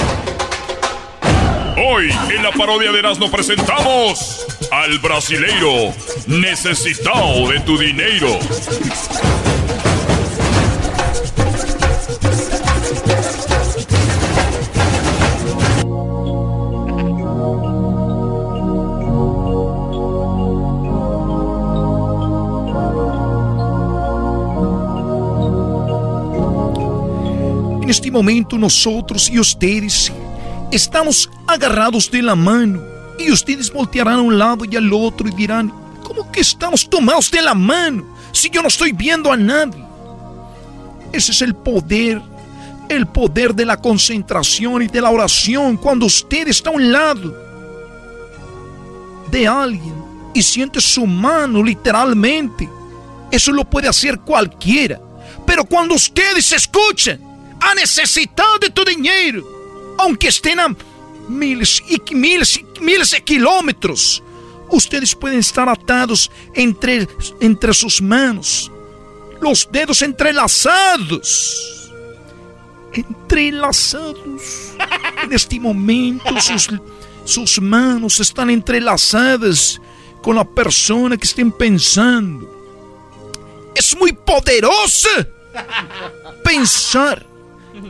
[1.78, 5.92] Hoy en la parodia de Erasmo presentamos al brasileiro
[6.26, 8.38] necesitado de tu dinero.
[27.86, 30.12] En este momento nosotros y ustedes
[30.72, 32.82] estamos agarrados de la mano
[33.16, 35.72] y ustedes voltearán a un lado y al otro y dirán,
[36.02, 39.84] ¿cómo que estamos tomados de la mano si yo no estoy viendo a nadie?
[41.12, 42.20] Ese es el poder,
[42.88, 47.36] el poder de la concentración y de la oración cuando usted está a un lado
[49.30, 49.94] de alguien
[50.34, 52.68] y siente su mano literalmente.
[53.30, 55.00] Eso lo puede hacer cualquiera.
[55.46, 59.44] Pero cuando ustedes escuchan a necesitar de tu dinero,
[59.98, 60.74] aunque estén a
[61.28, 64.22] miles y miles y miles de kilómetros,
[64.70, 67.08] ustedes pueden estar atados entre,
[67.40, 68.70] entre sus manos,
[69.40, 71.92] los dedos entrelazados.
[72.92, 74.72] Entrelazados.
[75.22, 76.68] En este momento sus,
[77.24, 79.80] sus manos están entrelazadas
[80.22, 82.48] con la persona que estén pensando.
[83.74, 85.26] Es muy poderosa
[86.44, 87.26] pensar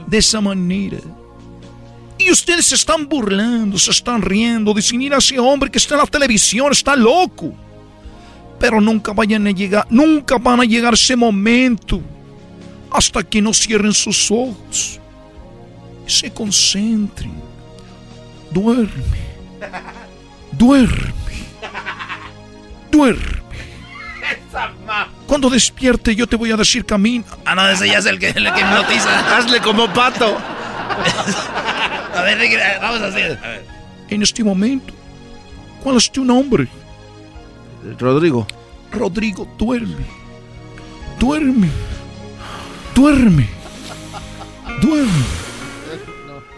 [0.06, 0.98] de esa manera.
[2.18, 6.00] Y ustedes se están burlando, se están riendo, dicen, mira ese hombre que está en
[6.00, 7.52] la televisión, está loco.
[8.58, 12.00] Pero nunca vayan a llegar, nunca van a llegar ese momento
[12.90, 15.00] hasta que no cierren sus ojos
[16.06, 17.34] se concentren.
[18.50, 18.88] Duerme,
[20.52, 21.12] duerme,
[22.90, 23.42] duerme.
[25.27, 27.24] Cuando despierte yo te voy a decir camina.
[27.44, 29.36] Ah, no, ese ya es el que, el que hipnotiza.
[29.36, 30.36] Hazle como pato.
[32.16, 32.39] A ver,
[32.81, 33.39] vamos a hacer.
[34.09, 34.94] En este momento,
[35.82, 36.66] ¿cuál es tu nombre?
[37.98, 38.47] Rodrigo.
[38.90, 40.07] Rodrigo, duerme.
[41.19, 41.69] Duerme.
[42.94, 43.48] Duerme.
[44.81, 45.24] Duerme.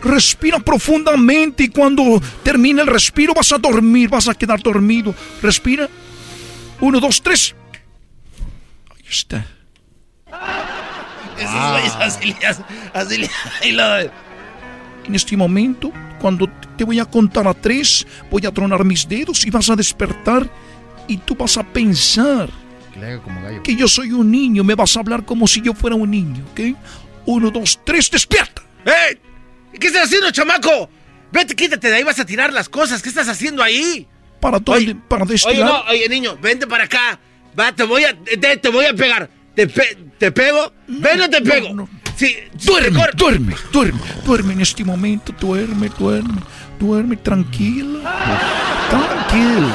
[0.03, 5.15] Respira profundamente y cuando termine el respiro vas a dormir, vas a quedar dormido.
[5.43, 5.89] Respira.
[6.81, 7.55] Uno, dos, tres.
[9.09, 9.47] Está.
[11.39, 11.71] Esos Ah.
[11.73, 12.37] güeyes así
[12.95, 15.91] así lo- En este momento,
[16.21, 19.77] cuando te voy a contar a tres, voy a tronar mis dedos y vas a
[19.77, 20.49] despertar
[21.07, 22.51] y tú vas a pensar
[22.93, 23.63] Que le haga como gallo.
[23.63, 24.63] que yo soy un niño.
[24.65, 26.77] Me vas a hablar como si yo fuera un niño, ¿ok?
[27.25, 28.63] Uno, dos, tres, despierta.
[28.85, 29.19] ¡Eh!
[29.79, 30.91] ¿Qué estás haciendo, chamaco?
[31.33, 33.01] Vete, quítate de ahí, vas a tirar las cosas.
[33.03, 34.07] ¿Qué estás haciendo ahí?
[34.41, 34.95] ¿Para dónde?
[34.95, 35.67] ¿Para Oye, destilar?
[35.69, 37.19] no, oye, niño, vente para acá.
[37.59, 39.29] Va, te voy a, te, te voy a pegar.
[39.55, 40.73] ¿Te, pe- te pego?
[40.87, 41.89] Ven o te pego.
[42.17, 42.35] Sí,
[42.65, 46.41] Duerme, duerme, duerme, duerme en este momento, duerme, duerme,
[46.81, 48.01] duerme, tranquilo,
[48.91, 49.69] tranquilo.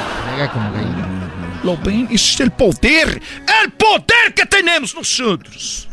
[1.64, 2.08] ¿Lo ven?
[2.12, 3.22] Ese es el poder,
[3.64, 5.88] el poder que tenemos nosotros.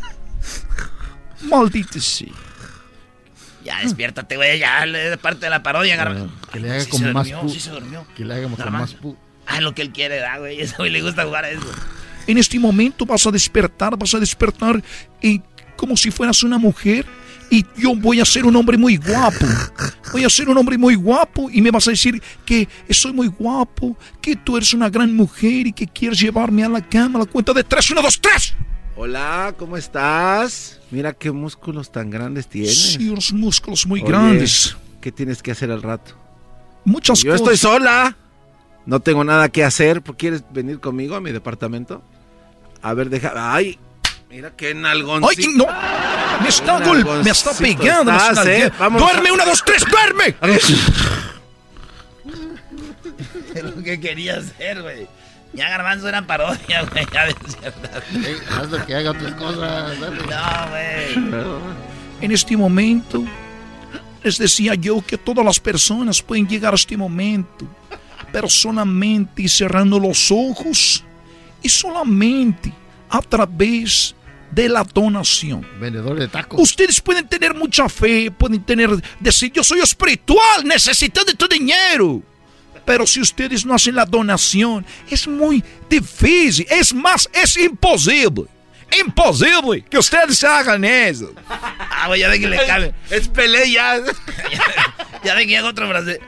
[1.43, 2.27] Maldito sea.
[3.63, 6.31] Ya, despiértate, güey, ya, le- parte de la parodia, Garbanzo.
[6.51, 7.49] Que le haga Sí como se más durmió, pu.
[7.49, 8.05] sí se durmió.
[8.17, 9.17] Que le haga como más pu.
[9.51, 10.59] Ah, lo que él quiere, da, güey.
[10.77, 11.65] Güey le gusta jugar a eso.
[12.27, 14.81] En este momento vas a despertar, vas a despertar
[15.21, 15.41] y
[15.75, 17.05] como si fueras una mujer
[17.49, 19.45] y yo voy a ser un hombre muy guapo.
[20.13, 23.27] Voy a ser un hombre muy guapo y me vas a decir que soy muy
[23.27, 27.23] guapo, que tú eres una gran mujer y que quieres llevarme a la cama a
[27.23, 28.53] la cuenta de tres, uno, dos, tres.
[28.95, 30.79] Hola, ¿cómo estás?
[30.91, 32.93] Mira qué músculos tan grandes tienes.
[32.93, 34.77] Sí, unos músculos muy Oye, grandes.
[35.01, 36.15] ¿Qué tienes que hacer al rato?
[36.85, 37.41] Muchas Yo cosas.
[37.41, 38.15] estoy sola.
[38.85, 40.01] No tengo nada que hacer.
[40.01, 42.01] ¿Quieres venir conmigo a mi departamento?
[42.81, 43.33] A ver, deja.
[43.35, 43.77] ¡Ay!
[44.29, 45.29] Mira qué nalgoncito.
[45.29, 46.41] ¡Ay, no!
[46.43, 48.11] Me está, gol- me está pegando.
[48.11, 48.71] me estás, está- ¿eh?
[48.79, 50.35] Vamos ¡Duerme, a- una, dos, tres, duerme!
[53.53, 55.07] Es lo que quería hacer, güey.
[55.53, 57.05] Ya Garbanzo era parodia, güey.
[57.13, 58.03] Ya ves, ¿verdad?
[58.57, 59.99] Hazlo que haga otras cosas.
[59.99, 60.17] dale.
[60.25, 61.61] No, güey.
[62.21, 63.23] En este momento,
[64.23, 67.65] les decía yo que todas las personas pueden llegar a este momento,
[68.31, 71.03] pero solamente cerrando los ojos
[71.61, 72.73] y solamente
[73.09, 74.15] a través
[74.51, 75.65] de la donación.
[75.79, 76.59] Vendedor de tacos.
[76.59, 78.89] Ustedes pueden tener mucha fe, pueden tener,
[79.19, 82.21] decir, yo soy espiritual, necesito de tu dinero.
[82.85, 88.45] Pero si ustedes no hacen la donación, es muy difícil, es más, es imposible.
[88.99, 91.33] Imposible que ustedes hagan eso.
[92.03, 92.95] Ah, ya de que le cabe.
[93.11, 94.01] Es Pelé ya.
[95.23, 96.19] Ya de que haga otro frase.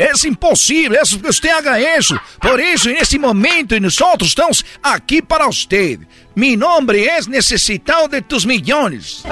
[0.00, 2.18] Es imposible eso, que usted haga eso.
[2.40, 5.98] Por eso, en este momento, nosotros estamos aquí para usted.
[6.34, 9.22] Mi nombre es Necesitado de tus millones.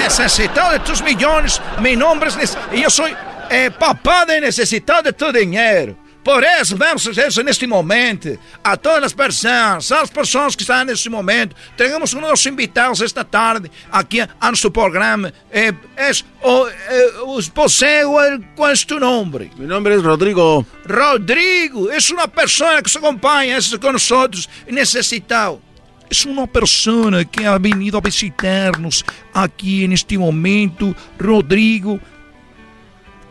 [0.00, 1.60] Necesitado de tus millones.
[1.80, 2.36] Mi nombre es...
[2.36, 3.16] Nece- y yo soy
[3.50, 5.96] eh, papá de Necesitado de tu dinero.
[6.24, 8.38] Por eso vamos eso neste momento.
[8.64, 11.54] A todas as pessoas, as pessoas que estão nesse momento.
[11.76, 15.32] Temos um nossos invitados esta tarde aqui a nosso programa.
[15.52, 16.10] É, é,
[16.42, 17.12] o, é,
[17.54, 19.50] você, o- qual é tu nome?
[19.58, 20.64] Mi nombre es Rodrigo.
[20.88, 25.60] Rodrigo, é uma pessoa que se acompanha com nós necessitado.
[26.10, 30.94] É uma pessoa que ha venido a visitar-nos aqui neste momento.
[31.22, 32.00] Rodrigo,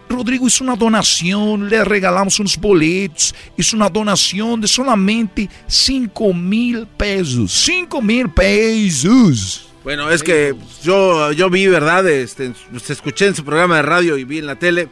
[0.09, 3.34] Rodrigo, é uma donação, le regalamos uns boletos.
[3.57, 7.51] É uma donação de solamente 5 mil pesos.
[7.65, 9.67] 5 mil pesos.
[9.84, 12.07] Bueno, es que yo, yo vi, ¿verdad?
[12.07, 12.53] Este,
[12.89, 14.88] escuché en su programa de radio y vi en la tele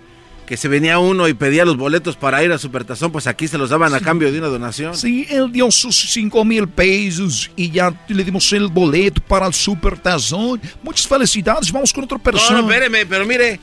[0.45, 3.57] que se venía uno y pedía los boletos para ir a Supertazón, pues aquí se
[3.57, 4.93] los daban a cambio de una donación.
[4.97, 9.53] Sim, ele deu sus 5 mil pesos e já lhe dimos o boleto para o
[9.53, 10.59] Super Tazón.
[10.83, 12.51] Muitas felicidades, vamos com outra No, pessoa.
[12.61, 13.61] no, espéreme, pero mire,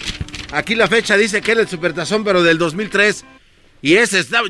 [0.53, 3.25] aquí la fecha dice que era el Supertazón, pero del 2003.
[3.81, 4.41] Y ese está...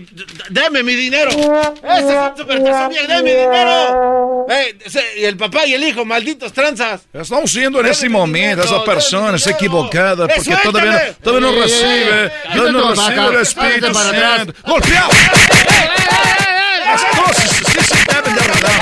[0.48, 1.30] ¡Deme mi dinero!
[1.30, 2.92] ¡Ese es el Supertazón!
[2.94, 4.46] ¡Deme mi dinero!
[4.48, 7.02] Eh, ese- y el papá y el hijo, malditos tranzas.
[7.12, 11.16] Estamos viendo nesse momento essa pessoa se equivocada Eh, porque todavía, suéltame.
[11.22, 13.94] todavía no Eh, eh, recibe, eh, todavía no recibe el Espíritu.
[13.94, 14.54] Santo.
[14.66, 15.10] ¡Golpeado!
[16.88, 18.80] As coisas sí se deben de arreglar.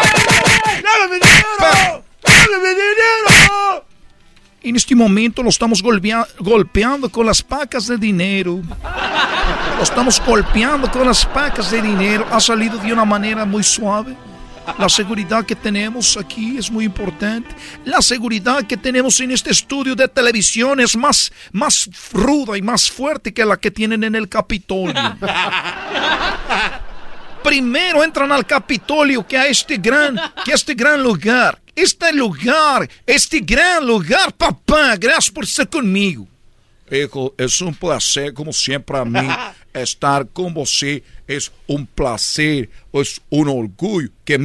[0.86, 2.04] ¡Dame mi dinero!
[2.22, 2.95] ¡Dame mi dinero!
[4.66, 8.62] E neste momento lo estamos golpea- golpeando com as pacas de dinheiro.
[9.76, 12.26] Lo estamos golpeando com as pacas de dinheiro.
[12.32, 14.16] Ha salido de uma maneira muito suave.
[14.76, 17.54] La seguridad que tenemos aquí es muy importante.
[17.84, 22.90] La seguridad que tenemos en este estudio de televisión es más, más ruda y más
[22.90, 24.94] fuerte que la que tienen en el Capitolio.
[27.44, 31.60] Primero entran al Capitolio que a este gran, que a este gran lugar.
[31.76, 36.26] Este lugar, este gran lugar, papá, gracias por estar conmigo.
[36.90, 39.28] Hijo, es un placer como siempre a mí.
[39.82, 41.02] estar con você.
[41.26, 44.38] Es un placer, es un orgullo que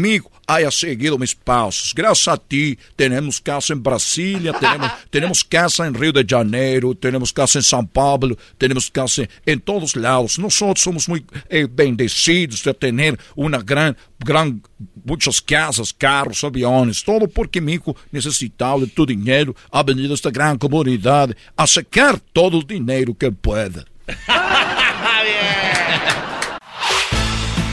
[0.52, 1.94] mi haya seguido mis pasos.
[1.96, 7.34] Gracias a ti tenemos casa en Brasilia, tenemos, tenemos casa en Río de Janeiro, tenemos
[7.34, 10.38] casa en São Paulo, tenemos casa en todos lados.
[10.40, 14.62] Nosotros somos muy eh, bendecidos de tener una gran, gran,
[15.04, 20.16] muchas casas, carros, aviones, todo porque mi hijo necesitaba de tu dinero, ha venido a
[20.16, 23.38] esta gran comunidad a sacar todo el dinero que él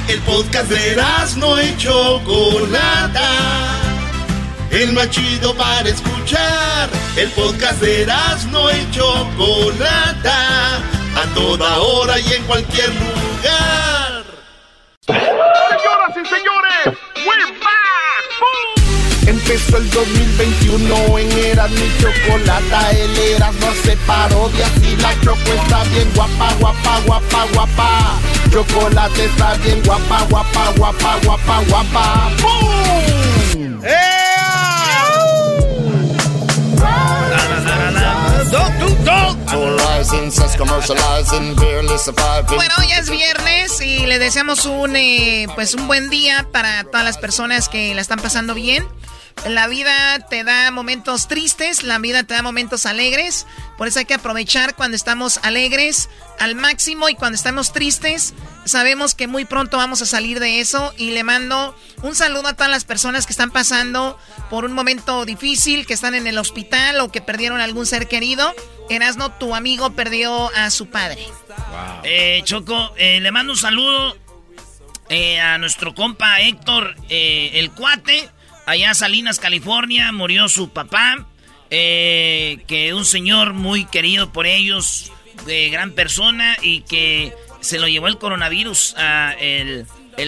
[0.08, 0.96] El podcast de
[1.36, 3.30] no y Chocolata.
[4.70, 6.88] El más chido para escuchar.
[7.14, 8.06] El podcast de
[8.50, 10.76] no y Chocolata.
[11.14, 14.24] A toda hora y en cualquier lugar.
[15.06, 18.77] Señoras y señores, we're back.
[19.28, 25.52] Empezó el 2021 en Eras mi chocolata, el Eras no se parodia y la choco
[25.52, 28.18] está bien guapa, guapa, guapa, guapa.
[28.50, 32.30] Chocolate está bien guapa, guapa, guapa, guapa, guapa.
[32.40, 33.82] ¡Bum!
[42.54, 47.04] Bueno, hoy es viernes y le deseamos un eh, pues un buen día para todas
[47.04, 48.86] las personas que la están pasando bien.
[49.48, 53.46] La vida te da momentos tristes, la vida te da momentos alegres,
[53.76, 58.34] por eso hay que aprovechar cuando estamos alegres al máximo y cuando estamos tristes,
[58.64, 62.54] sabemos que muy pronto vamos a salir de eso y le mando un saludo a
[62.54, 64.18] todas las personas que están pasando
[64.50, 68.54] por un momento difícil, que están en el hospital o que perdieron algún ser querido.
[68.90, 71.26] Erasno, tu amigo perdió a su padre.
[72.02, 74.16] Eh, Choco, eh, le mando un saludo
[75.10, 78.28] eh, a nuestro compa Héctor, eh, el cuate
[78.68, 81.26] allá en Salinas, California, murió su papá,
[81.70, 85.10] eh, que un señor muy querido por ellos,
[85.46, 89.86] de gran persona y que se lo llevó el coronavirus a el,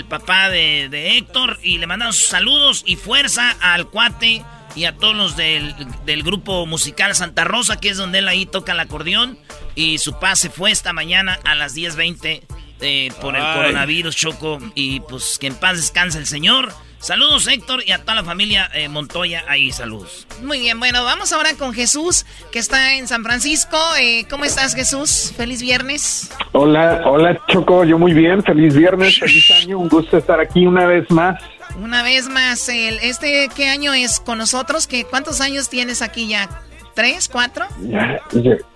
[0.09, 4.43] papá de, Héctor y le mandamos saludos y fuerza al cuate
[4.77, 5.75] y a todos los del,
[6.23, 9.39] grupo musical Santa Rosa, que es donde él ahí toca el acordeón
[9.75, 12.43] y su pase fue esta mañana a las 10.20
[12.81, 16.73] eh, por el coronavirus, Choco, y pues que en paz descanse el señor.
[17.01, 20.27] Saludos Héctor y a toda la familia eh, Montoya ahí, saludos.
[20.43, 23.79] Muy bien, bueno, vamos ahora con Jesús, que está en San Francisco.
[23.99, 25.33] Eh, ¿Cómo estás Jesús?
[25.35, 26.31] Feliz viernes.
[26.53, 30.85] Hola, hola Choco, yo muy bien, feliz viernes, feliz año, un gusto estar aquí una
[30.85, 31.43] vez más.
[31.83, 34.87] Una vez más, el, ¿este qué año es con nosotros?
[34.87, 36.51] ¿Qué, ¿Cuántos años tienes aquí ya?
[36.95, 37.65] ¿Tres, cuatro?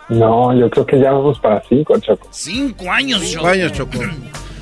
[0.09, 2.27] no, yo creo que ya vamos para cinco, Choco.
[2.31, 3.99] Cinco años, Cinco años, Choco.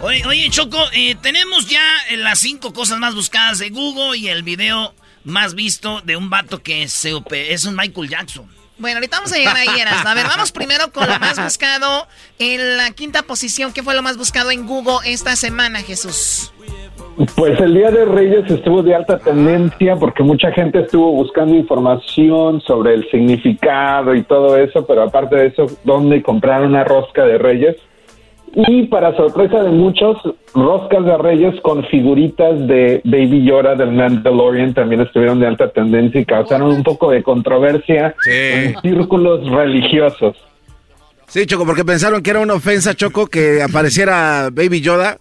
[0.00, 1.82] Oye, Choco, eh, tenemos ya
[2.18, 4.94] las cinco cosas más buscadas de Google y el video
[5.24, 8.46] más visto de un vato que se es un Michael Jackson.
[8.78, 10.06] Bueno, ahorita vamos a llegar ahí, Eras.
[10.06, 12.06] A ver, vamos primero con lo más buscado
[12.38, 13.72] en la quinta posición.
[13.72, 16.52] ¿Qué fue lo más buscado en Google esta semana, Jesús?
[17.34, 22.60] Pues el Día de Reyes estuvo de alta tendencia porque mucha gente estuvo buscando información
[22.60, 27.38] sobre el significado y todo eso, pero aparte de eso, ¿dónde comprar una rosca de
[27.38, 27.76] Reyes?
[28.54, 30.16] Y para sorpresa de muchos,
[30.54, 36.20] roscas de reyes con figuritas de Baby Yoda del Mandalorian también estuvieron de alta tendencia
[36.20, 40.36] y causaron un poco de controversia en círculos religiosos.
[41.26, 45.18] Sí, Choco, porque pensaron que era una ofensa, Choco, que apareciera Baby Yoda,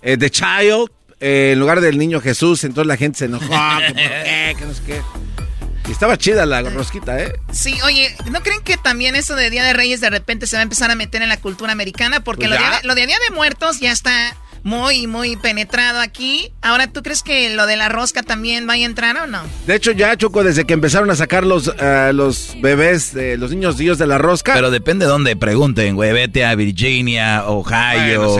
[0.00, 0.90] eh, The Child,
[1.20, 2.62] eh, en lugar del niño Jesús.
[2.64, 5.29] Entonces la gente se enojó, que por qué, que no sé qué
[5.92, 7.32] estaba chida la rosquita, ¿eh?
[7.52, 10.60] Sí, oye, ¿no creen que también eso de Día de Reyes de repente se va
[10.60, 12.20] a empezar a meter en la cultura americana?
[12.20, 16.52] Porque pues lo de Día de Muertos ya está muy, muy penetrado aquí.
[16.62, 19.40] Ahora, ¿tú crees que lo de la rosca también vaya a entrar o no?
[19.66, 23.50] De hecho, ya, Choco, desde que empezaron a sacar los, eh, los bebés, de los
[23.50, 24.54] niños dios de la rosca.
[24.54, 26.12] Pero depende de dónde pregunten, güey.
[26.12, 28.36] Vete a Virginia, Ohio,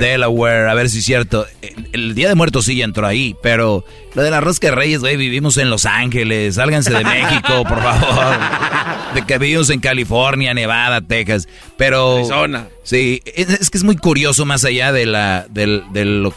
[0.00, 1.46] Delaware, a ver si es cierto.
[1.92, 3.84] El, Día de Muertos sí ya entró ahí, pero
[4.14, 6.56] lo de la rosca de Reyes, güey, vivimos en Los Ángeles.
[6.56, 8.36] Sálganse de México, por favor.
[9.14, 11.48] De que vivimos en California, Nevada, Texas.
[11.78, 12.16] Pero...
[12.16, 12.68] Arizona.
[12.88, 16.32] Sí, es, que es muy curioso más allá de la del, del lo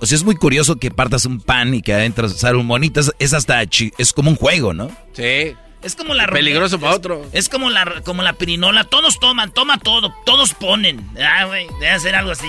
[0.00, 3.02] o sea, es muy curioso que partas un pan y que adentro sale un monito.
[3.18, 4.90] Es, hasta es como un juego, ¿no?
[5.12, 5.54] Sí.
[5.82, 7.26] Es como la peligroso para otro.
[7.32, 11.06] Es como la como la pirinola, todos toman, toma todo, todos ponen.
[11.20, 12.48] Ah, güey, debe hacer algo así.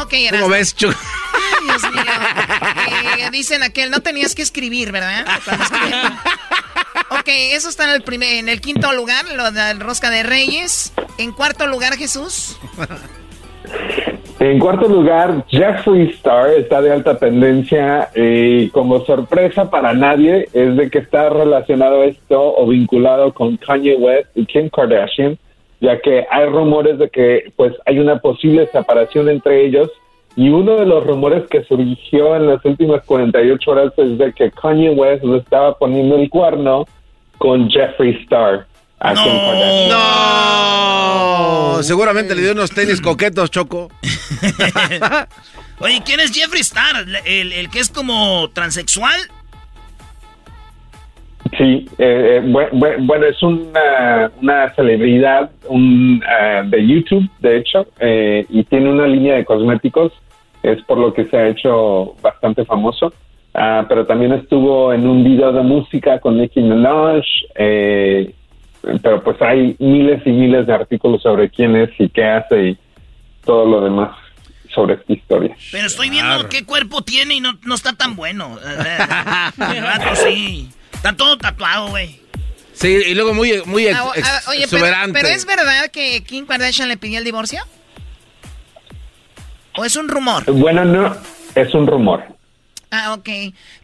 [0.00, 0.94] Ok, ¿Cómo ves, Chuck?
[1.34, 2.02] Ay, Dios mío.
[3.18, 5.24] Eh, dicen aquel, no tenías que escribir, ¿verdad?
[7.10, 10.92] ok, eso está en el primer, en el quinto lugar, lo del rosca de Reyes.
[11.18, 12.58] En cuarto lugar, Jesús.
[14.40, 20.76] En cuarto lugar, Jeffree Star está de alta tendencia y como sorpresa para nadie es
[20.76, 25.38] de que está relacionado esto o vinculado con Kanye West y Kim Kardashian
[25.82, 29.90] ya que hay rumores de que pues hay una posible separación entre ellos
[30.36, 34.52] y uno de los rumores que surgió en las últimas 48 horas es de que
[34.52, 36.86] Kanye West le estaba poniendo el cuerno
[37.36, 38.66] con Jeffree Star.
[39.00, 39.88] a Kim Kardashian.
[41.76, 43.90] No, seguramente le dio unos tenis coquetos, Choco.
[45.80, 47.04] Oye, ¿quién es Jeffree Star?
[47.24, 49.20] ¿El, el que es como transexual?
[51.58, 57.58] Sí, eh, eh, bue- bue- bueno, es una, una celebridad un, eh, de YouTube, de
[57.58, 60.12] hecho, eh, y tiene una línea de cosméticos,
[60.62, 63.12] es por lo que se ha hecho bastante famoso.
[63.54, 67.22] Ah, pero también estuvo en un video de música con Nicki Minaj,
[67.56, 68.32] eh,
[69.02, 72.78] pero pues hay miles y miles de artículos sobre quién es y qué hace y
[73.44, 74.16] todo lo demás
[74.74, 75.54] sobre esta historia.
[75.70, 78.56] Pero estoy viendo qué cuerpo tiene y no, no está tan bueno.
[79.58, 80.68] Eh, sí.
[81.02, 82.20] Está todo tatuado, güey.
[82.74, 85.12] Sí, y luego muy, muy ex- Ah, ah, oye, pero, exuberante.
[85.20, 87.60] pero ¿es verdad que Kim Kardashian le pidió el divorcio?
[89.76, 90.44] ¿O es un rumor?
[90.52, 91.16] Bueno, no,
[91.54, 92.24] es un rumor.
[92.90, 93.28] Ah, ok.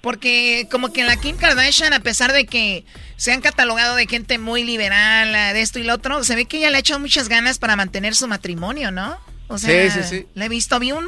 [0.00, 2.84] Porque como que la Kim Kardashian, a pesar de que
[3.16, 6.44] se han catalogado de gente muy liberal, ah, de esto y lo otro, se ve
[6.44, 9.18] que ella le ha echado muchas ganas para mantener su matrimonio, ¿no?
[9.48, 10.26] O sea, Sí, sí, sí.
[10.34, 10.78] la he visto.
[10.78, 11.06] Vi un,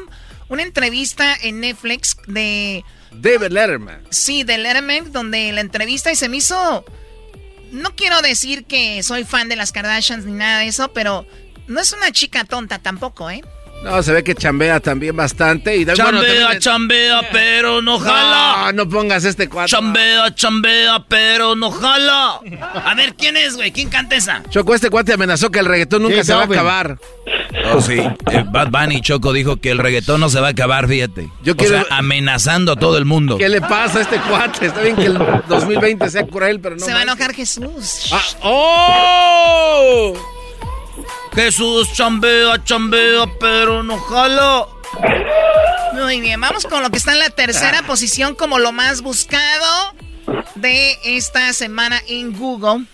[0.48, 2.84] una entrevista en Netflix de...
[3.12, 4.02] David Letterman.
[4.10, 6.84] Sí, de Letterman, donde la entrevista y se me hizo...
[7.72, 11.24] No quiero decir que soy fan de las Kardashians ni nada de eso, pero
[11.68, 13.42] no es una chica tonta tampoco, ¿eh?
[13.82, 15.74] No, se ve que chambea también bastante.
[15.77, 18.73] Y da- bueno, Chambea, también- chambea, pero no jala.
[18.73, 19.69] No, no pongas este cuadro.
[19.69, 22.40] Chambea, chambea, pero no jala.
[22.85, 23.73] A ver, ¿quién es, güey?
[23.73, 24.43] ¿Quién canta esa?
[24.51, 26.98] Choco, este cuate amenazó que el reggaetón nunca Sí, se va a acabar.
[27.73, 27.94] Oh, sí.
[27.98, 31.31] Eh, Bad Bunny Choco dijo que el reggaetón no se va a acabar, fíjate.
[31.43, 33.39] Yo O quiero- sea, amenazando a todo el mundo.
[33.39, 34.66] ¿Qué le pasa a este cuate?
[34.66, 36.85] Está bien que el 2020 sea cruel, pero no.
[36.85, 38.11] se va a enojar Jesús.
[38.12, 40.15] Ah, ¡Oh!
[41.35, 44.65] Jesús chambea, chambea, pero no jala.
[45.94, 49.93] Muy bien, vamos con lo que está en la tercera posición como lo más buscado
[50.57, 52.85] de esta semana en Google.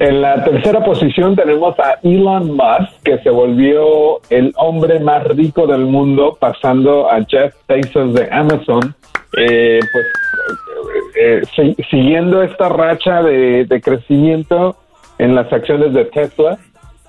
[0.00, 5.66] En la tercera posición tenemos a Elon Musk, que se volvió el hombre más rico
[5.68, 8.94] del mundo, pasando a Jeff Bezos de Amazon.
[9.38, 10.06] Eh, pues
[11.20, 14.76] eh, si- siguiendo esta racha de, de crecimiento
[15.18, 16.58] en las acciones de Tesla,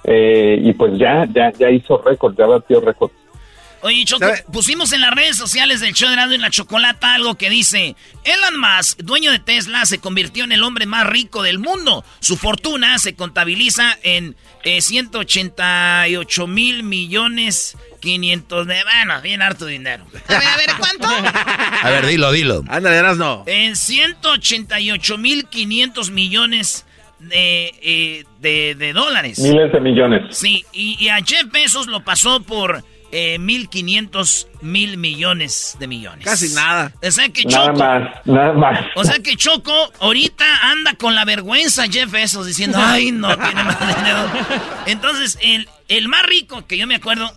[0.08, 3.12] eh, y pues ya, ya, ya hizo récord, ya batió récord.
[3.86, 7.36] Oye, Choco, pusimos en las redes sociales del show de Erasmo y la Chocolata algo
[7.36, 11.60] que dice: Elon Musk, dueño de Tesla, se convirtió en el hombre más rico del
[11.60, 12.04] mundo.
[12.20, 18.84] Su fortuna se contabiliza en eh, 188 mil millones 500 de.
[18.84, 20.04] Bueno, bien harto dinero.
[20.30, 21.08] A ver, a ver, ¿cuánto?
[21.08, 22.64] A ver, dilo, dilo.
[22.68, 23.44] Ándale, no.
[23.46, 26.86] En 188 mil 500 millones
[27.28, 29.40] de, eh, de, de dólares.
[29.40, 30.38] Miles de millones.
[30.38, 36.26] Sí, y, y a Jeff Bezos lo pasó por eh, 1.500 mil millones de millones.
[36.26, 36.92] Casi nada.
[37.02, 37.80] O sea que Nada Choco...
[37.80, 38.80] más, nada más.
[38.96, 43.64] O sea que Choco ahorita anda con la vergüenza Jeff Bezos diciendo, ay, no tiene
[43.64, 44.30] más dinero.
[44.86, 47.32] Entonces, el, el más rico que yo me acuerdo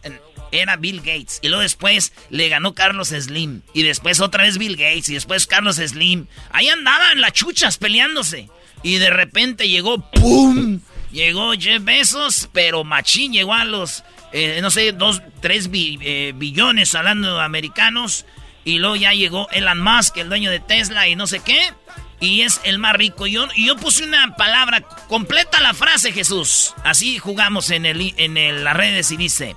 [0.51, 1.39] era Bill Gates.
[1.43, 3.63] Y luego después le ganó Carlos Slim.
[3.75, 5.11] Y después otra vez Bill Gates.
[5.11, 6.27] Y después Carlos Slim.
[6.51, 8.49] Ahí andaban las chuchas peleándose.
[8.83, 10.81] Y de repente llegó, ¡pum!
[11.11, 16.95] Llegó Jeff Bezos, pero machín llegó a los, eh, no sé, dos, tres eh, billones
[16.95, 18.25] hablando de americanos.
[18.65, 21.73] Y luego ya llegó Elon Musk, el dueño de Tesla y no sé qué.
[22.21, 23.27] Y es el más rico.
[23.27, 26.75] Y yo, yo puse una palabra, completa la frase, Jesús.
[26.85, 29.57] Así jugamos en, el, en el- las redes y dice,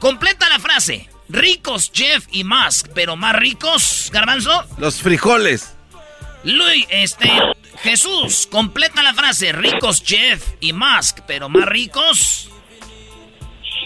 [0.00, 1.08] completa la frase.
[1.28, 4.66] Ricos Jeff y Musk, pero más ricos, Garbanzo.
[4.76, 5.74] Los frijoles.
[6.44, 7.30] Luis, este,
[7.82, 9.52] Jesús, completa la frase.
[9.52, 12.50] Ricos Jeff y Musk, pero más ricos.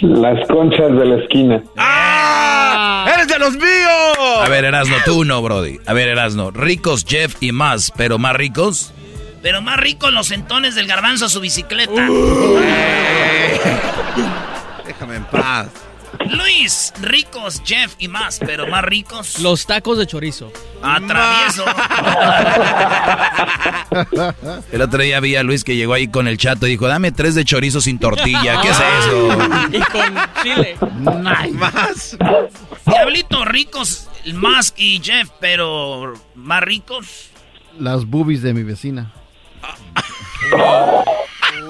[0.00, 1.62] Las conchas de la esquina.
[1.76, 3.10] ¡Ah!
[3.14, 4.18] ¡Eres de los míos!
[4.42, 5.78] A ver, Erasno, tú no, Brody.
[5.86, 6.50] A ver, Erasno.
[6.50, 8.92] Ricos Jeff y más, pero más ricos.
[9.42, 12.08] Pero más ricos los centones del garbanzo a su bicicleta.
[14.86, 15.68] Déjame en paz.
[16.30, 19.38] Luis, ricos Jeff y más, pero más ricos.
[19.40, 20.52] Los tacos de chorizo.
[20.82, 21.64] Atravieso.
[24.72, 27.12] El otro día vi a Luis que llegó ahí con el chato y dijo, dame
[27.12, 28.60] tres de chorizo sin tortilla.
[28.60, 29.28] ¿Qué es eso?
[29.72, 30.76] Y con chile.
[31.52, 32.16] Más.
[32.86, 37.30] Diablito, ricos Musk y Jeff, pero más ricos.
[37.78, 39.12] Las boobies de mi vecina.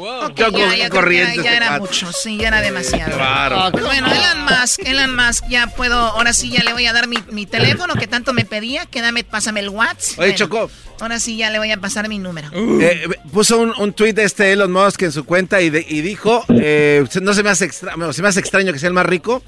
[0.06, 3.12] Ok, ya, ya, creo que ya, ya era mucho, sí, ya era demasiado.
[3.16, 3.68] Claro.
[3.72, 7.08] Pues bueno, Elon Musk, Elon Musk, ya puedo, ahora sí ya le voy a dar
[7.08, 10.18] mi, mi teléfono que tanto me pedía, que dame, pásame el WhatsApp.
[10.18, 10.70] Oye, Bueno, Choco.
[11.00, 12.48] Ahora sí ya le voy a pasar mi número.
[12.54, 16.00] Eh, puso un, un tweet de este Elon Musk en su cuenta y, de- y
[16.00, 18.94] dijo, eh, no se me, hace extra- no, se me hace extraño que sea el
[18.94, 19.42] más rico.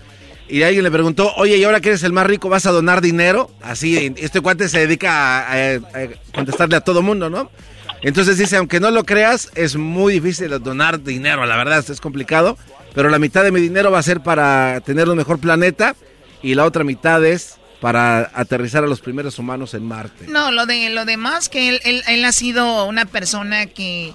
[0.50, 3.02] Y alguien le preguntó, oye, ¿y ahora que eres el más rico vas a donar
[3.02, 3.50] dinero?
[3.62, 5.80] Así, este cuate se dedica a, a- a
[6.34, 7.50] contestarle a todo mundo, ¿no?
[8.02, 12.56] Entonces dice, aunque no lo creas, es muy difícil donar dinero, la verdad, es complicado.
[12.94, 15.94] Pero la mitad de mi dinero va a ser para tener un mejor planeta
[16.42, 20.26] y la otra mitad es para aterrizar a los primeros humanos en Marte.
[20.26, 24.14] No, lo de lo demás que él, él, él ha sido una persona que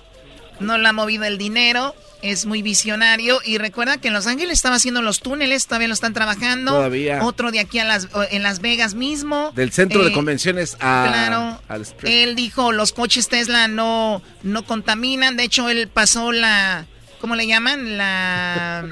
[0.60, 4.54] no le ha movido el dinero, es muy visionario y recuerda que en Los Ángeles
[4.54, 6.72] estaba haciendo los túneles, todavía lo están trabajando.
[6.72, 7.24] Todavía.
[7.24, 9.52] Otro de aquí a las en Las Vegas mismo.
[9.56, 11.62] Del centro de Eh, convenciones a, Claro.
[11.68, 11.86] al.
[12.04, 16.86] Él dijo los coches Tesla no no contaminan, de hecho él pasó la
[17.20, 17.98] ¿cómo le llaman?
[17.98, 18.86] La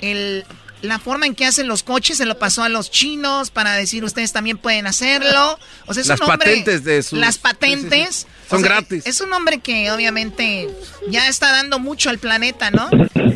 [0.00, 0.44] el
[0.82, 4.04] la forma en que hacen los coches se lo pasó a los chinos para decir
[4.04, 5.58] ustedes también pueden hacerlo.
[5.86, 8.14] O sea, es Las un hombre, patentes de sus- Las patentes.
[8.14, 8.33] Sí, sí, sí.
[8.48, 9.06] Son o sea, gratis.
[9.06, 10.68] Es un hombre que obviamente
[11.08, 12.88] ya está dando mucho al planeta, ¿no?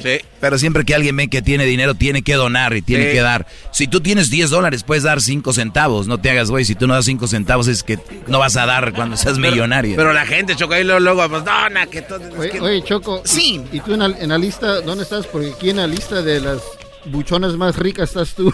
[0.02, 0.20] Sí.
[0.40, 3.12] Pero siempre que alguien ve que tiene dinero, tiene que donar y tiene Sí.
[3.12, 3.46] que dar.
[3.72, 6.06] Si tú tienes 10 dólares, puedes dar 5 centavos.
[6.06, 6.64] No te hagas, güey.
[6.64, 7.98] Si tú no das 5 centavos, es que
[8.28, 9.96] no vas a dar cuando seas millonario.
[9.96, 12.20] Pero la gente, Choco, ahí luego, luego pues, dona, que todo...
[12.38, 13.22] Oye, que- oye, Choco.
[13.24, 13.62] ¿y- Sí.
[13.72, 15.26] ¿Y, tú en la, en la lista, dónde estás?
[15.26, 16.58] Porque aquí en la lista de las
[17.06, 18.52] buchonas más ricas estás tú.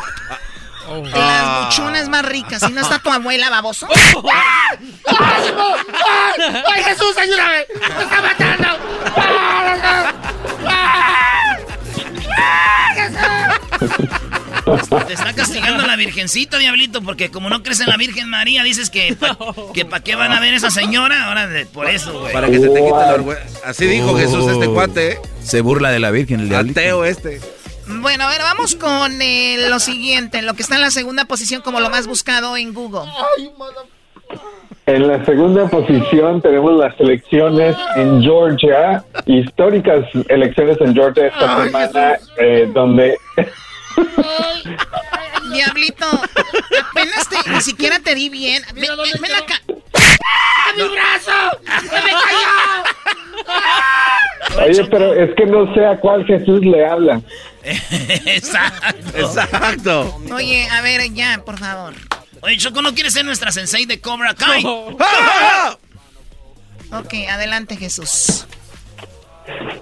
[0.93, 2.61] De las buchonas más ricas.
[2.61, 3.89] Si no está tu abuela, baboso.
[5.06, 7.66] ¡Ay, Jesús, ayúdame!
[7.97, 8.69] ¡Me está matando!
[15.06, 18.89] Te está castigando la virgencita, diablito, porque como no crees en la Virgen María, dices
[18.89, 19.36] que pa,
[19.74, 21.27] que pa' qué van a ver esa señora.
[21.27, 22.32] Ahora, por eso, güey.
[22.32, 23.59] Para que se te quite la vergüenza.
[23.65, 25.19] Así dijo Jesús este cuate, ¿eh?
[25.43, 26.81] Se burla de la Virgen, el diablito.
[26.81, 27.40] Ateo este.
[27.86, 31.61] Bueno, a ver, vamos con eh, lo siguiente, lo que está en la segunda posición
[31.62, 33.11] como lo más buscado en Google.
[34.86, 41.65] En la segunda posición tenemos las elecciones en Georgia, históricas elecciones en Georgia esta Ay,
[41.66, 43.16] semana, eh, donde
[45.52, 46.06] Diablito,
[46.90, 48.62] apenas te, ni siquiera te di bien.
[48.74, 49.61] Ven, ven- ven acá.
[49.66, 51.32] ¡A mi brazo!
[51.81, 52.51] ¡Se me cayó!
[54.66, 57.20] Oye, pero es que no sé a cuál Jesús le habla.
[58.27, 59.19] Exacto.
[59.19, 60.20] Exacto.
[60.35, 61.95] Oye, a ver, ya, por favor.
[62.43, 64.62] Oye, Choco, ¿no quieres ser nuestra sensei de Cobra Kai?
[66.93, 68.47] Ok, adelante, Jesús.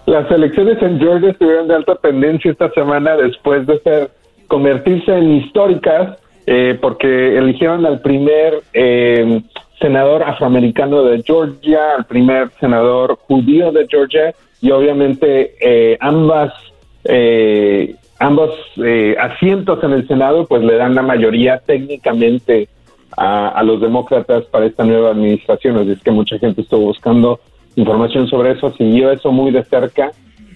[0.06, 4.10] Las elecciones en Georgia estuvieron de alta tendencia esta semana después de ser
[4.48, 9.42] convertirse en históricas eh, porque eligieron al primer eh,
[9.80, 16.52] senador afroamericano de Georgia, al primer senador judío de Georgia y obviamente eh, ambas
[17.04, 22.68] eh, ambos eh, asientos en el Senado pues le dan la mayoría técnicamente
[23.16, 27.40] a, los demócratas para esta nueva administración, así es que mucha gente estuvo buscando
[27.76, 30.12] información sobre eso, siguió eso muy de cerca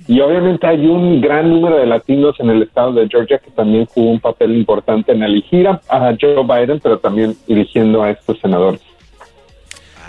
[0.09, 3.87] y obviamente hay un gran número de latinos en el estado de Georgia que también
[3.87, 8.39] jugó un papel importante en elegir a, a Joe Biden, pero también eligiendo a estos
[8.41, 8.81] senadores.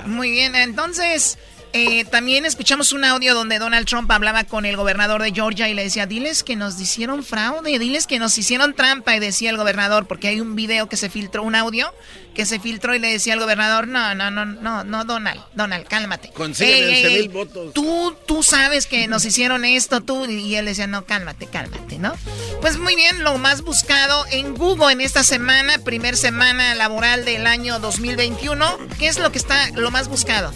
[0.06, 1.38] Muy bien, entonces
[1.74, 5.74] eh, también escuchamos un audio donde Donald Trump hablaba con el gobernador de Georgia y
[5.74, 9.58] le decía, diles que nos hicieron fraude, diles que nos hicieron trampa y decía el
[9.58, 11.94] gobernador, porque hay un video que se filtró, un audio
[12.34, 15.88] que se filtró y le decía al gobernador, no, no, no, no, no, Donald, Donald,
[15.88, 16.32] cálmate.
[16.38, 17.74] 11 ey, mil votos.
[17.74, 22.14] Tú, tú sabes que nos hicieron esto, tú, y él decía, no, cálmate, cálmate, ¿no?
[22.62, 27.48] Pues muy bien, lo más buscado en Google en esta semana, primer semana laboral del
[27.48, 30.54] año 2021, ¿qué es lo que está lo más buscado?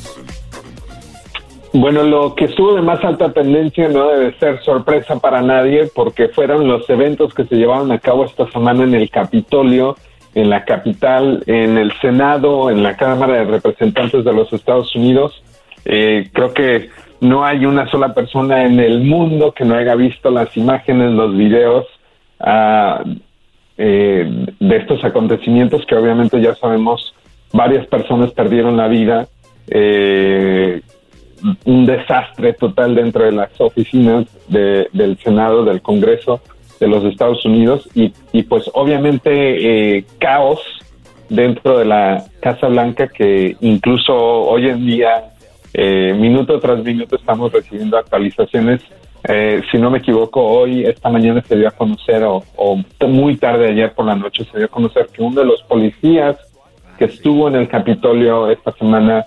[1.73, 6.27] Bueno, lo que estuvo de más alta tendencia no debe ser sorpresa para nadie porque
[6.27, 9.95] fueron los eventos que se llevaron a cabo esta semana en el Capitolio,
[10.35, 15.41] en la capital, en el Senado, en la Cámara de Representantes de los Estados Unidos.
[15.85, 16.89] Eh, creo que
[17.21, 21.37] no hay una sola persona en el mundo que no haya visto las imágenes, los
[21.37, 21.85] videos
[22.41, 23.01] ah,
[23.77, 27.13] eh, de estos acontecimientos que obviamente ya sabemos
[27.53, 29.27] varias personas perdieron la vida.
[29.69, 30.81] Eh,
[31.65, 36.41] un desastre total dentro de las oficinas de- del Senado, del Congreso
[36.79, 39.29] de los Estados Unidos y, y pues obviamente
[39.97, 40.59] eh, caos
[41.29, 45.25] dentro de la Casa Blanca que incluso hoy en día,
[45.73, 48.81] eh, minuto tras minuto, estamos recibiendo actualizaciones.
[49.29, 53.37] Eh, si no me equivoco, hoy, esta mañana se dio a conocer, o, o muy
[53.37, 56.35] tarde ayer por la noche, se dio a conocer que uno de los policías
[56.97, 59.25] que estuvo en el Capitolio esta semana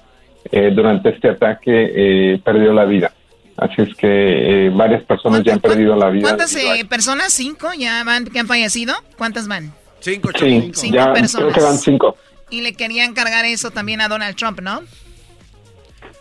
[0.50, 3.12] eh, durante este ataque eh, perdió la vida.
[3.56, 6.22] Así es que eh, varias personas ya han perdido la vida.
[6.22, 7.32] ¿Cuántas eh, personas?
[7.32, 8.94] ¿Cinco ya van, que han fallecido?
[9.16, 9.72] ¿Cuántas van?
[10.00, 11.52] Cinco, Sí, Cinco ya personas.
[11.52, 12.16] creo que van cinco.
[12.50, 14.80] Y le querían cargar eso también a Donald Trump, ¿no?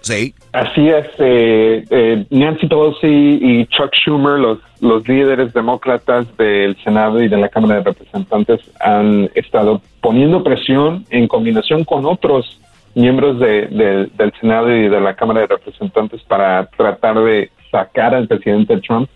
[0.01, 0.35] Sí.
[0.51, 7.23] Así es, eh, eh, Nancy Pelosi y Chuck Schumer, los, los líderes demócratas del Senado
[7.23, 12.59] y de la Cámara de Representantes, han estado poniendo presión en combinación con otros
[12.95, 18.13] miembros de- de- del Senado y de la Cámara de Representantes para tratar de sacar
[18.13, 19.09] al presidente Trump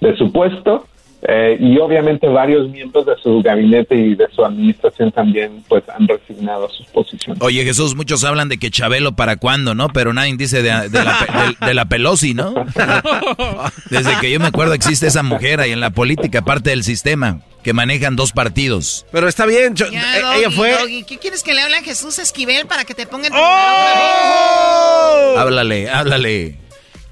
[0.00, 0.86] de su puesto.
[1.22, 6.06] Eh, y obviamente varios miembros de su gabinete y de su administración también pues han
[6.06, 7.42] resignado sus posiciones.
[7.42, 9.88] Oye, Jesús, muchos hablan de que Chabelo para cuándo, ¿no?
[9.88, 12.54] Pero nadie dice de, de la, de- de la Pelosi, ¿no?
[13.90, 17.40] Desde que yo me acuerdo existe esa mujer ahí en la política, parte del sistema,
[17.62, 19.06] que manejan dos partidos.
[19.10, 20.70] Pero está bien, yo- Ya, eh, Doggy, ella fue...
[20.78, 23.38] Doggy, ¿Qué quieres que le hable a Jesús Esquivel para que te ponga en tu
[23.40, 25.34] ¡Oh!
[25.38, 26.58] Háblale, háblale.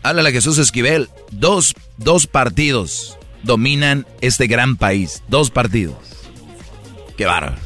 [0.02, 1.08] Háblale a Jesús Esquivel.
[1.30, 5.22] Dos, dos partidos dominan este gran país.
[5.28, 5.96] Dos partidos.
[7.16, 7.60] Qué bárbaros.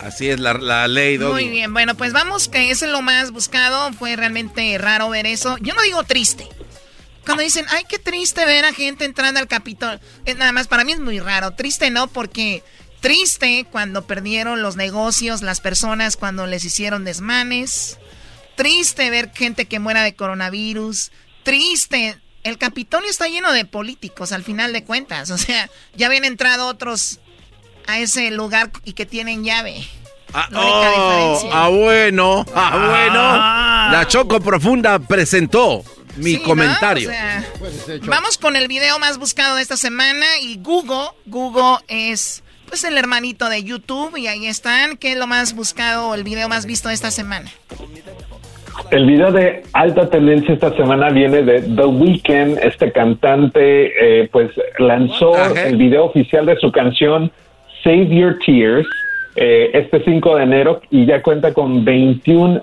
[0.00, 1.32] Así es la, la ley, Doggy.
[1.32, 3.92] Muy bien, bueno, pues vamos, que eso es lo más buscado.
[3.92, 5.56] Fue realmente raro ver eso.
[5.58, 6.48] Yo no digo triste.
[7.24, 10.00] Cuando dicen, ay, qué triste ver a gente entrando al Capitolio.
[10.24, 11.52] Eh, Nada más, para mí es muy raro.
[11.52, 12.64] Triste no, porque
[13.00, 17.98] triste cuando perdieron los negocios, las personas cuando les hicieron desmanes.
[18.56, 21.12] Triste ver gente que muera de coronavirus.
[21.44, 22.18] Triste.
[22.42, 25.30] El Capitolio está lleno de políticos, al final de cuentas.
[25.30, 27.20] O sea, ya habían entrado otros
[27.86, 29.86] a ese lugar y que tienen llave.
[30.34, 33.92] Ah, oh, ah, bueno, ah, bueno.
[33.92, 35.84] La Choco Profunda presentó
[36.16, 36.44] mi Sí, ¿no?
[36.44, 37.10] comentario.
[37.10, 37.44] O sea,
[38.06, 42.96] vamos con el video más buscado de esta semana y Google, Google es pues el
[42.96, 46.88] hermanito de YouTube y ahí están, ¿qué es lo más buscado, el video más visto
[46.88, 47.52] de esta semana?
[48.92, 52.58] El video de alta tendencia esta semana viene de The Weeknd.
[52.62, 55.32] Este cantante, eh, pues, lanzó
[55.64, 57.32] el video oficial de su canción
[57.82, 58.86] Save Your Tears
[59.34, 62.62] eh, este 5 de enero y ya cuenta con 21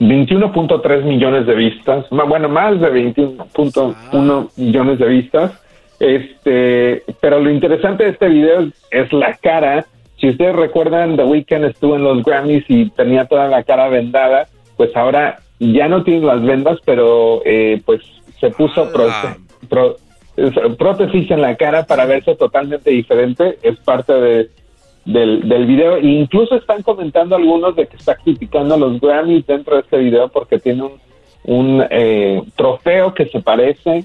[0.00, 5.52] 21.3 millones de vistas, bueno, más de 21.1 millones de vistas.
[6.00, 9.86] Este, pero lo interesante de este video es, es la cara.
[10.16, 14.48] Si ustedes recuerdan, The Weeknd estuvo en los Grammys y tenía toda la cara vendada,
[14.76, 15.38] pues ahora
[15.72, 18.00] ya no tiene las vendas, pero eh, pues
[18.40, 18.90] se puso
[20.36, 23.58] es- prótesis en la cara para verse totalmente diferente.
[23.62, 24.50] Es parte de,
[25.04, 25.96] del, del video.
[25.96, 29.98] E incluso están comentando algunos de que está criticando a los Grammys dentro de este
[29.98, 30.92] video porque tiene un,
[31.44, 34.04] un eh, trofeo que se parece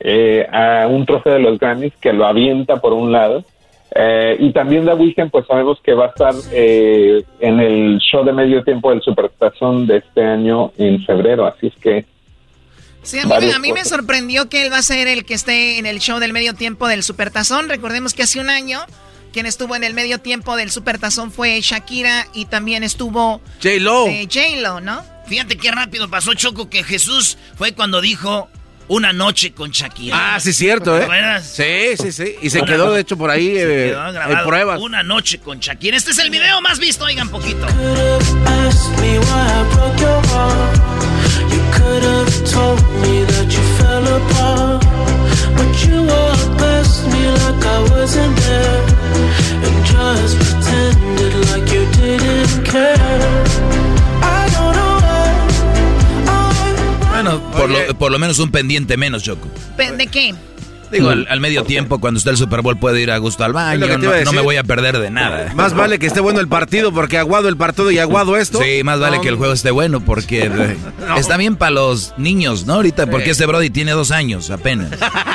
[0.00, 3.44] eh, a un trofeo de los Grammys que lo avienta por un lado.
[3.94, 8.24] Eh, y también The Weeknd, pues sabemos que va a estar eh, en el show
[8.24, 12.04] de medio tiempo del Supertazón de este año en febrero, así es que
[13.02, 15.78] Sí, a mí, a mí me sorprendió que él va a ser el que esté
[15.78, 17.68] en el show del medio tiempo del Supertazón.
[17.68, 18.80] Recordemos que hace un año
[19.32, 24.08] quien estuvo en el medio tiempo del Supertazón fue Shakira y también estuvo J-Lo.
[24.08, 25.02] eh, J-Lo, ¿no?
[25.26, 28.48] Fíjate qué rápido pasó Choco que Jesús fue cuando dijo
[28.88, 30.34] una noche con Shakira.
[30.34, 31.06] Ah, sí, cierto, ¿eh?
[31.42, 32.36] Sí, sí, sí.
[32.42, 34.80] Y se Una- quedó, de hecho, por ahí Se eh, grabado pruebas.
[34.80, 35.96] Una noche con Shakira.
[35.96, 37.66] Este es el video más visto, oigan poquito.
[57.22, 59.48] Bueno, por lo, por lo menos un pendiente menos, Choco.
[59.76, 60.34] ¿De qué?
[60.90, 63.52] Digo, al, al medio tiempo, cuando está el Super Bowl, puede ir a gusto al
[63.52, 63.86] baño.
[64.24, 65.52] No, me voy a perder de nada.
[65.54, 68.60] Más vale que esté bueno el partido porque aguado el partido y aguado esto.
[68.62, 70.76] Sí, más vale No, que el juego esté bueno porque eh,
[71.16, 72.74] está bien para los niños, ¿no?
[72.74, 74.90] Ahorita, porque este Brody tiene dos años apenas.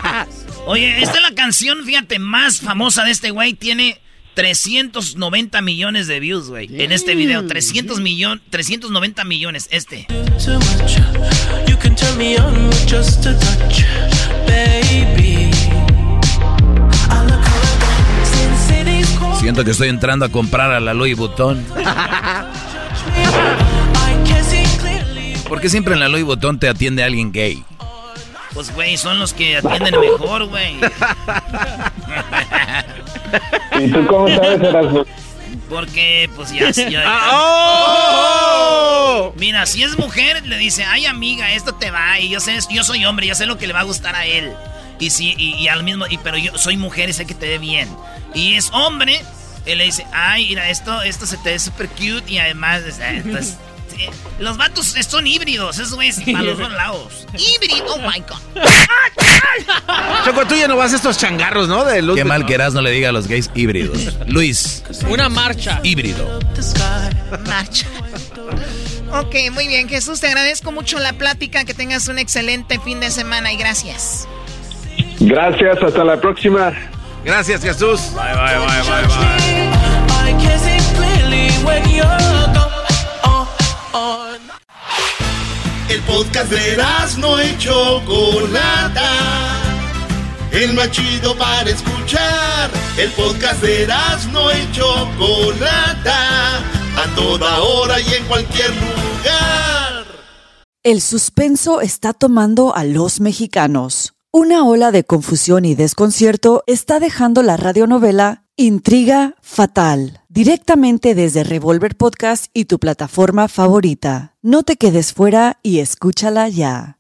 [0.65, 3.53] Oye, esta es la canción, fíjate, más famosa de este güey.
[3.53, 3.99] Tiene
[4.34, 6.68] 390 millones de views, güey.
[6.81, 10.07] En este video, 300 millón, 390 millones, este.
[10.43, 10.97] Too much.
[11.68, 13.84] You can turn me on with just a touch,
[14.47, 15.51] baby.
[17.10, 19.39] I look around, Sin City's cold.
[19.39, 21.64] Siento que estoy entrando a comprar a la Louis Vuitton.
[25.47, 27.64] ¿Por qué siempre en la Louis Vuitton te atiende alguien gay?
[28.53, 30.76] Pues, güey, son los que atienden mejor, güey.
[33.80, 35.05] ¿Y tú cómo sabes, Erasmo?
[35.69, 36.69] Porque, pues ya.
[36.89, 39.34] ya- Ah, ¡Oh!
[39.38, 42.19] Mira, si es mujer, le dice, ay amiga, esto te va.
[42.19, 44.26] Y yo sé, yo soy hombre, yo sé lo que le va a gustar a
[44.26, 44.51] él.
[44.99, 47.47] Y si, y, y al mismo, y, pero yo soy mujer y sé que te
[47.47, 47.89] ve bien.
[48.34, 49.22] Y es hombre,
[49.65, 52.91] él le dice, ay, mira, esto, esto se te ve súper cute y además, o
[52.91, 53.11] sea,
[53.94, 57.28] entonces, Los vatos son híbridos, esos güeyes para los dos lados.
[57.38, 58.64] Híbrido, oh my god.
[60.26, 61.86] Choco, tú ya no vas a estos changarros, ¿no?
[61.86, 63.98] De luz Qué mal que no le diga a los gays híbridos.
[64.28, 64.84] Luis.
[65.10, 65.80] Una marcha.
[65.84, 66.40] Híbrido.
[67.45, 67.88] Marcha.
[69.11, 73.11] Ok, muy bien, Jesús, te agradezco mucho la plática, que tengas un excelente fin de
[73.11, 74.28] semana y gracias.
[75.20, 76.74] Gracias, hasta la próxima.
[77.24, 78.02] Gracias, Jesús.
[78.15, 79.06] Bye, bye, bye, bye,
[81.65, 82.43] bye.
[85.88, 86.78] El podcast de
[87.20, 89.11] no y Chocolata.
[90.52, 92.72] El más chido para escuchar.
[92.98, 93.88] El podcast de
[94.32, 96.57] no y Chocolata.
[96.57, 100.06] A toda hora y en cualquier lugar.
[100.82, 104.15] El suspenso está tomando a los mexicanos.
[104.32, 111.95] Una ola de confusión y desconcierto está dejando la radionovela Intriga Fatal, directamente desde Revolver
[111.95, 114.35] Podcast y tu plataforma favorita.
[114.43, 116.99] No te quedes fuera y escúchala ya.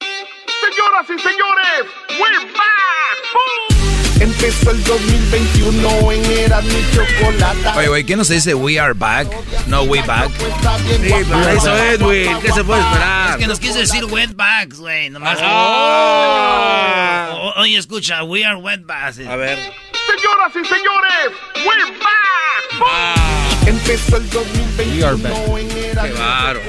[0.00, 1.82] Señoras y señores,
[2.20, 4.20] we're back.
[4.20, 7.76] Empezó el 2021 en Era mi chocolata.
[7.76, 9.26] Oye, güey, ¿qué no se dice we are back?
[9.66, 10.30] No, we back.
[10.38, 12.28] Sí, para eso es, güey.
[12.40, 13.30] ¿Qué se puede esperar?
[13.30, 15.10] Es que nos quiso decir wetbacks, güey.
[15.10, 15.38] Nomás.
[15.42, 17.30] Ah.
[17.32, 19.18] O- Oye, escucha, we are wetbacks.
[19.26, 19.58] A ver.
[20.08, 23.66] Señoras y señores, we're back.
[23.66, 26.60] Empezó el 2021 en Era Qué baro.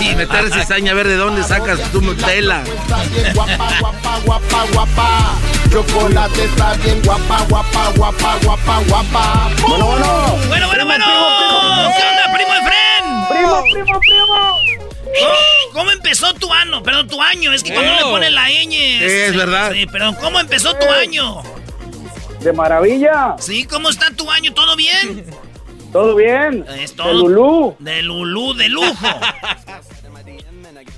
[0.00, 2.00] Y meter cizaña a ver de dónde sacas tu
[3.12, 5.34] bien guapa, guapa, guapa, guapa.
[5.70, 9.50] Chocolate está bien guapa, guapa, guapa, guapa, guapa.
[9.60, 10.38] Bueno, bueno.
[10.48, 11.06] Bueno, bueno, bueno.
[11.96, 13.28] ¿Qué onda, primo Efren?
[13.28, 14.56] Primo, primo, primo.
[15.20, 16.82] ¿Cómo, cómo empezó tu año?
[16.82, 17.52] Perdón, tu año.
[17.52, 17.96] Es que cuando Oh.
[17.96, 18.70] le ponen la ñ.
[18.70, 19.72] Sí, es verdad.
[19.74, 21.42] Sí, perdón, ¿cómo empezó tu año?
[22.40, 23.36] De maravilla.
[23.38, 24.52] Sí, ¿cómo está tu año?
[24.54, 25.24] ¿Todo bien?
[25.92, 26.64] Todo bien.
[26.78, 27.12] Es De todo.
[27.12, 27.76] Lulú.
[27.78, 28.94] De Lulú, de lujo.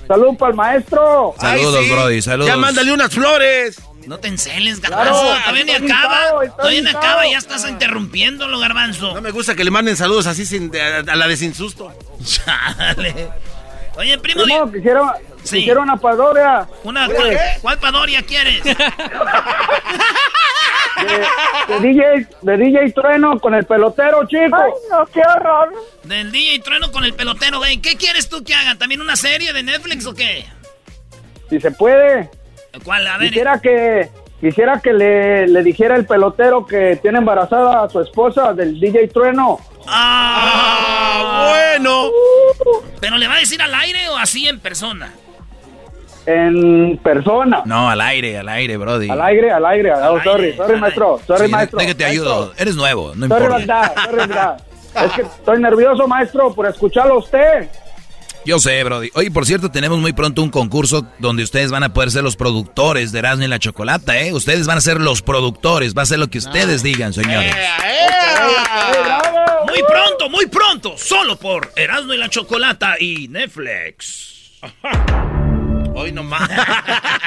[0.07, 1.33] Salud para el maestro.
[1.39, 2.47] Saludos, Brody, saludos.
[2.51, 3.81] Ya mándale unas flores.
[4.07, 5.41] No te enceles, Claro, garbanzo.
[5.41, 6.55] todavía ni acaba.
[6.57, 9.13] Todavía ni acaba, ya estás interrumpiéndolo, garbanzo.
[9.13, 11.93] No me gusta que le manden saludos así sin, a, a la de sin susto.
[12.25, 13.29] Chale.
[13.95, 14.43] Oye, primo.
[14.43, 15.57] Primo, quisiera, Sí.
[15.59, 16.67] quisiera una padoria.
[16.83, 17.07] Una.
[17.07, 18.61] ¿cuál, cuál padoria quieres?
[21.67, 24.55] De DJ, de DJ Trueno con el pelotero, chico.
[24.55, 25.73] Ay, no, qué horror.
[26.03, 27.77] Del DJ Trueno con el pelotero, güey.
[27.77, 28.75] ¿Qué quieres tú que haga?
[28.75, 30.45] ¿También una serie de Netflix o qué?
[31.49, 32.29] Si se puede.
[32.83, 33.07] ¿Cuál?
[33.07, 33.29] A ver.
[33.29, 34.09] Quisiera que,
[34.39, 39.07] quisiera que le, le dijera el pelotero que tiene embarazada a su esposa del DJ
[39.09, 39.59] Trueno.
[39.87, 42.09] Ah, bueno.
[42.99, 45.13] ¿Pero le va a decir al aire o así en persona?
[46.25, 47.63] En persona.
[47.65, 49.09] No, al aire, al aire, Brody.
[49.09, 49.91] Al aire, al aire.
[49.93, 51.19] Oh, sorry, aire, sorry, al maestro.
[51.25, 51.79] Sorry, Sí, maestro.
[51.79, 52.53] que te ayudo.
[52.57, 53.57] Eres nuevo, no Sorry, importa.
[53.57, 54.61] verdad, sorry, verdad.
[55.05, 57.69] Es que estoy nervioso, maestro, por escucharlo a usted.
[58.43, 59.09] Yo sé, Brody.
[59.13, 62.35] Oye, por cierto, tenemos muy pronto un concurso donde ustedes van a poder ser los
[62.35, 64.33] productores de Erasmo y la Chocolata, ¿eh?
[64.33, 67.55] Ustedes van a ser los productores, va a ser lo que ustedes digan, señores.
[69.67, 70.93] Muy pronto, muy pronto.
[70.97, 74.59] Solo por Erasmo y la Chocolata y Netflix.
[76.01, 76.49] Hoy nomás.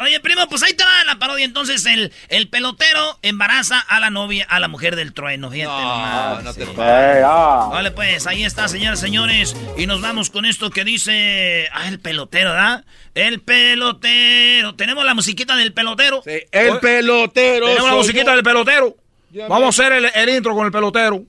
[0.00, 1.44] Oye, primo, pues ahí te va la parodia.
[1.44, 5.50] Entonces, el, el pelotero embaraza a la novia, a la mujer del trueno.
[5.50, 6.44] Fíjate nomás.
[6.44, 6.70] no te Sí.
[6.76, 7.68] Ah.
[7.70, 9.56] Vale, pues, ahí está, señoras y señores.
[9.76, 11.68] Y nos vamos con esto que dice.
[11.72, 12.84] Ah, el pelotero, ¿verdad?
[13.14, 14.74] El pelotero.
[14.74, 16.22] Tenemos la musiquita del pelotero.
[16.26, 17.66] El pelotero.
[17.66, 18.34] Tenemos la musiquita yo.
[18.36, 18.96] del pelotero.
[19.30, 21.22] Ya Vamos me- a hacer el, el intro con el pelotero.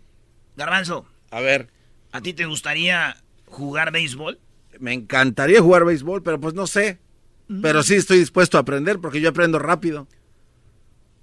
[0.55, 1.05] Garbanzo.
[1.31, 1.69] A ver.
[2.11, 3.17] ¿A ti te gustaría
[3.47, 4.39] jugar béisbol?
[4.79, 6.99] Me encantaría jugar béisbol, pero pues no sé.
[7.61, 10.07] Pero sí estoy dispuesto a aprender porque yo aprendo rápido.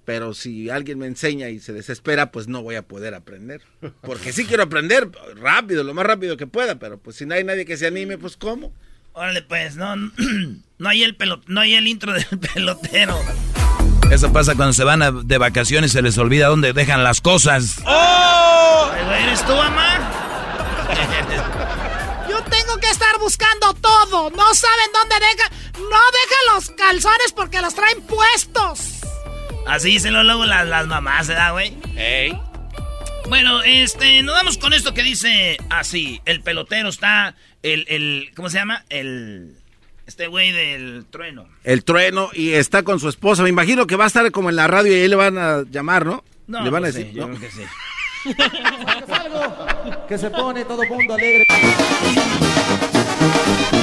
[0.05, 3.61] Pero si alguien me enseña y se desespera, pues no voy a poder aprender.
[4.01, 7.43] Porque sí quiero aprender rápido, lo más rápido que pueda, pero pues si no hay
[7.43, 8.73] nadie que se anime, pues ¿cómo?
[9.13, 9.95] Órale, pues, no,
[10.77, 13.17] no hay el pelo, no hay el intro del pelotero.
[14.11, 17.21] Eso pasa cuando se van a- de vacaciones y se les olvida dónde dejan las
[17.21, 17.77] cosas.
[17.85, 18.91] ¡Oh!
[19.23, 20.11] ¿Eres tú, mamá?
[23.23, 24.29] buscando todo.
[24.31, 25.49] No saben dónde deja.
[25.79, 29.01] No dejan los calzones porque los traen puestos.
[29.65, 31.77] Así dicen luego las, las mamás, ¿verdad, güey?
[33.29, 36.21] Bueno, este, nos vamos con esto que dice así.
[36.25, 38.83] El pelotero está, el, el, ¿cómo se llama?
[38.89, 39.55] El,
[40.05, 41.47] este güey del trueno.
[41.63, 43.43] El trueno y está con su esposa.
[43.43, 45.63] Me imagino que va a estar como en la radio y ahí le van a
[45.63, 46.23] llamar, ¿no?
[46.47, 47.13] le van a pues decir.
[47.13, 47.37] yo ¿no?
[47.37, 47.63] creo que sí.
[50.09, 51.45] que se pone todo mundo alegre.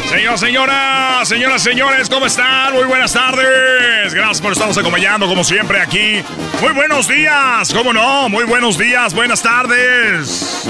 [0.08, 2.72] Señor, señora, señoras, señores, ¿cómo están?
[2.74, 4.12] Muy buenas tardes.
[4.12, 6.22] Gracias por estarnos acompañando como siempre aquí.
[6.60, 8.28] Muy buenos días, ¿cómo no?
[8.28, 10.68] Muy buenos días, buenas tardes.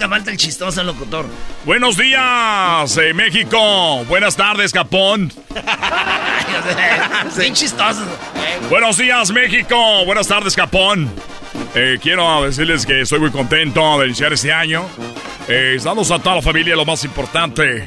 [0.00, 1.26] Nunca falta el chistoso locutor.
[1.66, 4.02] Buenos días, eh, México.
[4.06, 5.30] Buenas tardes, Japón.
[7.36, 8.00] Bien chistoso.
[8.70, 9.76] Buenos días, México.
[10.06, 11.10] Buenas tardes, Japón.
[11.74, 14.86] Eh, quiero decirles que estoy muy contento de iniciar este año.
[15.48, 17.86] Eh, estamos a toda la familia, lo más importante.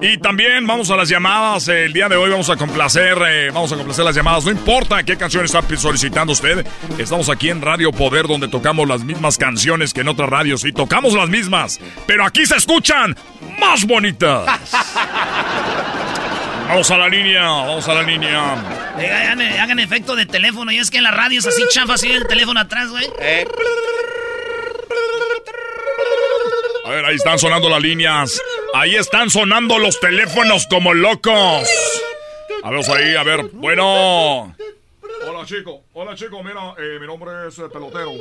[0.00, 1.68] Y también vamos a las llamadas.
[1.68, 4.44] El día de hoy vamos a complacer, eh, vamos a complacer las llamadas.
[4.44, 6.66] No importa qué canción está solicitando usted.
[6.98, 10.64] Estamos aquí en Radio Poder donde tocamos las mismas canciones que en otras radios.
[10.64, 11.80] Y tocamos las mismas.
[12.06, 13.16] Pero aquí se escuchan
[13.58, 14.46] más bonitas.
[16.68, 18.54] Vamos a la línea, vamos a la línea.
[18.96, 20.72] hagan, hagan efecto de teléfono.
[20.72, 23.06] Y es que en la radio es así chafa, así el teléfono atrás, güey.
[26.86, 28.40] A ver, ahí están sonando las líneas.
[28.72, 31.68] Ahí están sonando los teléfonos como locos.
[32.62, 33.42] A ver, ahí, a ver.
[33.54, 34.54] Bueno.
[35.26, 35.82] Hola, chico.
[35.94, 36.44] Hola, chico.
[36.44, 38.12] Mira, eh, mi nombre es el pelotero.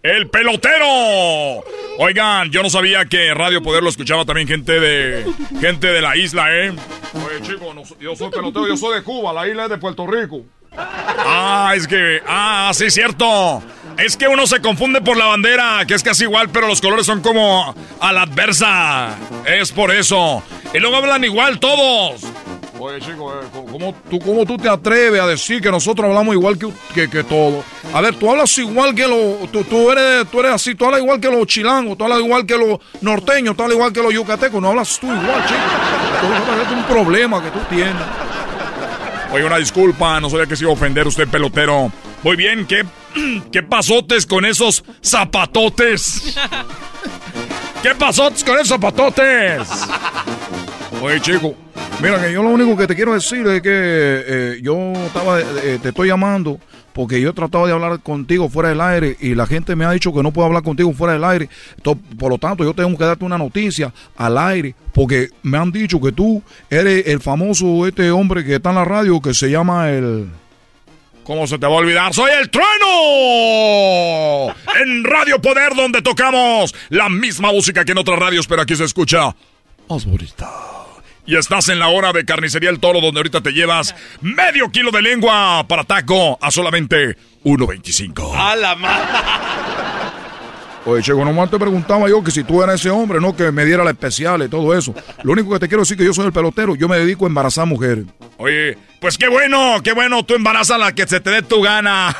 [0.00, 1.64] ¡El pelotero!
[1.98, 5.26] Oigan, yo no sabía que Radio Poder lo escuchaba también gente de
[5.60, 6.70] gente de la isla, ¿eh?
[7.14, 10.42] Oye, chico, yo soy pelotero, yo soy de Cuba, la isla es de Puerto Rico.
[10.76, 12.20] Ah, es que.
[12.26, 13.62] Ah, sí, cierto.
[13.98, 17.06] Es que uno se confunde por la bandera, que es casi igual, pero los colores
[17.06, 19.14] son como a la adversa.
[19.46, 20.42] Es por eso.
[20.72, 22.22] Y luego hablan igual todos.
[22.80, 26.58] Oye, chico, eh, ¿cómo, tú, ¿cómo tú te atreves a decir que nosotros hablamos igual
[26.58, 27.64] que, que, todos?
[27.92, 29.50] A ver, tú hablas igual que los...
[29.52, 32.44] Tú, tú, eres, tú eres así, tú hablas igual que los chilangos, tú hablas igual
[32.44, 36.62] que los norteños, tú hablas igual que los yucatecos, no hablas tú igual, chico.
[36.62, 38.23] es un problema que tú tienes.
[39.34, 41.90] Oye, una disculpa, no sabía que se iba a ofender usted, pelotero.
[42.22, 42.84] Muy bien, ¿qué,
[43.50, 46.36] qué pasotes con esos zapatotes?
[47.82, 49.68] ¿Qué pasotes con esos zapatotes?
[51.02, 51.52] Oye, chico,
[52.00, 55.80] mira que yo lo único que te quiero decir es que eh, yo estaba, eh,
[55.82, 56.60] te estoy llamando
[56.94, 59.90] porque yo he tratado de hablar contigo fuera del aire y la gente me ha
[59.90, 61.48] dicho que no puedo hablar contigo fuera del aire.
[61.82, 66.00] por lo tanto, yo tengo que darte una noticia al aire porque me han dicho
[66.00, 66.40] que tú
[66.70, 70.28] eres el famoso este hombre que está en la radio que se llama el...
[71.24, 72.14] ¿Cómo se te va a olvidar?
[72.14, 74.54] ¡Soy el trueno!
[74.80, 78.84] En Radio Poder, donde tocamos la misma música que en otras radios, pero aquí se
[78.84, 79.34] escucha
[79.88, 80.83] más bonita.
[81.26, 84.90] Y estás en la hora de Carnicería El Toro, donde ahorita te llevas medio kilo
[84.90, 88.32] de lengua para taco a solamente 1.25.
[88.36, 89.83] ¡A la madre!
[90.86, 93.64] Oye, Checo, nomás te preguntaba yo que si tú eras ese hombre, no que me
[93.64, 94.94] diera la especial y todo eso.
[95.22, 97.24] Lo único que te quiero decir es que yo soy el pelotero, yo me dedico
[97.24, 98.04] a embarazar mujeres.
[98.36, 102.14] Oye, pues qué bueno, qué bueno, tú embarazas la que se te dé tu gana.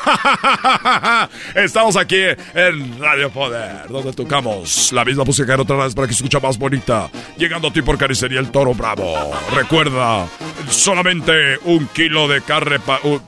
[1.55, 2.21] Estamos aquí
[2.55, 6.39] en Radio Poder, donde tocamos la misma música en otra vez para que se escucha
[6.39, 7.11] más bonita.
[7.37, 9.31] Llegando a ti por Caricería El Toro Bravo.
[9.55, 10.27] Recuerda,
[10.69, 12.79] solamente un kilo de carne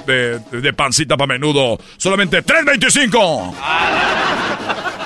[0.08, 1.78] de, de, pancita para menudo.
[1.98, 4.94] Solamente 3.25.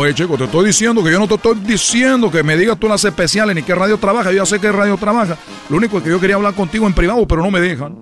[0.00, 2.88] Oye, chico, te estoy diciendo que yo no te estoy diciendo que me digas tú
[2.88, 4.30] las especiales ni qué radio trabaja.
[4.30, 5.36] Yo ya sé qué radio trabaja.
[5.68, 7.98] Lo único es que yo quería hablar contigo en privado, pero no me dejan.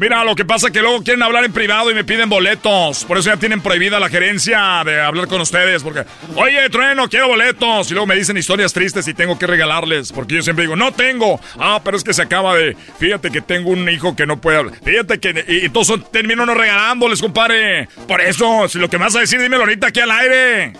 [0.00, 3.04] Mira, lo que pasa es que luego quieren hablar en privado y me piden boletos.
[3.04, 5.82] Por eso ya tienen prohibida la gerencia de hablar con ustedes.
[5.82, 6.06] Porque,
[6.36, 7.90] oye, trueno, quiero boletos.
[7.90, 10.10] Y luego me dicen historias tristes y tengo que regalarles.
[10.10, 11.38] Porque yo siempre digo, no tengo.
[11.58, 12.74] Ah, pero es que se acaba de.
[12.98, 14.74] Fíjate que tengo un hijo que no puede hablar.
[14.82, 15.44] Fíjate que.
[15.46, 17.86] Y, todos termino no regalándoles, compadre.
[18.08, 20.72] Por eso, si lo que me vas a decir, dímelo ahorita aquí al aire.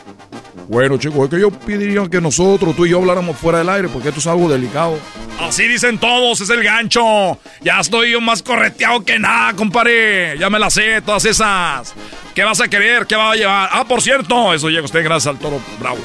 [0.66, 3.88] Bueno, chicos, es que yo pediría que nosotros, tú y yo, habláramos fuera del aire,
[3.88, 4.98] porque esto es algo delicado.
[5.40, 7.38] Así dicen todos, es el gancho.
[7.62, 10.38] Ya estoy yo más correteado que nada, compadre.
[10.38, 11.94] Ya me la sé, todas esas.
[12.34, 13.06] ¿Qué vas a querer?
[13.06, 13.68] ¿Qué va a llevar?
[13.72, 15.98] Ah, por cierto, eso llega usted gracias al Toro Bravo.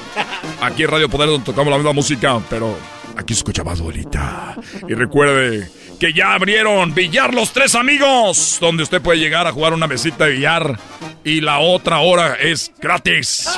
[0.61, 2.77] Aquí en Radio Poder donde tocamos la misma música, pero
[3.18, 4.56] aquí escucha más bonita.
[4.88, 5.69] Y recuerde
[5.99, 10.26] que ya abrieron Billar Los Tres Amigos, donde usted puede llegar a jugar una mesita
[10.26, 10.80] de billar
[11.23, 13.49] y la otra hora es gratis.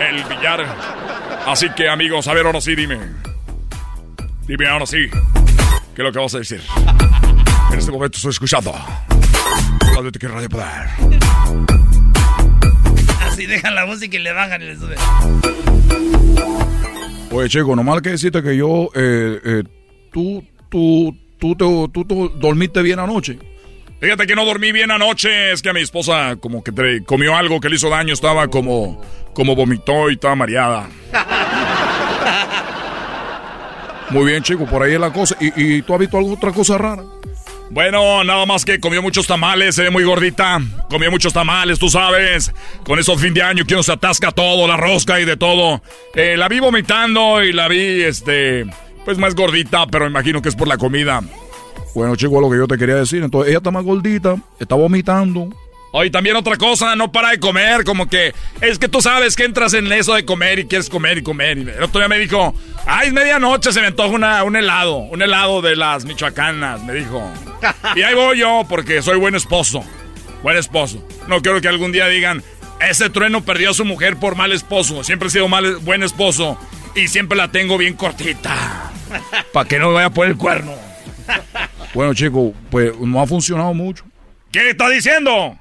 [0.00, 0.66] El billar.
[1.46, 2.98] Así que amigos, a ver, ahora sí, dime.
[4.46, 5.08] Dime ahora sí.
[5.96, 6.60] ¿Qué es lo que vas a decir?
[7.72, 8.70] En este momento estoy escuchando.
[9.94, 10.90] Radio que Radio Poder.
[13.22, 14.98] Así dejan la música y le bajan y le suben.
[17.32, 19.62] Oye, chico, nomás que decirte que yo, eh, eh,
[20.12, 23.38] tú, tú, tú, tú, tú, tú dormiste bien anoche.
[23.98, 27.58] Fíjate que no dormí bien anoche, es que a mi esposa como que comió algo
[27.58, 29.00] que le hizo daño, estaba como,
[29.32, 30.90] como vomitó y estaba mareada.
[34.10, 35.36] Muy bien, chico, por ahí es la cosa.
[35.40, 37.02] ¿Y, tú has visto alguna otra cosa rara?
[37.70, 40.60] Bueno, nada más que comió muchos tamales, se ve muy gordita.
[40.88, 42.52] Comió muchos tamales, tú sabes.
[42.84, 45.82] Con esos fin de año que uno se atasca todo, la rosca y de todo.
[46.14, 48.66] Eh, la vi vomitando y la vi, este
[49.04, 51.22] pues más gordita, pero imagino que es por la comida.
[51.94, 55.48] Bueno, chico, lo que yo te quería decir, entonces ella está más gordita, está vomitando,
[55.98, 59.44] Oye, también otra cosa, no para de comer, como que es que tú sabes que
[59.44, 61.56] entras en eso de comer y quieres comer y comer.
[61.56, 62.54] Y el otro día me dijo,
[62.84, 66.92] ay, es medianoche, se me antoja una, un helado, un helado de las michoacanas, me
[66.92, 67.32] dijo.
[67.94, 69.82] Y ahí voy yo, porque soy buen esposo,
[70.42, 71.02] buen esposo.
[71.28, 72.42] No quiero que algún día digan,
[72.78, 75.02] ese trueno perdió a su mujer por mal esposo.
[75.02, 76.58] Siempre he sido mal, buen esposo
[76.94, 78.92] y siempre la tengo bien cortita.
[79.50, 80.74] Para que no me vaya por el cuerno.
[81.94, 84.04] Bueno, chicos, pues no ha funcionado mucho.
[84.52, 85.58] ¿Qué está diciendo?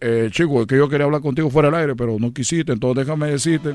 [0.00, 2.72] Eh, chico, es que yo quería hablar contigo fuera del aire, pero no quisiste.
[2.72, 3.74] Entonces déjame decirte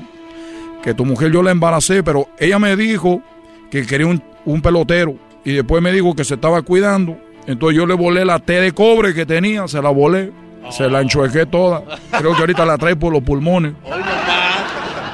[0.82, 3.22] que tu mujer yo la embaracé, pero ella me dijo
[3.70, 5.16] que quería un, un pelotero.
[5.44, 7.18] Y después me dijo que se estaba cuidando.
[7.46, 10.32] Entonces yo le volé la T de cobre que tenía, se la volé.
[10.70, 11.82] Se la enchuequé toda.
[12.16, 13.72] Creo que ahorita la trae por los pulmones.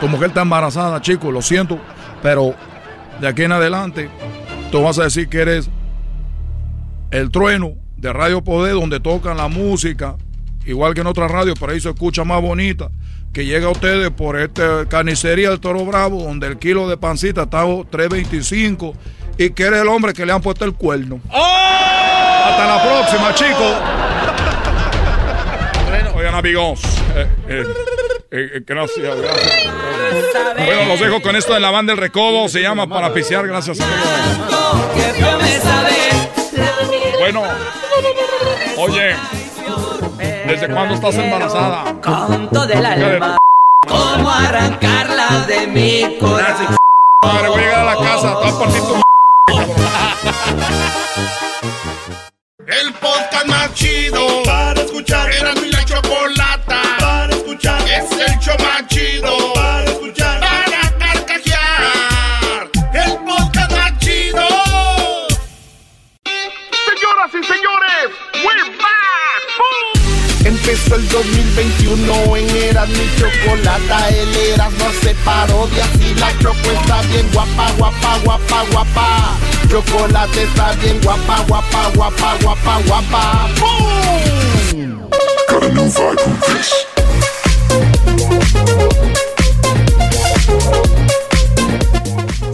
[0.01, 1.79] Tu mujer está embarazada, chico, lo siento.
[2.23, 2.55] Pero
[3.21, 4.11] de aquí en adelante,
[4.71, 5.71] tú vas a decir que eres
[7.11, 10.17] el trueno de Radio Poder, donde tocan la música,
[10.69, 12.89] igual que en otras radios, pero ahí se escucha más bonita.
[13.33, 17.43] Que llega a ustedes por esta carnicería del Toro Bravo, donde el kilo de pancita
[17.43, 18.95] está a 3.25
[19.37, 21.21] y que eres el hombre que le han puesto el cuerno.
[21.31, 23.77] Hasta la próxima, chicos.
[26.17, 26.81] Oigan, amigos.
[27.15, 27.65] eh, eh,
[28.31, 29.73] eh, gracias, gracias.
[30.57, 32.49] Bueno, los dejo con esto de la banda del recodo.
[32.49, 33.47] Se llama Para Pisear.
[33.47, 34.09] Gracias, amigos.
[37.21, 37.43] Bueno,
[38.79, 39.15] oye,
[40.49, 42.01] ¿desde cuándo estás embarazada?
[42.01, 43.37] Canto del alma.
[43.87, 46.77] ¿Cómo arrancarla de mi corazón?
[47.23, 48.41] Madre, voy a llegar a la casa.
[48.41, 48.95] Te a partir tu
[52.67, 55.31] El podcast más chido para escuchar.
[55.31, 56.38] Era mi la chocolata
[70.69, 74.09] Empezó el 2021 en Eras mi chocolata.
[74.11, 79.39] El Eras no hace parodias y la choco está bien guapa, guapa, guapa, guapa.
[79.71, 83.49] Chocolate está bien guapa, guapa, guapa, guapa, guapa.
[86.47, 86.75] This.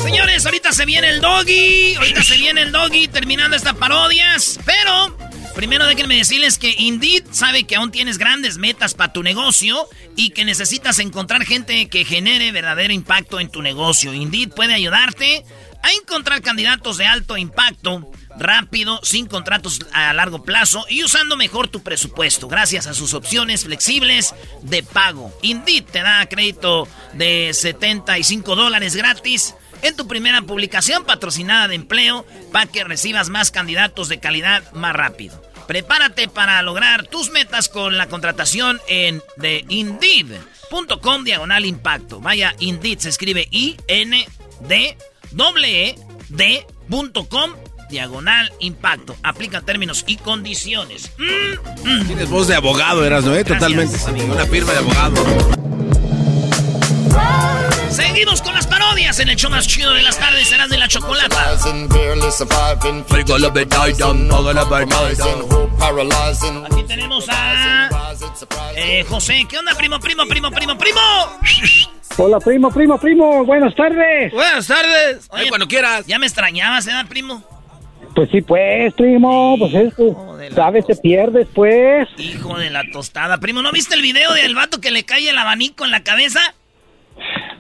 [0.05, 1.97] Señores, ahorita se viene el doggy.
[1.97, 4.61] Ahorita se viene el doggy terminando estas parodias.
[4.65, 5.24] Pero
[5.55, 10.31] primero déjenme decirles que Indeed sabe que aún tienes grandes metas para tu negocio y
[10.31, 14.13] que necesitas encontrar gente que genere verdadero impacto en tu negocio.
[14.13, 15.45] Indeed puede ayudarte
[15.83, 21.69] a encontrar candidatos de alto impacto rápido, sin contratos a largo plazo y usando mejor
[21.69, 25.37] tu presupuesto gracias a sus opciones flexibles de pago.
[25.43, 32.27] Indeed te da crédito de 75 dólares gratis en tu primera publicación patrocinada de empleo
[32.51, 35.44] para que recibas más candidatos de calidad más rápido.
[35.67, 42.21] Prepárate para lograr tus metas con la contratación en de Indeed.com diagonal impacto.
[42.21, 44.97] Vaya, Indeed se escribe I-N-D
[45.65, 45.95] E
[46.29, 47.53] D.com
[47.89, 49.17] diagonal impacto.
[49.23, 51.11] Aplica términos y condiciones.
[51.19, 52.07] Mm, mm.
[52.07, 53.35] Tienes voz de abogado, eras, ¿no?
[53.35, 53.45] Eh?
[53.45, 53.99] Totalmente.
[54.25, 55.25] Una firma de abogado.
[58.15, 60.87] Seguimos con las parodias en el show más chido de las tardes, serás de la
[60.87, 61.53] chocolata.
[66.71, 67.91] Aquí tenemos a
[68.77, 69.45] eh, José.
[69.49, 71.01] ¿Qué onda, primo, primo, primo, primo, primo?
[72.17, 73.45] Hola, primo, primo, primo.
[73.45, 74.33] Buenas tardes.
[74.33, 75.27] Buenas tardes.
[75.31, 76.07] Oye, cuando quieras.
[76.07, 77.43] Ya me extrañabas, ¿eh, primo?
[78.15, 79.57] Pues sí, pues, primo.
[79.59, 80.39] Pues esto.
[80.55, 80.87] ¿Sabes?
[80.87, 82.07] Te pierdes, pues.
[82.19, 83.39] Hijo de la tostada.
[83.39, 86.55] Primo, ¿no viste el video del vato que le cae el abanico en la cabeza?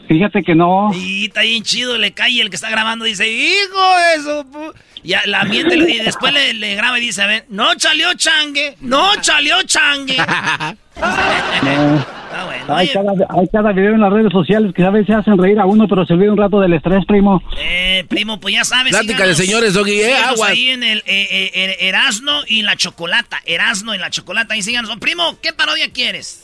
[0.08, 0.90] Fíjate que no.
[0.94, 4.74] Y está bien chido, le cae el que está grabando dice, hijo pu-".
[5.02, 8.76] Ya la miente y después le, le graba y dice, a ver, no chaleó changue,
[8.80, 10.16] no chaleó changue.
[12.66, 12.76] No.
[12.76, 15.66] Hay cada, hay cada video en las redes sociales que a veces hacen reír a
[15.66, 17.42] uno, pero se olvida un rato del estrés, primo.
[17.58, 18.90] Eh, primo, pues ya sabes.
[18.92, 20.50] Plática de señores, Doggy, eh, aguas.
[20.50, 23.40] ahí en el eh, eh, eh, Erasno y la Chocolata.
[23.44, 24.54] Erasno y la Chocolata.
[24.54, 24.94] Ahí síganos.
[24.96, 26.43] Primo, ¿qué parodia quieres?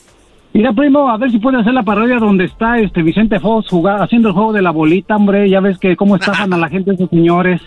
[0.53, 4.01] Mira, primo, a ver si puede hacer la parodia donde está este Vicente Fox jugar,
[4.01, 5.49] haciendo el juego de la bolita, hombre.
[5.49, 7.61] Ya ves que cómo estafan a la gente esos señores.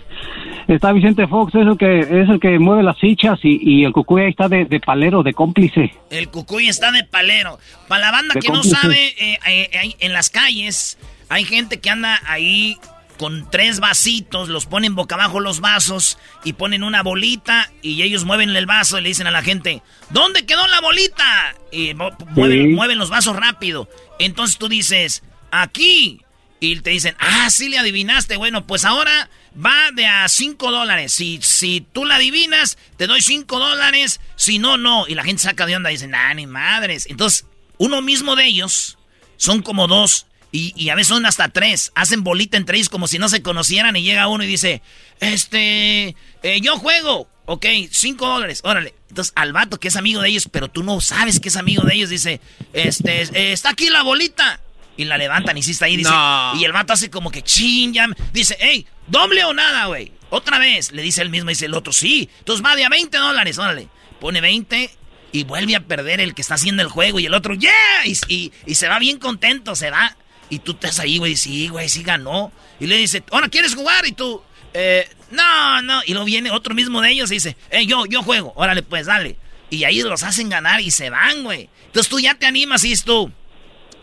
[0.67, 3.93] Está Vicente Fox, es el que, es el que mueve las fichas y, y el
[3.93, 5.93] cucuy ahí está de, de palero, de cómplice.
[6.09, 7.57] El cucuy está de palero.
[7.87, 10.97] Para la banda De que no sabe, eh, eh, en las calles
[11.29, 12.77] hay gente que anda ahí
[13.17, 18.25] con tres vasitos, los ponen boca abajo los vasos y ponen una bolita y ellos
[18.25, 21.55] mueven el vaso y le dicen a la gente, ¿dónde quedó la bolita?
[21.71, 23.89] Y mueven, mueven los vasos rápido.
[24.19, 26.21] Entonces tú dices, aquí.
[26.59, 28.37] Y te dicen, ah, sí le adivinaste.
[28.37, 29.29] Bueno, pues ahora
[29.63, 31.13] va de a 5 dólares.
[31.13, 34.21] Si, si tú la adivinas, te doy 5 dólares.
[34.35, 35.07] Si no, no.
[35.07, 37.07] Y la gente saca de onda y dice, nah, ni madres.
[37.09, 37.45] Entonces,
[37.77, 38.97] uno mismo de ellos
[39.37, 40.27] son como dos.
[40.55, 41.91] Y, y a veces son hasta tres.
[41.95, 43.95] Hacen bolita entre ellos como si no se conocieran.
[43.97, 44.81] Y llega uno y dice,
[45.19, 47.29] este, eh, yo juego.
[47.47, 48.95] Ok, 5 dólares, órale.
[49.09, 51.83] Entonces al vato que es amigo de ellos, pero tú no sabes que es amigo
[51.83, 52.41] de ellos, dice,
[52.73, 54.61] este, eh, está aquí la bolita.
[54.97, 56.09] Y la levantan y sí está ahí, dice.
[56.09, 56.53] No.
[56.55, 58.07] Y el vato hace como que ching, ya.
[58.31, 60.13] Dice, hey, doble o nada, güey.
[60.29, 60.93] Otra vez.
[60.93, 62.29] Le dice el mismo, dice el otro, sí.
[62.39, 63.89] Entonces va de a 20 dólares, órale.
[64.21, 64.89] Pone 20
[65.33, 67.19] y vuelve a perder el que está haciendo el juego.
[67.19, 68.05] Y el otro, yeah.
[68.05, 70.15] Y, y- y se va bien contento, se va.
[70.49, 72.51] Y tú estás ahí, güey, sí, güey, sí ganó.
[72.79, 74.05] Y le dice, ahora quieres jugar.
[74.05, 74.41] Y tú,
[74.73, 76.01] eh, no, no.
[76.05, 78.53] Y luego viene otro mismo de ellos y dice, eh, yo, yo juego.
[78.55, 79.37] Órale, pues, dale.
[79.69, 81.69] Y ahí los hacen ganar y se van, güey.
[81.87, 83.31] Entonces tú ya te animas y dices tú,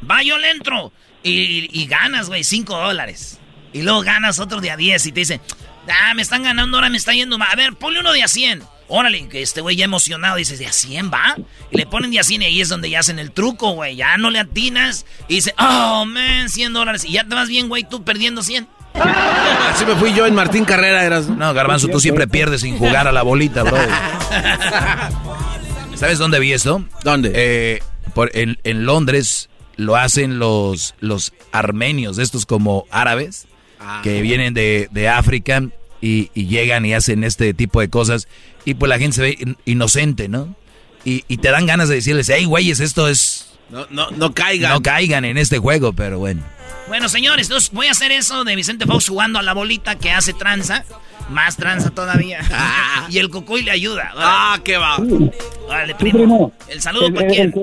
[0.08, 0.92] va, yo le entro.
[1.22, 3.38] Y, y ganas, güey, 5 dólares.
[3.72, 5.40] Y luego ganas otro de a 10 y te dice,
[5.88, 7.48] ah, me están ganando, ahora me está yendo mal.
[7.50, 8.62] A ver, ponle uno de a 100.
[8.94, 11.36] Órale, que este güey ya emocionado dice, ¿de a 100 va?
[11.70, 13.96] Y le ponen de a 100 y ahí es donde ya hacen el truco, güey.
[13.96, 15.06] Ya no le atinas.
[15.28, 17.04] Y dice, oh, man, 100 dólares.
[17.06, 18.68] Y ya te vas bien, güey, tú perdiendo 100.
[18.94, 21.04] Así me fui yo en Martín Carrera.
[21.04, 21.28] Eras...
[21.28, 23.78] No, Garbanzo, tú siempre pierdes sin jugar a la bolita, bro.
[25.94, 26.84] ¿Sabes dónde vi esto?
[27.04, 27.82] ¿Dónde?
[28.14, 33.46] por, en, en Londres lo hacen los, los armenios, estos como árabes,
[33.84, 34.00] Ah.
[34.02, 35.60] que vienen de, de África
[36.02, 38.28] y, y llegan y hacen este tipo de cosas.
[38.66, 40.54] Y pues la gente se ve in- inocente, ¿no?
[41.04, 43.48] Y, y te dan ganas de decirles, hey, güeyes, esto es...
[43.70, 44.72] No, no, no caigan.
[44.72, 46.42] No caigan en este juego, pero bueno.
[46.88, 50.10] Bueno, señores, entonces voy a hacer eso de Vicente Fox jugando a la bolita que
[50.10, 50.84] hace tranza.
[51.30, 52.40] Más tranza todavía.
[53.08, 54.12] y el cocoy le ayuda.
[54.16, 54.98] Ah, qué va.
[55.68, 56.52] Vale, primo.
[56.68, 57.54] El saludo para quién.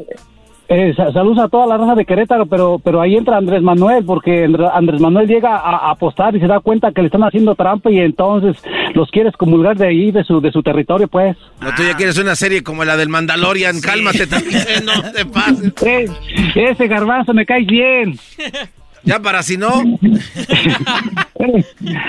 [0.69, 4.05] Eh, sa- saludos a toda la raza de Querétaro, pero pero ahí entra Andrés Manuel,
[4.05, 7.23] porque Andr- Andrés Manuel llega a, a apostar y se da cuenta que le están
[7.23, 8.55] haciendo trampa y entonces
[8.93, 11.35] los quiere excomulgar de ahí, de su de su territorio, pues.
[11.61, 13.81] No, tú ya quieres una serie como la del Mandalorian.
[13.81, 15.73] Cálmate también, no te pases.
[15.83, 16.05] Eh,
[16.55, 18.15] ese garbanzo me cae bien.
[19.03, 19.69] Ya para si no.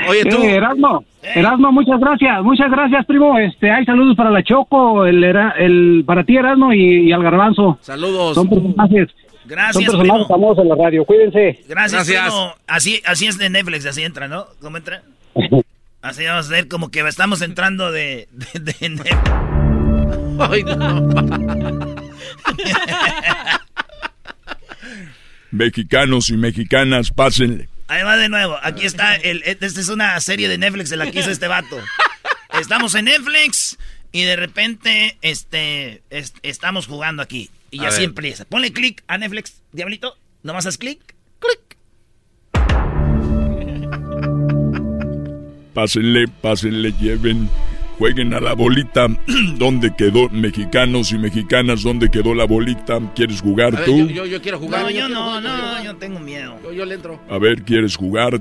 [0.08, 0.36] Oye, tú.
[0.42, 3.38] Eh, Erasmo, Erasmo, muchas gracias, muchas gracias, primo.
[3.38, 7.22] Este, hay saludos para la Choco, el, era- el para ti, Erasmo, y, y al
[7.22, 7.78] garbanzo.
[7.80, 8.34] Saludos.
[8.34, 9.08] Son personajes.
[9.46, 10.28] Gracias, Son personajes primo.
[10.28, 11.60] famosos en la radio, cuídense.
[11.68, 12.54] Gracias, primo.
[12.66, 14.46] Así, así es de Netflix, así entra, ¿no?
[14.60, 15.02] ¿Cómo entra?
[16.02, 19.18] Así vamos a ver como que estamos entrando de, de, de Netflix.
[20.40, 20.64] Ay,
[25.50, 27.68] Mexicanos y mexicanas, pásenle.
[27.88, 28.56] Ahí va de nuevo.
[28.62, 29.16] Aquí está.
[29.16, 31.76] El, esta es una serie de Netflix de la que hizo este vato.
[32.60, 33.78] Estamos en Netflix
[34.12, 37.50] y de repente este, es- estamos jugando aquí.
[37.72, 38.10] Y A así ver.
[38.10, 38.44] empieza.
[38.44, 40.16] Ponle clic a Netflix, diablito.
[40.42, 41.00] Nomás haz clic.
[45.74, 47.48] Pásenle, pásenle, lleven.
[48.00, 49.08] Jueguen a la bolita.
[49.58, 50.30] ¿Dónde quedó?
[50.30, 52.98] Mexicanos y mexicanas, ¿dónde quedó la bolita?
[53.14, 53.98] ¿Quieres jugar ver, tú?
[53.98, 54.84] yo, yo, yo quiero jugar.
[54.84, 55.84] No, yo no, no, jugar.
[55.84, 56.56] yo tengo miedo.
[56.64, 57.20] Yo, yo le entro.
[57.28, 58.40] A ver, ¿quieres jugar?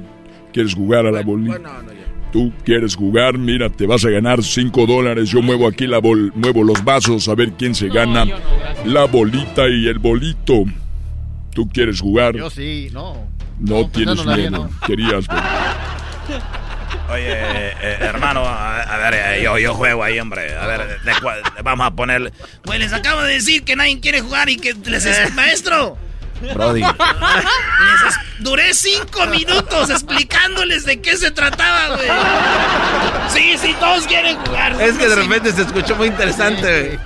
[0.54, 1.58] ¿Quieres jugar a la bolita?
[1.58, 2.32] Bueno, no, ya.
[2.32, 5.30] Tú quieres jugar, mira, te vas a ganar 5 dólares.
[5.30, 8.24] Yo muevo aquí la bol, muevo los vasos a ver quién se gana
[8.86, 10.64] la bolita y el bolito.
[11.54, 12.38] ¿Tú quieres jugar?
[12.38, 13.28] Yo sí, no.
[13.60, 14.52] No, tienes no, no, miedo.
[14.52, 14.70] no.
[14.88, 15.28] Querías.
[16.30, 16.59] ver.
[17.12, 20.56] Oye, eh, hermano, a, a ver, eh, yo, yo juego ahí, hombre.
[20.56, 21.14] A ver, de
[21.64, 22.32] vamos a ponerle...
[22.66, 25.98] Güey, les acabo de decir que nadie quiere jugar y que les es maestro.
[26.54, 26.82] Brody.
[26.82, 26.92] Les
[28.08, 32.08] es- duré cinco minutos explicándoles de qué se trataba, güey.
[33.34, 34.80] Sí, sí, todos quieren jugar.
[34.82, 35.22] Es que de Sí.
[35.22, 36.98] repente se escuchó muy interesante.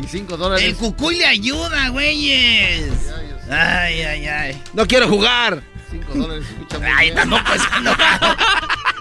[0.00, 0.64] Y 5 dólares.
[0.64, 2.92] El cucuy le ayuda, güeyes.
[3.50, 4.62] Ay, ay, ay.
[4.72, 5.60] No quiero jugar.
[5.90, 7.62] 5 dólares escucha muy Ay, tampoco es.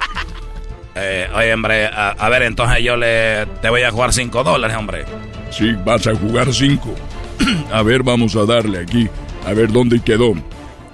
[0.99, 3.45] Eh, oye, hombre, a, a ver, entonces yo le...
[3.61, 5.05] Te voy a jugar 5 dólares, hombre.
[5.51, 6.95] Sí, vas a jugar 5.
[7.71, 9.07] A ver, vamos a darle aquí.
[9.45, 10.33] A ver dónde quedó.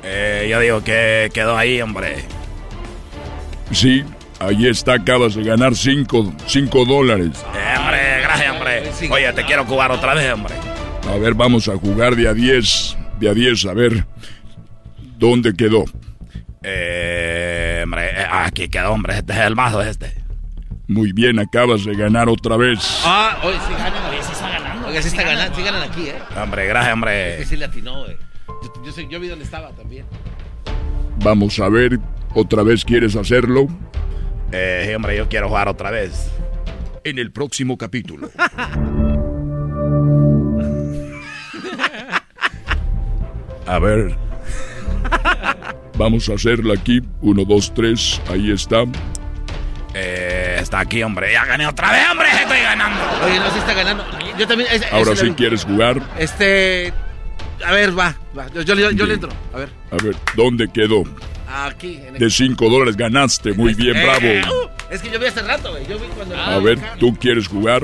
[0.03, 2.17] Eh, yo digo que quedó ahí, hombre.
[3.71, 4.03] Sí,
[4.39, 7.43] ahí está, acabas de ganar 5 cinco dólares.
[7.55, 8.83] Eh, hombre, gracias, hombre.
[9.09, 10.53] Oye, te quiero jugar otra vez, hombre.
[11.09, 12.97] A ver, vamos a jugar de a 10.
[13.19, 14.05] De a 10, a ver.
[15.17, 15.85] ¿Dónde quedó?
[16.61, 17.52] Eh,
[17.83, 19.17] hombre, eh, aquí quedó, hombre.
[19.17, 20.13] Este es el mazo, este.
[20.87, 23.01] Muy bien, acabas de ganar otra vez.
[23.05, 24.05] Ah, oye, sí ganan.
[24.09, 24.87] Oye, sí está ganando.
[24.87, 25.55] Oye, sí está ganando.
[25.55, 26.15] Sí ganan aquí, ¿eh?
[26.41, 27.35] Hombre, gracias, Es hombre.
[27.37, 28.17] que sí le atinó, güey.
[28.63, 30.05] Yo, yo, sé- yo vi dónde estaba también.
[31.23, 31.99] Vamos a ver,
[32.33, 33.67] ¿otra vez quieres hacerlo?
[34.51, 36.29] Eh, sí, hombre, yo quiero jugar otra vez.
[37.05, 38.29] En el próximo capítulo.
[43.65, 44.15] A ver.
[45.97, 47.01] Vamos a hacerlo aquí.
[47.21, 48.21] Uno, dos, tres.
[48.29, 48.83] Ahí está.
[49.93, 51.31] está aquí, hombre.
[51.33, 52.27] Ya gané otra vez, hombre.
[52.41, 52.99] Estoy ganando.
[53.25, 54.05] Oye, no, sí está ganando.
[54.37, 54.69] Yo también.
[54.91, 56.01] Ahora sí quieres jugar.
[56.17, 56.93] Este.
[57.65, 58.15] A ver, va.
[58.37, 58.47] va.
[58.53, 59.29] Yo, yo, yo- yo le entro.
[59.53, 59.69] A ver.
[59.91, 61.03] A ver, ¿dónde quedó?
[61.47, 61.99] Aquí.
[62.07, 63.53] En De 5 dólares ganaste.
[63.53, 64.55] Muy bien, Eh, bravo.
[64.65, 65.85] uh, es que yo vi hace rato, güey.
[65.87, 66.35] Yo vi cuando.
[66.35, 67.83] A ver, ¿tú quieres jugar?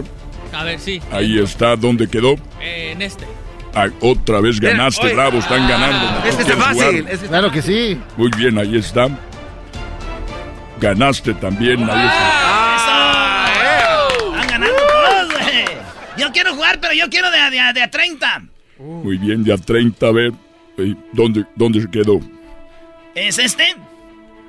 [0.52, 1.00] A ver, sí.
[1.12, 1.76] Ahí está.
[1.76, 2.34] ¿Dónde quedó?
[2.60, 3.26] Eh, en este.
[3.76, 5.14] Ah, otra vez ganaste, oye.
[5.16, 5.38] bravo.
[5.40, 6.22] Están ganando.
[6.22, 6.84] ¿Tú Este está fácil.
[7.02, 7.14] jugar?
[7.14, 8.00] este- Claro que sí.
[8.18, 9.08] Muy bien, ahí está.
[10.80, 11.88] Ganaste también.
[11.90, 13.46] Ahí está.
[14.34, 15.66] Están ganando todos, güey.
[16.18, 18.44] Yo quiero jugar, pero yo quiero de, a- de, a- de a 30.
[18.80, 20.08] Muy bien, ya 30.
[20.08, 20.32] A ver,
[20.78, 22.20] eh, ¿dónde, ¿dónde se quedó?
[23.16, 23.76] ¿Es este?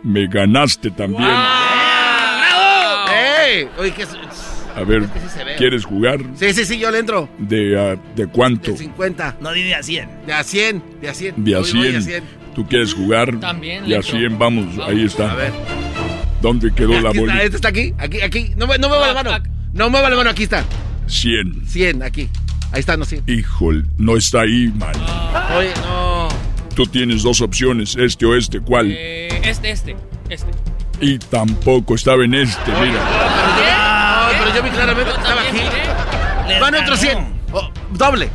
[0.03, 1.23] Me ganaste también.
[1.29, 3.11] ¡Bravo!
[3.13, 3.69] ¡Ey!
[3.79, 4.09] Oye, ¿qué es?
[4.77, 5.57] A ver, sí se ve.
[5.57, 6.21] ¿quieres jugar?
[6.37, 7.29] Sí, sí, sí, yo le entro.
[7.39, 8.77] ¿De, ah, ¿De cuánto?
[8.77, 9.37] 50.
[9.41, 10.09] No di de a 100.
[10.27, 10.83] De a 100.
[11.01, 11.35] De a 100.
[11.45, 12.25] De a Voy- voy 100.
[12.55, 13.39] ¿Tú quieres jugar?
[13.41, 14.19] También, De a le entro.
[14.19, 15.33] 100, vamos, ahí está.
[15.33, 15.53] A ver.
[16.43, 17.43] ¿Dónde quedó la Aquí está, bolita?
[17.43, 18.53] este está aquí, aquí, aquí.
[18.57, 19.31] No, no mueva la mano.
[19.73, 20.65] No mueva la mano, aquí está.
[21.07, 21.67] 100.
[21.67, 22.29] 100, aquí.
[22.73, 23.25] Ahí está, no 100.
[23.27, 24.95] Híjole, no está ahí, man.
[25.57, 26.29] Oye, no.
[26.75, 28.91] Tú tienes dos opciones, este o este, ¿cuál?
[28.91, 29.97] Eh, este, este,
[30.31, 30.51] este.
[31.01, 33.40] Y tampoco estaba en este, mira.
[34.61, 36.61] No, yo vi claramente que estaba aquí.
[36.61, 37.19] Van otros 100.
[37.53, 38.31] Oh, doble.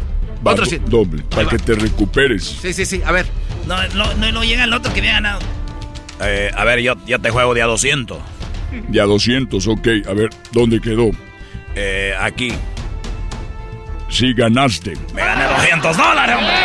[0.46, 0.90] Va, Otro do- 100.
[0.90, 2.44] Doble, para que te recuperes.
[2.62, 3.02] Sí, sí, sí.
[3.06, 3.26] A ver.
[3.68, 5.40] No, no, no, no llega el otro que había ganado.
[6.22, 8.18] Eh, a ver, yo, yo te juego de a 200.
[8.90, 9.88] De a 200, ok.
[10.08, 11.10] A ver, ¿dónde quedó?
[11.76, 12.54] Eh, aquí.
[14.10, 14.94] Sí, ganaste.
[15.14, 16.56] Me gané 200 dólares, hombre.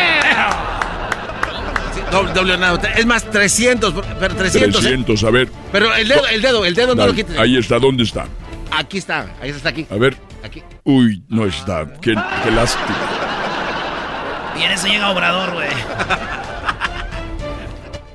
[1.94, 2.88] Sí, doble, doble nada.
[2.96, 3.94] Es más, 300.
[4.20, 4.80] Pero 300.
[4.84, 4.88] ¿eh?
[4.88, 5.48] 300, a ver.
[5.72, 7.38] Pero el dedo, el dedo, el dedo no lo Dale, quites.
[7.38, 8.26] Ahí está, ¿dónde está?
[8.72, 9.86] Aquí está, ahí está aquí.
[9.90, 10.16] A ver.
[10.44, 10.62] Aquí.
[10.84, 11.86] Uy, no está.
[12.00, 12.14] Qué,
[12.44, 12.96] qué lástima.
[14.58, 15.68] Y en eso llega Obrador, güey.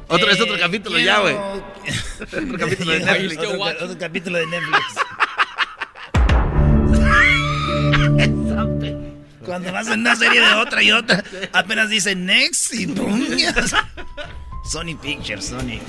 [0.07, 1.35] Otro, es Eh, otro capítulo quiero- ya, güey.
[2.21, 3.37] otro capítulo de Netflix.
[3.39, 4.95] Otro, otro capítulo de Netflix.
[9.45, 11.23] Cuando vas en una serie de otra y otra,
[11.53, 13.19] apenas dice next y pum.
[14.71, 15.79] Sony Pictures, Sony.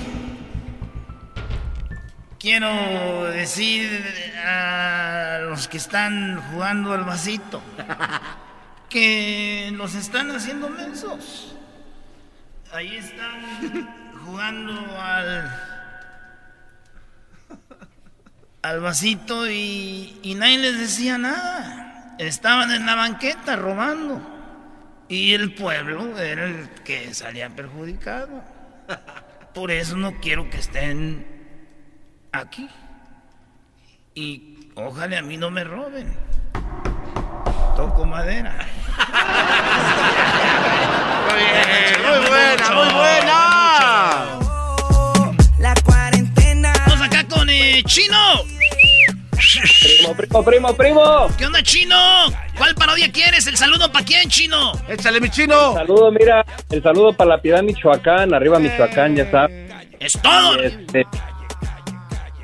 [2.39, 3.89] Quiero decir
[4.45, 7.63] a los que están jugando al vasito
[8.89, 11.55] que los están haciendo mensos.
[12.71, 15.49] Ahí están jugando al
[18.61, 22.15] al vasito y, y nadie les decía nada.
[22.19, 24.21] Estaban en la banqueta robando.
[25.09, 28.43] Y el pueblo era el que salía perjudicado.
[29.55, 31.36] Por eso no quiero que estén
[32.31, 32.69] aquí.
[34.15, 36.11] Y ojalá a mí no me roben.
[37.75, 38.65] Toco madera.
[42.07, 44.39] Muy buena, muy buena.
[45.59, 46.73] La cuarentena.
[46.87, 48.17] Vamos acá con eh, Chino.
[49.81, 51.27] Primo, primo, primo, primo.
[51.37, 51.95] ¿Qué onda, Chino?
[52.57, 53.45] ¿Cuál parodia quieres?
[53.47, 54.73] ¿El saludo para quién, Chino?
[54.87, 55.73] Échale, mi Chino.
[55.73, 59.71] Saludo, mira, el saludo para la Piedad Michoacán, arriba Michoacán, ya sabes.
[59.99, 60.59] Es todo.
[60.61, 61.05] Este,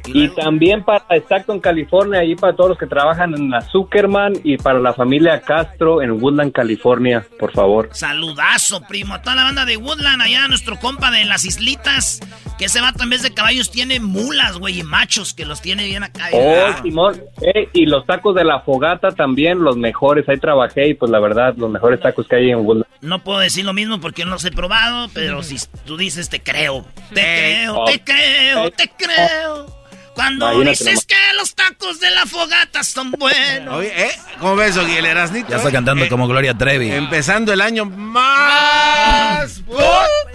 [0.06, 4.58] y también para Stockton, California, ahí para todos los que trabajan en la Zuckerman y
[4.58, 7.90] para la familia Castro en Woodland, California, por favor.
[7.94, 9.14] Saludazo, primo.
[9.16, 12.20] A toda la banda de Woodland, allá nuestro compa de las islitas.
[12.58, 15.86] Que ese vato en vez de caballos tiene mulas, güey, y machos que los tiene
[15.86, 16.30] bien acá.
[16.34, 20.94] Oh, Simón, eh, y los tacos de la fogata también, los mejores, ahí trabajé y
[20.94, 22.86] pues la verdad, los mejores tacos que hay en Woodland.
[23.02, 26.42] No puedo decir lo mismo porque no los he probado, pero si tú dices te
[26.42, 26.86] creo.
[27.14, 29.83] Te creo, te creo, te creo.
[30.16, 31.06] Cuando Imagínate dices nomás.
[31.08, 33.74] que los tacos de la fogata son buenos.
[33.76, 34.12] Oye, ¿eh?
[34.40, 35.50] ¿Cómo ves, Ogui, el Erasnito?
[35.50, 36.92] Ya está cantando Eh, como Gloria Trevi.
[36.92, 39.62] Empezando el año más.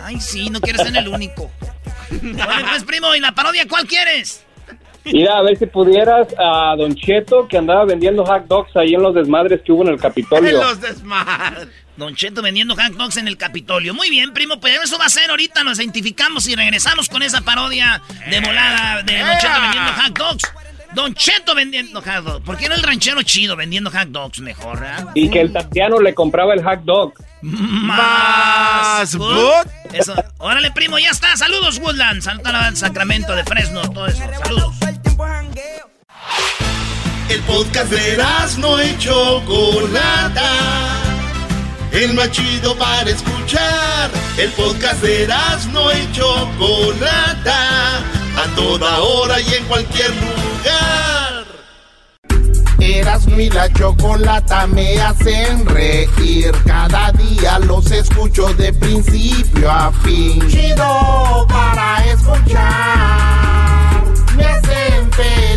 [0.02, 1.50] Ay, sí, no quieres ser el único.
[2.10, 2.34] Oye,
[2.70, 4.44] pues, primo, ¿y la parodia cuál quieres?
[5.04, 9.02] Mira, a ver si pudieras a Don Cheto, que andaba vendiendo hot dogs ahí en
[9.02, 10.60] los desmadres que hubo en el Capitolio.
[10.60, 11.68] Los desmadres.
[11.98, 13.92] Don Cheto vendiendo hot dogs en el Capitolio.
[13.92, 15.64] Muy bien, primo, pues eso va a ser ahorita.
[15.64, 18.00] Nos identificamos y regresamos con esa parodia
[18.30, 20.52] de volada de Don Cheto vendiendo hot dogs.
[20.94, 22.44] Don Cheto vendiendo hot dogs.
[22.44, 25.04] ¿Por qué no el ranchero chido vendiendo hot dogs mejor, eh?
[25.14, 27.14] Y que el Tatiano le compraba el hot dog.
[27.42, 29.66] Más good.
[29.92, 30.14] Eso.
[30.38, 31.36] Órale, primo, ya está.
[31.36, 32.22] Saludos, Woodland.
[32.22, 34.22] Saludos al Sacramento de Fresno, todo eso.
[34.44, 34.76] Saludos.
[37.28, 38.24] El podcast de
[38.58, 41.07] no y Chocolata.
[41.98, 44.08] El más chido para escuchar.
[44.36, 45.26] El podcast de
[45.72, 47.98] no y Chocolata.
[48.36, 51.44] A toda hora y en cualquier lugar.
[52.78, 56.52] Erasmo y la chocolata me hacen reír.
[56.64, 60.40] Cada día los escucho de principio a fin.
[60.48, 64.04] Chido para escuchar.
[64.36, 65.47] Me hacen feliz.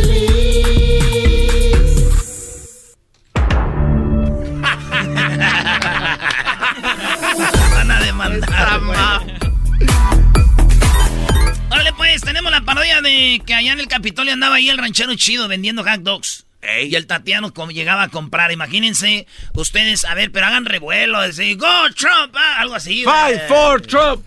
[11.72, 15.14] Órale, pues, tenemos la parodia de que allá en el Capitolio andaba ahí el ranchero
[15.16, 16.46] chido vendiendo hot dogs.
[16.84, 18.52] Y el Tatiano llegaba a comprar.
[18.52, 21.22] Imagínense ustedes, a ver, pero hagan revuelo.
[21.22, 23.04] Decir, go Trump, ah, algo así.
[23.04, 24.24] Five for Trump,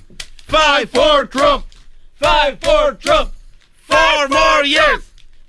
[0.49, 1.65] five for Trump,
[2.19, 3.31] five for Trump,
[3.87, 5.05] four more years,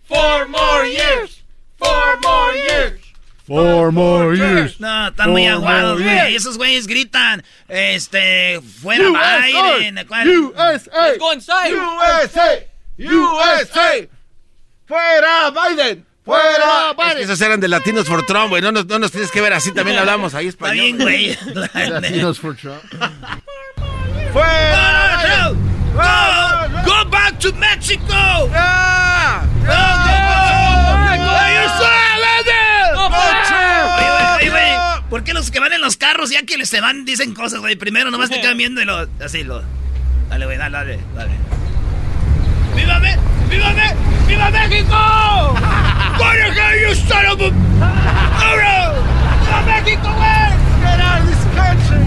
[0.08, 1.42] four more years,
[1.78, 3.05] four more years.
[3.48, 4.80] Four more years.
[4.80, 6.36] No, están muy aguados, güey.
[6.36, 10.00] Esos güeyes gritan, este, fuera USA, Biden.
[10.00, 10.92] USA.
[11.10, 11.74] Let's go inside.
[11.74, 12.66] USA.
[12.98, 14.08] USA.
[14.88, 16.06] Fuera Biden.
[16.24, 17.24] Fuera Es que Biden.
[17.24, 18.64] esos eran de Latinos for Trump, güey.
[18.64, 20.98] No nos, no nos tienes que ver así, también hablamos ahí Está español.
[20.98, 21.38] bien, güey.
[21.90, 22.82] Latinos for Trump.
[24.34, 25.54] Fuera Go,
[25.94, 28.04] go, go back to Mexico.
[33.98, 34.74] Oye, güey, oye, güey,
[35.16, 37.62] ¿Por qué los que van en los carros ya que les se van dicen cosas,
[37.62, 37.78] güey?
[37.78, 39.64] Primero nomás te quedan viendo y lo, así lo.
[40.28, 41.32] Dale, güey, dale, dale, dale.
[42.76, 43.18] ¡Viva, Me
[43.50, 43.96] ¡Viva, Me
[44.28, 45.56] ¡Viva México!
[46.18, 48.44] ¡Corre, you son of a...
[48.44, 48.94] ¡Ahora!
[49.40, 50.52] ¡Viva México, güey!
[50.84, 52.06] Get out of this country.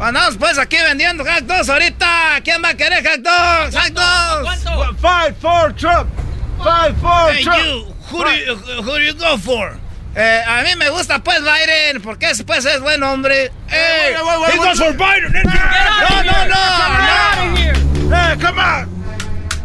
[0.00, 2.40] Andamos pues aquí vendiendo hot dogs ahorita.
[2.42, 3.76] ¿Quién va a querer hot dogs?
[3.76, 4.98] ¡Hot dogs!
[5.02, 6.19] Fight for Trump.
[6.62, 9.78] Fight for Hey, you, who do you, who do you go for?
[10.14, 13.50] Eh, a mí me gusta pues Biden, porque ese pues es buen hombre.
[13.70, 15.34] Wait, he goes for Biden.
[15.36, 15.42] eh.
[15.44, 18.16] No, no, no, no.
[18.16, 18.88] Hey, come on.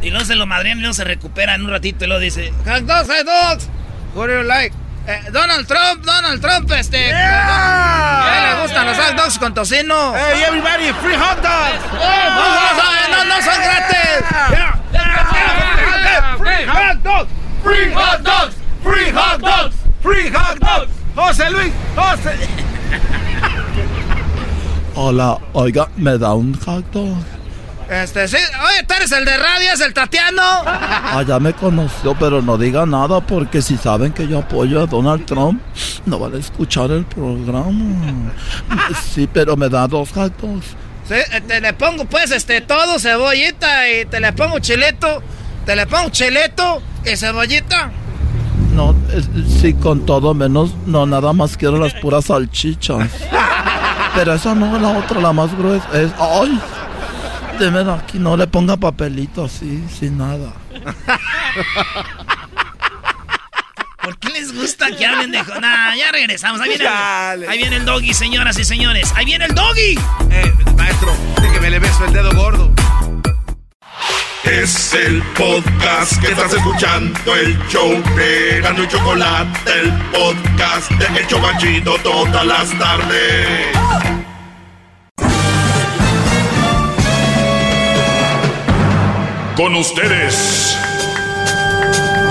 [0.01, 2.53] Y luego se lo madrean y luego se recupera en un ratito y luego dice,
[2.65, 3.67] hot dogs, hot dogs.
[4.13, 4.71] What do you like?
[5.07, 7.07] Eh, Donald Trump, Donald Trump, este.
[7.07, 8.37] Yeah.
[8.37, 10.13] Él le gustan los hot dogs con tocino.
[10.15, 11.81] Hey, everybody, free hot dogs.
[11.91, 14.84] No, no, no, no, no son gratis.
[16.37, 17.29] Free hot dogs.
[17.63, 18.55] Free hot dogs.
[18.83, 19.75] Free hot dogs.
[20.01, 20.91] Free hot dogs.
[21.15, 22.35] José Luis, José.
[24.95, 27.17] Hola, oiga, ¿me da un hot dog?
[27.89, 28.37] Este, sí.
[28.37, 30.41] Oye, tú eres el de radio, es el Tatiano.
[30.65, 34.87] Ah, ya me conoció, pero no diga nada porque si saben que yo apoyo a
[34.87, 35.61] Donald Trump,
[36.05, 38.31] no van a escuchar el programa.
[39.13, 40.65] Sí, pero me da dos hot dogs.
[40.65, 45.21] Sí, eh, te le pongo pues este todo, cebollita y te le pongo chileto.
[45.65, 47.91] Te le pongo chileto y cebollita.
[48.73, 48.93] No,
[49.61, 53.09] sí, con todo menos, no, nada más quiero las puras salchichas.
[54.15, 56.59] Pero esa no, la otra, la más gruesa, es, ay,
[57.59, 60.53] de aquí, no le ponga papelito así, sin nada.
[64.05, 65.41] ¿Por qué les gusta que hablen de...
[65.59, 66.61] Nah, ya regresamos.
[66.61, 67.45] Ahí viene, Dale.
[67.45, 69.11] el, ahí viene el doggy, señoras y señores.
[69.15, 69.97] Ahí viene el doggy.
[70.29, 71.11] Eh, maestro,
[71.41, 72.71] déjeme le beso el dedo gordo.
[74.43, 81.21] Es el podcast que estás escuchando, el show de Gano y Chocolate, el podcast de
[81.21, 83.75] El Chobachito todas las tardes.
[89.55, 90.77] Con ustedes.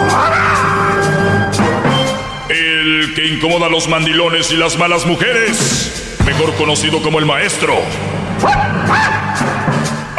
[0.01, 0.54] El
[3.25, 7.75] que incomoda a los mandilones y las malas mujeres, mejor conocido como el maestro.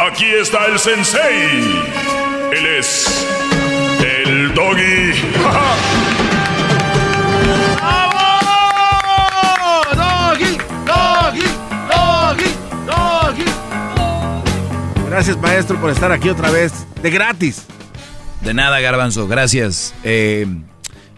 [0.00, 1.84] Aquí está el sensei.
[2.52, 3.26] Él es
[4.00, 5.12] el doggy.
[5.40, 5.86] ¡Vamos!
[9.94, 11.46] Doggy, doggy,
[11.88, 12.50] doggy,
[12.86, 13.44] doggy.
[15.08, 16.72] Gracias, maestro, por estar aquí otra vez.
[17.02, 17.66] De gratis.
[18.40, 19.94] De nada, Garbanzo, gracias.
[20.02, 20.46] Eh,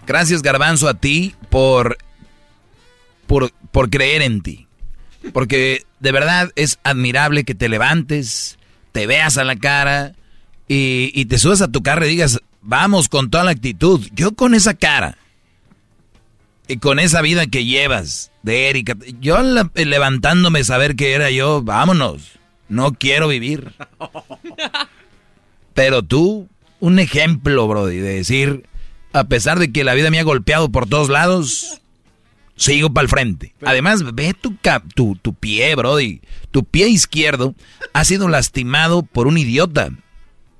[0.06, 1.98] gracias, Garbanzo, a ti por,
[3.26, 4.66] por, por creer en ti.
[5.32, 8.58] Porque de verdad es admirable que te levantes,
[8.92, 10.14] te veas a la cara
[10.68, 14.06] y, y te subas a tu carro y digas, vamos con toda la actitud.
[14.14, 15.18] Yo con esa cara
[16.68, 21.62] y con esa vida que llevas de Erika, yo la- levantándome saber que era yo,
[21.62, 22.38] vámonos,
[22.68, 23.72] no quiero vivir.
[25.74, 26.48] Pero tú,
[26.80, 28.64] un ejemplo, Brody, de decir,
[29.12, 31.80] a pesar de que la vida me ha golpeado por todos lados,
[32.56, 33.54] sigo para el frente.
[33.64, 36.20] Además, ve tu, ca- tu, tu pie, Brody.
[36.50, 37.54] Tu pie izquierdo
[37.92, 39.90] ha sido lastimado por un idiota.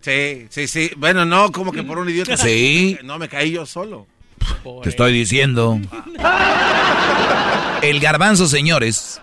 [0.00, 0.90] Sí, sí, sí.
[0.96, 2.36] Bueno, no, como que por un idiota.
[2.36, 2.96] Sí.
[3.04, 4.06] No, me caí yo solo.
[4.82, 5.78] Te estoy diciendo.
[7.82, 9.20] El garbanzo, señores.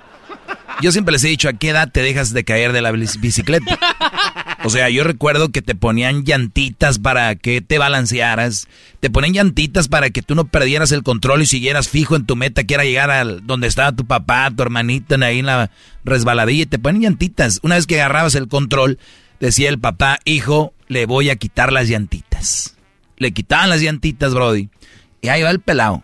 [0.81, 3.19] Yo siempre les he dicho, ¿a qué edad te dejas de caer de la bici-
[3.19, 3.79] bicicleta?
[4.65, 8.67] O sea, yo recuerdo que te ponían llantitas para que te balancearas,
[8.99, 12.35] te ponían llantitas para que tú no perdieras el control y siguieras fijo en tu
[12.35, 15.69] meta, que era llegar al donde estaba tu papá, tu hermanita, ahí en la
[16.03, 17.59] resbaladilla, te ponían llantitas.
[17.61, 18.97] Una vez que agarrabas el control,
[19.39, 22.75] decía el papá, hijo, le voy a quitar las llantitas.
[23.17, 24.69] Le quitaban las llantitas, Brody.
[25.21, 26.03] Y ahí va el pelado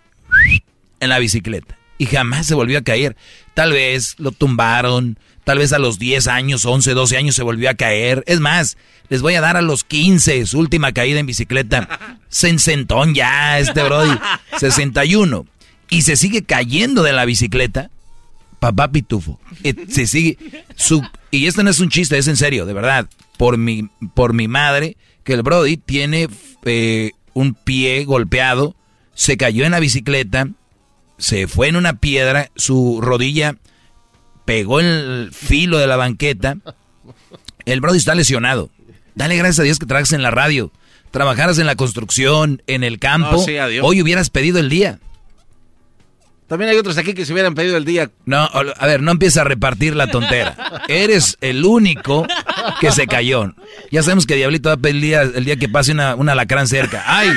[0.99, 1.79] en la bicicleta.
[1.97, 3.15] y jamás se volvió a caer.
[3.55, 5.17] Tal vez lo tumbaron,
[5.51, 8.23] tal vez a los 10 años, 11, 12 años se volvió a caer.
[8.25, 8.77] Es más,
[9.09, 12.17] les voy a dar a los 15 su última caída en bicicleta.
[12.29, 14.17] Sensentón ya, este Brody.
[14.59, 15.45] 61.
[15.89, 17.91] Y se sigue cayendo de la bicicleta.
[18.61, 19.41] Papá Pitufo.
[19.89, 20.37] Se sigue.
[20.77, 23.09] Su, y esto no es un chiste, es en serio, de verdad.
[23.37, 24.95] Por mi, por mi madre,
[25.25, 26.29] que el Brody tiene
[26.63, 28.77] eh, un pie golpeado,
[29.15, 30.47] se cayó en la bicicleta,
[31.17, 33.57] se fue en una piedra, su rodilla
[34.45, 36.57] pegó en el filo de la banqueta.
[37.65, 38.69] El Brody está lesionado.
[39.15, 40.71] Dale gracias a Dios que trabajas en la radio.
[41.11, 43.33] Trabajaras en la construcción, en el campo.
[43.33, 43.85] No, sí, adiós.
[43.85, 44.99] hoy hubieras pedido el día.
[46.47, 48.11] También hay otros aquí que se hubieran pedido el día.
[48.25, 50.83] No, a ver, no empieza a repartir la tontera.
[50.89, 52.27] Eres el único
[52.81, 53.53] que se cayó.
[53.89, 56.33] Ya sabemos que Diablito va a pedir el día, el día que pase una, una
[56.33, 57.03] alacrán cerca.
[57.07, 57.31] ¡Ay!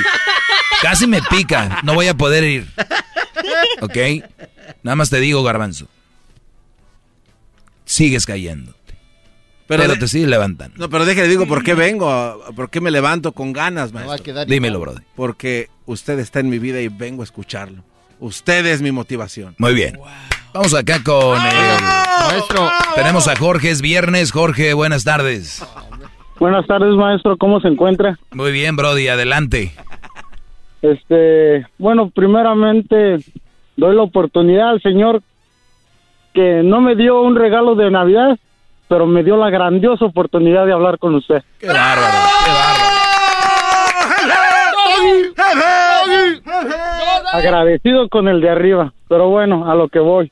[0.81, 1.79] Casi me pica.
[1.83, 2.67] No voy a poder ir.
[3.81, 3.95] ¿Ok?
[4.83, 5.87] Nada más te digo, garbanzo.
[7.95, 8.73] Sigues cayendo.
[9.67, 10.75] Pero, de- te sigues levantando.
[10.77, 12.43] No, pero déjale, digo, ¿por qué vengo?
[12.53, 14.45] ¿Por qué me levanto con ganas, maestro?
[14.45, 15.03] Dímelo, brother.
[15.15, 17.83] Porque usted está en mi vida y vengo a escucharlo.
[18.19, 19.55] Usted es mi motivación.
[19.57, 19.97] Muy bien.
[20.53, 21.81] Vamos acá con el
[22.31, 22.69] Maestro.
[22.95, 24.33] Tenemos a Jorge, es viernes.
[24.33, 25.65] Jorge, buenas tardes.
[26.37, 27.37] Buenas tardes, maestro.
[27.37, 28.19] ¿Cómo se encuentra?
[28.33, 29.71] Muy bien, Brody, adelante.
[30.81, 33.17] Este, bueno, primeramente
[33.77, 35.23] doy la oportunidad al señor
[36.35, 38.37] que no me dio un regalo de Navidad,
[38.89, 41.41] pero me dio la grandiosa oportunidad de hablar con usted.
[41.59, 42.51] Qué bárbaro, qué
[47.31, 50.31] Agradecido con el de arriba, pero bueno, a lo que voy.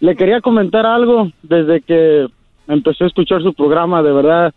[0.00, 2.26] Le quería comentar algo desde que
[2.66, 4.52] empecé a escuchar su programa, de verdad.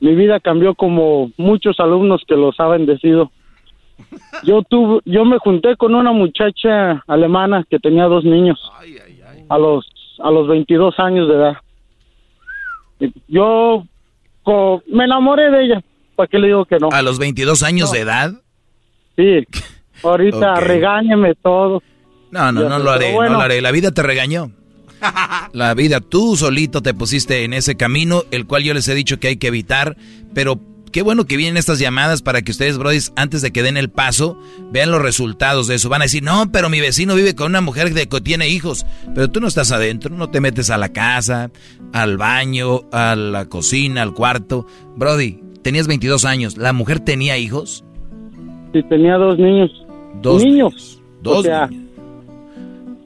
[0.00, 3.30] Mi vida cambió como muchos alumnos que los ha bendecido.
[4.42, 8.58] Yo tuve, yo me junté con una muchacha alemana que tenía dos niños
[9.48, 9.86] a los
[10.22, 11.56] a los 22 años de edad.
[13.28, 13.84] Yo
[14.42, 15.84] co- me enamoré de ella.
[16.16, 16.88] ¿Para qué le digo que no?
[16.90, 18.32] A los 22 años de edad.
[19.16, 19.46] Sí.
[20.02, 21.82] Ahorita regáñeme todo.
[22.30, 23.32] No, no, no lo haré, bueno.
[23.32, 23.60] no lo haré.
[23.60, 24.50] La vida te regañó.
[25.52, 29.18] La vida, tú solito te pusiste en ese camino, el cual yo les he dicho
[29.20, 29.96] que hay que evitar,
[30.34, 30.58] pero
[30.90, 33.90] qué bueno que vienen estas llamadas para que ustedes, brodis, antes de que den el
[33.90, 34.38] paso,
[34.70, 35.88] vean los resultados de eso.
[35.88, 38.86] Van a decir, no, pero mi vecino vive con una mujer de que tiene hijos,
[39.14, 41.50] pero tú no estás adentro, no te metes a la casa,
[41.92, 44.66] al baño, a la cocina, al cuarto.
[44.96, 47.84] Brody, tenías 22 años, ¿la mujer tenía hijos?
[48.72, 49.70] Sí, tenía dos niños.
[50.22, 51.00] Dos niños.
[51.22, 51.68] Dos o sea,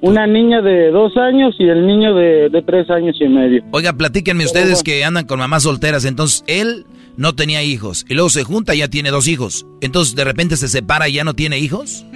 [0.03, 3.63] una niña de dos años y el niño de, de tres años y medio.
[3.71, 6.05] Oiga, platíquenme ustedes que andan con mamás solteras.
[6.05, 6.85] Entonces, él
[7.16, 8.05] no tenía hijos.
[8.09, 9.66] Y luego se junta y ya tiene dos hijos.
[9.80, 12.05] Entonces, de repente se separa y ya no tiene hijos.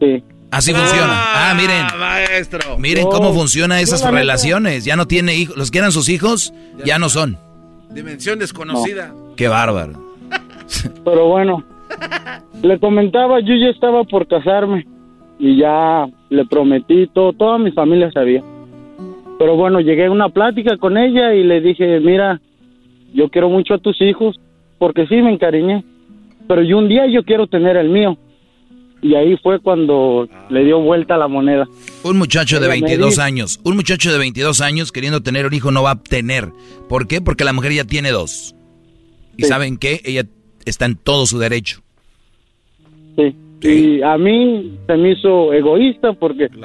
[0.00, 0.22] Sí.
[0.50, 1.50] Así funciona.
[1.50, 1.86] Ah, miren.
[1.98, 2.78] maestro.
[2.78, 4.84] Miren cómo funcionan esas relaciones.
[4.84, 5.56] Ya no tiene hijos.
[5.56, 6.52] Los que eran sus hijos,
[6.84, 7.38] ya no son.
[7.90, 9.14] Dimensión desconocida.
[9.36, 9.92] Qué bárbaro.
[11.04, 11.64] Pero bueno,
[12.62, 14.86] le comentaba, yo ya estaba por casarme
[15.38, 18.42] y ya le prometí, todo, toda mi familia sabía.
[19.38, 22.40] Pero bueno, llegué a una plática con ella y le dije, mira,
[23.14, 24.38] yo quiero mucho a tus hijos,
[24.78, 25.82] porque sí me encariñé,
[26.46, 28.18] pero yo un día yo quiero tener el mío.
[29.00, 31.66] Y ahí fue cuando le dio vuelta la moneda.
[32.04, 33.60] Un muchacho de Ella me 22 dijo- años.
[33.62, 36.48] Un muchacho de 22 años queriendo tener un hijo no va a tener.
[36.88, 37.20] ¿Por qué?
[37.20, 38.54] Porque la mujer ya tiene dos.
[39.36, 39.48] ¿Y Sí.
[39.48, 40.00] saben qué?
[40.04, 40.24] Ella
[40.64, 41.82] está en todo su derecho.
[43.16, 43.34] Sí.
[43.66, 46.58] Y a mí se me hizo egoísta porque te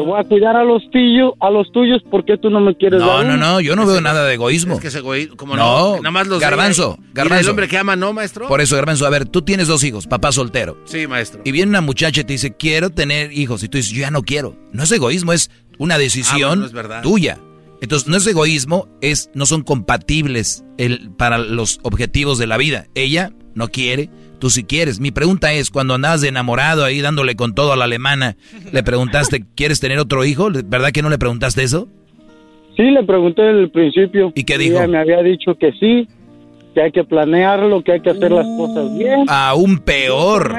[0.00, 3.06] voy a cuidar a los tuyos, a los tuyos, porque tú no me quieres No,
[3.08, 3.36] dar no, uno?
[3.36, 4.74] no, yo no veo nada de egoísmo.
[4.74, 7.44] Es que ese güey, como No, no, nada más los garbanzo, Mira, garbanzo.
[7.44, 8.48] el hombre que ama, ¿no, maestro?
[8.48, 10.78] Por eso, Garbanzo, a ver, tú tienes dos hijos, papá soltero.
[10.84, 11.42] Sí, maestro.
[11.44, 13.62] Y viene una muchacha y te dice, quiero tener hijos.
[13.62, 14.56] Y tú dices, yo ya no quiero.
[14.72, 17.02] No es egoísmo, es una Ah, decisión bueno, es verdad.
[17.02, 17.38] tuya.
[17.80, 22.86] Entonces, no es egoísmo, es, no son compatibles el, para los objetivos de la vida.
[22.94, 25.00] Ella no quiere, tú sí quieres.
[25.00, 28.36] Mi pregunta es, cuando andabas de enamorado ahí dándole con todo a la alemana,
[28.72, 30.48] ¿le preguntaste, ¿quieres tener otro hijo?
[30.64, 31.88] ¿Verdad que no le preguntaste eso?
[32.76, 34.32] Sí, le pregunté desde el principio.
[34.34, 34.78] ¿Y qué dijo?
[34.78, 36.08] Ella me había dicho que sí,
[36.74, 39.24] que hay que planearlo, que hay que hacer las cosas bien.
[39.28, 40.54] Aún peor.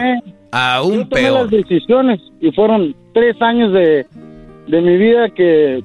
[0.51, 1.41] Aún Tomé peor.
[1.43, 4.06] las decisiones y fueron tres años de,
[4.67, 5.82] de mi vida que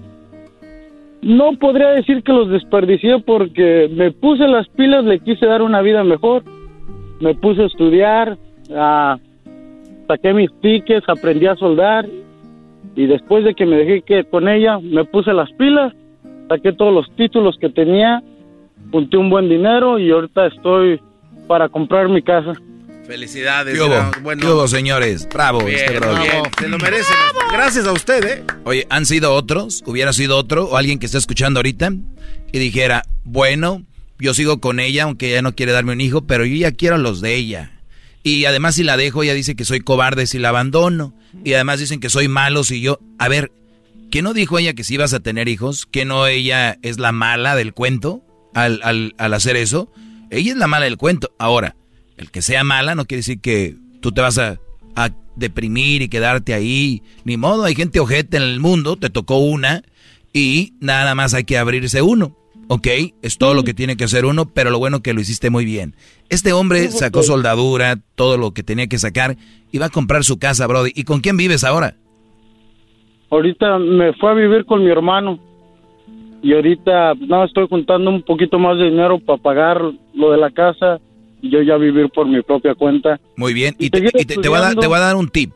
[1.22, 5.82] no podría decir que los desperdicié porque me puse las pilas, le quise dar una
[5.82, 6.42] vida mejor.
[7.20, 8.36] Me puse a estudiar,
[8.76, 9.16] ah,
[10.08, 12.06] saqué mis tickets, aprendí a soldar
[12.96, 15.92] y después de que me dejé que con ella, me puse las pilas,
[16.48, 18.22] saqué todos los títulos que tenía,
[18.92, 21.00] junté un buen dinero y ahorita estoy
[21.46, 22.52] para comprar mi casa.
[23.06, 23.78] Felicidades.
[23.78, 23.84] ¿Qué
[24.22, 24.40] bueno.
[24.40, 25.28] ¿Qué hubo, señores?
[25.32, 26.22] Bravo, Bien, este brody.
[26.22, 27.12] bien, se lo merece.
[27.52, 28.44] Gracias a usted, ¿eh?
[28.64, 29.82] Oye, ¿han sido otros?
[29.86, 30.64] ¿Hubiera sido otro?
[30.64, 31.92] ¿O alguien que está escuchando ahorita?
[32.52, 33.82] Y dijera, bueno,
[34.24, 36.96] yo sigo con ella, aunque ella no quiere darme un hijo, pero yo ya quiero
[36.96, 37.72] los de ella.
[38.22, 41.14] Y además si la dejo, ella dice que soy cobarde si la abandono.
[41.44, 42.98] Y además dicen que soy malo si yo...
[43.18, 43.52] A ver,
[44.10, 45.84] ¿qué no dijo ella que si ibas a tener hijos?
[45.84, 49.92] ¿Que no ella es la mala del cuento al, al, al hacer eso?
[50.30, 51.34] Ella es la mala del cuento.
[51.38, 51.76] Ahora,
[52.16, 54.58] el que sea mala no quiere decir que tú te vas a,
[54.96, 57.02] a deprimir y quedarte ahí.
[57.24, 59.82] Ni modo, hay gente ojete en el mundo, te tocó una
[60.32, 62.38] y nada más hay que abrirse uno.
[62.68, 62.86] ¿Ok?
[63.22, 65.64] Es todo lo que tiene que hacer uno, pero lo bueno que lo hiciste muy
[65.64, 65.94] bien.
[66.30, 69.36] Este hombre sacó soldadura, todo lo que tenía que sacar
[69.70, 70.92] y va a comprar su casa, Brody.
[70.94, 71.96] ¿Y con quién vives ahora?
[73.30, 75.38] Ahorita me fue a vivir con mi hermano
[76.42, 79.80] y ahorita no estoy juntando un poquito más de dinero para pagar
[80.14, 81.00] lo de la casa
[81.42, 83.20] y yo ya vivir por mi propia cuenta.
[83.36, 83.74] Muy bien.
[83.78, 85.28] Y, Y te, seguir y te- te voy a dar, te voy a dar un
[85.28, 85.52] tip.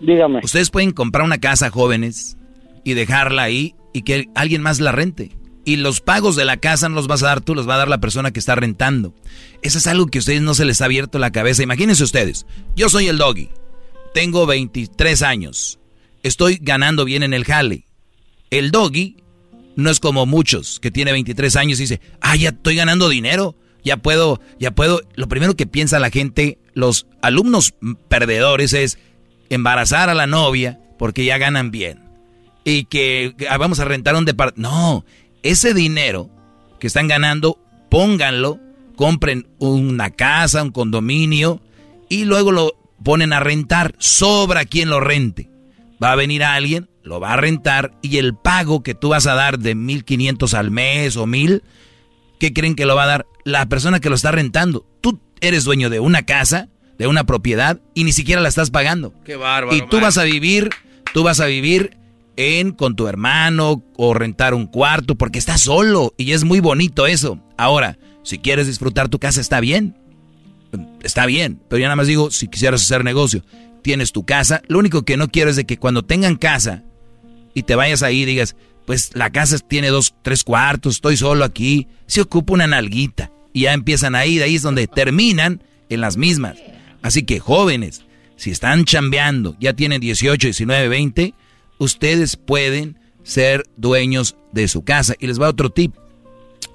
[0.00, 0.40] Dígame.
[0.44, 2.36] Ustedes pueden comprar una casa jóvenes
[2.84, 5.30] y dejarla ahí y que alguien más la rente.
[5.68, 7.76] Y los pagos de la casa no los vas a dar tú, los va a
[7.76, 9.12] dar la persona que está rentando.
[9.60, 11.62] Eso es algo que a ustedes no se les ha abierto la cabeza.
[11.62, 13.50] Imagínense ustedes, yo soy el doggy,
[14.14, 15.78] tengo 23 años,
[16.22, 17.84] estoy ganando bien en el jale.
[18.48, 19.18] El doggy
[19.76, 23.54] no es como muchos que tiene 23 años y dice, ah, ya estoy ganando dinero,
[23.84, 25.02] ya puedo, ya puedo.
[25.16, 27.74] Lo primero que piensa la gente, los alumnos
[28.08, 28.98] perdedores es
[29.50, 32.00] embarazar a la novia porque ya ganan bien.
[32.64, 34.70] Y que ah, vamos a rentar un departamento.
[34.70, 35.04] No,
[35.42, 36.30] ese dinero
[36.78, 37.58] que están ganando,
[37.90, 38.58] pónganlo,
[38.96, 41.60] compren una casa, un condominio
[42.08, 43.94] y luego lo ponen a rentar.
[43.98, 45.50] Sobra quien lo rente.
[46.02, 49.34] Va a venir alguien, lo va a rentar y el pago que tú vas a
[49.34, 51.62] dar de 1500 al mes o 1000,
[52.38, 53.26] ¿qué creen que lo va a dar?
[53.44, 54.86] La persona que lo está rentando.
[55.00, 56.68] Tú eres dueño de una casa,
[56.98, 59.12] de una propiedad y ni siquiera la estás pagando.
[59.24, 59.76] Qué bárbaro.
[59.76, 60.70] Y tú vas a vivir,
[61.14, 61.96] tú vas a vivir
[62.38, 67.06] en con tu hermano o rentar un cuarto porque estás solo y es muy bonito
[67.06, 67.40] eso.
[67.58, 69.96] Ahora, si quieres disfrutar tu casa está bien.
[71.02, 73.42] Está bien, pero yo nada más digo, si quisieras hacer negocio,
[73.82, 76.84] tienes tu casa, lo único que no quiero es de que cuando tengan casa
[77.54, 78.54] y te vayas ahí digas,
[78.86, 83.62] pues la casa tiene dos, tres cuartos, estoy solo aquí, se ocupa una nalguita y
[83.62, 86.56] ya empiezan ahí, de ahí es donde terminan en las mismas.
[87.02, 88.02] Así que jóvenes,
[88.36, 91.34] si están chambeando, ya tienen 18, 19, 20,
[91.78, 95.14] ustedes pueden ser dueños de su casa.
[95.18, 95.94] Y les va otro tip.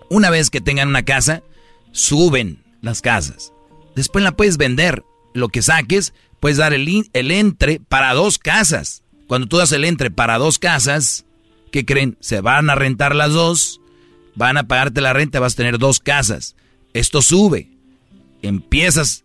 [0.10, 1.44] Una vez que tengan una casa,
[1.92, 3.54] suben las casas.
[3.96, 5.04] Después la puedes vender.
[5.34, 9.04] Lo que saques, puedes dar el, el entre para dos casas.
[9.28, 11.26] Cuando tú das el entre para dos casas,
[11.72, 12.18] ¿qué creen?
[12.20, 13.82] Se van a rentar las dos,
[14.36, 16.56] van a pagarte la renta, vas a tener dos casas.
[16.94, 17.70] Esto sube.
[18.44, 19.24] Empiezas,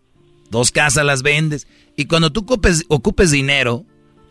[0.50, 1.66] dos casas las vendes.
[1.97, 3.84] Y cuando tú ocupes, ocupes dinero,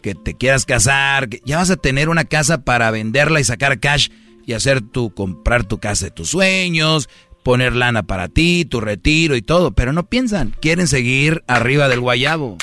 [0.08, 3.82] que te quieras casar, que ya vas a tener una casa para venderla y sacar
[3.82, 4.08] cash
[4.45, 7.10] y hacer tu, comprar tu casa de tus sueños,
[7.44, 9.72] poner lana para ti, tu retiro y todo.
[9.72, 12.58] Pero no piensan, quieren seguir arriba del guayabo.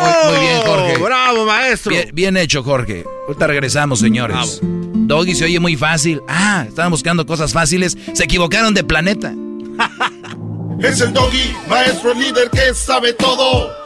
[0.00, 0.96] Muy, muy bien, Jorge.
[0.96, 1.90] ¡Bravo, maestro!
[1.90, 3.04] Bien, bien hecho, Jorge.
[3.28, 4.60] Ahorita regresamos, señores.
[4.62, 6.22] Doggy se oye muy fácil.
[6.28, 7.98] Ah, estaban buscando cosas fáciles.
[8.14, 9.34] Se equivocaron de planeta.
[10.78, 13.85] Es el doggy, maestro líder que sabe todo.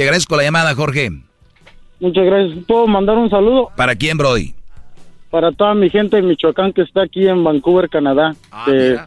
[0.00, 1.10] Te agradezco la llamada, Jorge.
[2.00, 2.64] Muchas gracias.
[2.66, 4.54] ¿Puedo mandar un saludo ¿Para quién, Brody?
[5.30, 8.34] para toda mi gente de Michoacán que está aquí en Vancouver, Canadá?
[8.64, 8.98] que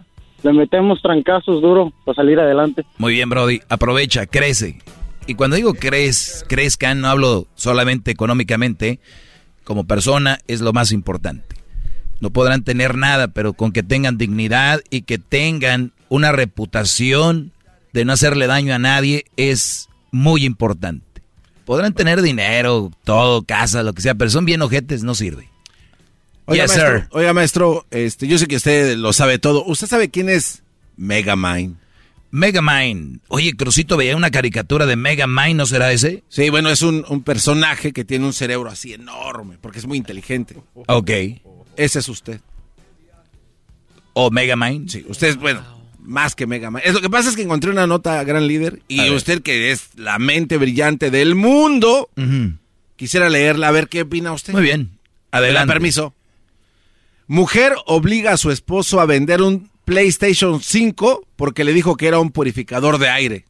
[0.43, 2.85] le metemos trancazos duro para salir adelante.
[2.99, 3.61] Muy bien, Brody.
[3.69, 4.77] Aprovecha, crece.
[5.25, 8.99] Y cuando digo crez, crezcan, no hablo solamente económicamente.
[9.63, 11.55] Como persona es lo más importante.
[12.19, 17.51] No podrán tener nada, pero con que tengan dignidad y que tengan una reputación
[17.93, 21.03] de no hacerle daño a nadie es muy importante.
[21.66, 25.50] Podrán tener dinero, todo, casa, lo que sea, pero son bien ojetes, no sirve.
[26.45, 27.08] Oiga, Yes, maestro, sir.
[27.11, 29.64] oiga, maestro, este, yo sé que usted lo sabe todo.
[29.66, 30.61] ¿Usted sabe quién es
[30.98, 31.77] Megamind?
[32.32, 33.22] Megamind.
[33.30, 36.24] Oye, Crucito veía una caricatura de Megamind, ¿no será ese?
[36.30, 39.98] Sí, bueno, es un, un personaje que tiene un cerebro así enorme, porque es muy
[39.98, 40.58] inteligente.
[40.74, 41.11] Ok.
[41.77, 42.42] Ese es usted.
[44.14, 44.90] ¿O Megamind?
[44.90, 45.64] Sí, usted es, bueno,
[46.03, 46.82] más que Mega Man.
[46.85, 49.90] Es, lo que pasa es que encontré una nota, gran líder, y usted que es
[49.95, 52.09] la mente brillante del mundo,
[52.95, 54.53] quisiera leerla, a ver qué opina usted.
[54.53, 54.82] Muy bien.
[54.82, 54.88] ¿Me
[55.32, 55.73] da Adelante.
[55.73, 56.14] permiso.
[57.27, 62.19] Mujer obliga a su esposo a vender un PlayStation 5 porque le dijo que era
[62.19, 63.45] un purificador de aire.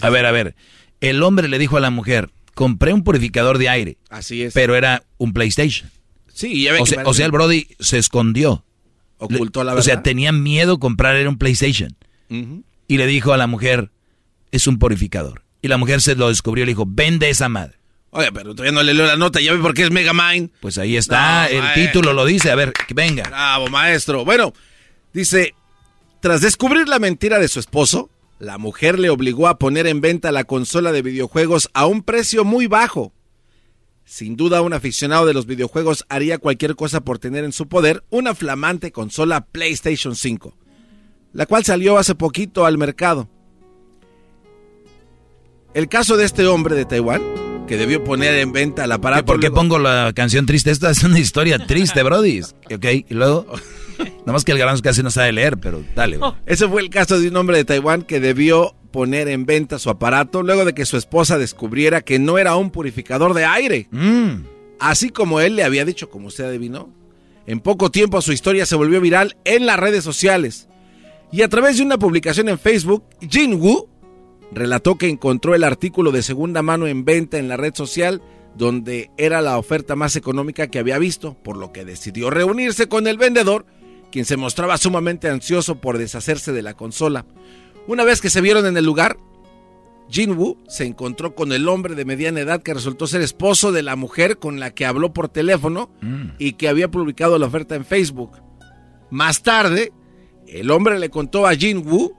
[0.00, 0.54] A ver, a ver.
[1.00, 3.96] El hombre le dijo a la mujer, compré un purificador de aire.
[4.10, 4.54] Así es.
[4.54, 5.90] Pero era un PlayStation.
[6.32, 8.64] Sí, ya ve O que sea, o sea, el Brody se escondió.
[9.20, 10.02] Ocultó la O sea, verdad.
[10.04, 11.94] tenía miedo comprar era un PlayStation.
[12.28, 13.90] Y le dijo a la mujer,
[14.50, 15.42] es un purificador.
[15.62, 17.74] Y la mujer se lo descubrió y le dijo, vende esa madre.
[18.10, 20.50] Oye, pero todavía no le leo la nota, ya ve por qué es Mega Mind.
[20.60, 21.82] Pues ahí está, No, el maestro.
[21.84, 22.50] título lo dice.
[22.50, 23.22] A ver, que venga.
[23.28, 24.24] Bravo, maestro.
[24.24, 24.52] Bueno,
[25.12, 25.54] dice,
[26.20, 30.32] tras descubrir la mentira de su esposo, la mujer le obligó a poner en venta
[30.32, 33.12] la consola de videojuegos a un precio muy bajo.
[34.10, 38.02] Sin duda, un aficionado de los videojuegos haría cualquier cosa por tener en su poder
[38.10, 40.52] una flamante consola PlayStation 5,
[41.32, 43.28] la cual salió hace poquito al mercado.
[45.74, 47.22] El caso de este hombre de Taiwán,
[47.68, 49.26] que debió poner en venta el aparato...
[49.26, 50.72] ¿Por qué luego- pongo la canción triste?
[50.72, 52.40] Esta es una historia triste, Brody.
[52.74, 53.46] Ok, y luego...
[54.00, 56.18] Nada más que el garbanzo casi no sabe leer, pero dale.
[56.46, 59.90] Ese fue el caso de un hombre de Taiwán que debió poner en venta su
[59.90, 63.88] aparato luego de que su esposa descubriera que no era un purificador de aire.
[63.90, 64.44] Mm.
[64.78, 66.90] Así como él le había dicho, como usted adivinó.
[67.46, 70.68] En poco tiempo su historia se volvió viral en las redes sociales.
[71.32, 73.88] Y a través de una publicación en Facebook, Jin Woo
[74.52, 78.20] relató que encontró el artículo de segunda mano en venta en la red social
[78.56, 83.06] donde era la oferta más económica que había visto, por lo que decidió reunirse con
[83.06, 83.64] el vendedor,
[84.10, 87.26] quien se mostraba sumamente ansioso por deshacerse de la consola.
[87.90, 89.18] Una vez que se vieron en el lugar,
[90.08, 93.82] Jin Woo se encontró con el hombre de mediana edad que resultó ser esposo de
[93.82, 95.90] la mujer con la que habló por teléfono
[96.38, 98.30] y que había publicado la oferta en Facebook.
[99.10, 99.92] Más tarde,
[100.46, 102.16] el hombre le contó a Jin Woo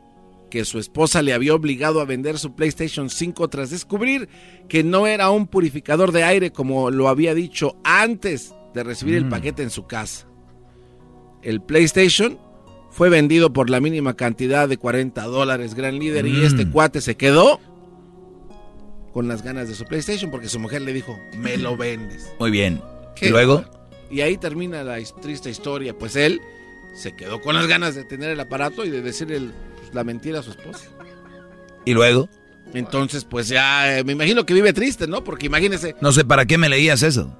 [0.50, 4.28] que su esposa le había obligado a vender su PlayStation 5 tras descubrir
[4.68, 9.26] que no era un purificador de aire como lo había dicho antes de recibir el
[9.28, 9.30] Mm.
[9.30, 10.28] paquete en su casa.
[11.42, 12.38] El PlayStation
[12.92, 16.44] fue vendido por la mínima cantidad de 40 dólares, gran líder, y Mm.
[16.46, 17.60] este cuate se quedó
[19.14, 22.32] con las ganas de su PlayStation porque su mujer le dijo, me lo vendes.
[22.40, 22.82] Muy bien.
[23.16, 23.28] ¿Qué?
[23.28, 23.66] Y luego...
[24.10, 26.42] Y ahí termina la triste historia, pues él
[26.96, 30.04] se quedó con las ganas de tener el aparato y de decirle el- pues, la
[30.04, 30.86] mentira a su esposa.
[31.86, 32.30] Y luego...
[32.74, 35.26] Entonces, pues ya, eh, me imagino que vive triste, ¿no?
[35.26, 37.36] Porque imagínese, No sé para qué me leías eso.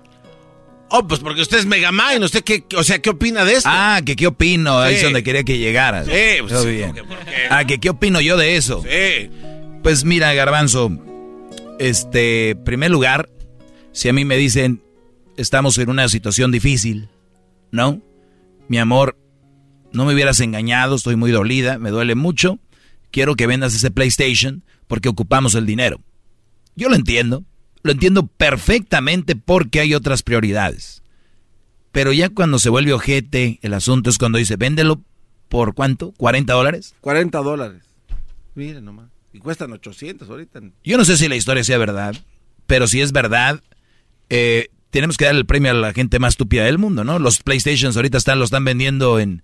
[0.92, 3.70] Oh, pues porque usted es Megamind, ¿usted qué, o sea, qué opina de esto?
[3.72, 4.80] Ah, que qué opino.
[4.80, 6.06] Ahí es donde quería que llegaras.
[6.06, 6.12] Sí,
[6.42, 6.90] pues, Todo sí, bien.
[6.96, 8.84] porque- porque- Ah, que qué opino yo de eso.
[8.84, 9.30] Sí.
[9.84, 10.92] Pues mira, Garbanzo,
[11.80, 13.30] este, primer lugar,
[13.92, 14.82] si a mí me dicen,
[15.38, 17.10] estamos en una situación difícil,
[17.72, 18.02] ¿no?
[18.68, 19.18] Mi amor,
[19.92, 22.60] no me hubieras engañado, estoy muy dolida, me duele mucho,
[23.12, 26.02] quiero que vendas ese PlayStation porque ocupamos el dinero.
[26.76, 27.44] Yo lo entiendo,
[27.84, 31.02] lo entiendo perfectamente porque hay otras prioridades.
[31.92, 35.02] Pero ya cuando se vuelve ojete, el asunto es cuando dice, véndelo
[35.50, 36.96] por cuánto, 40 dólares.
[37.02, 37.84] 40 dólares.
[38.56, 39.10] Miren nomás.
[39.34, 40.62] Y cuestan 800 ahorita.
[40.84, 42.16] Yo no sé si la historia sea verdad,
[42.68, 43.62] pero si es verdad,
[44.30, 47.18] eh, tenemos que dar el premio a la gente más estúpida del mundo, ¿no?
[47.18, 49.44] Los PlayStations ahorita están, lo están vendiendo en,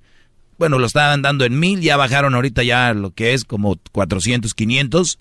[0.57, 4.53] bueno, lo estaban dando en mil, ya bajaron ahorita ya lo que es como 400,
[4.53, 5.19] 500,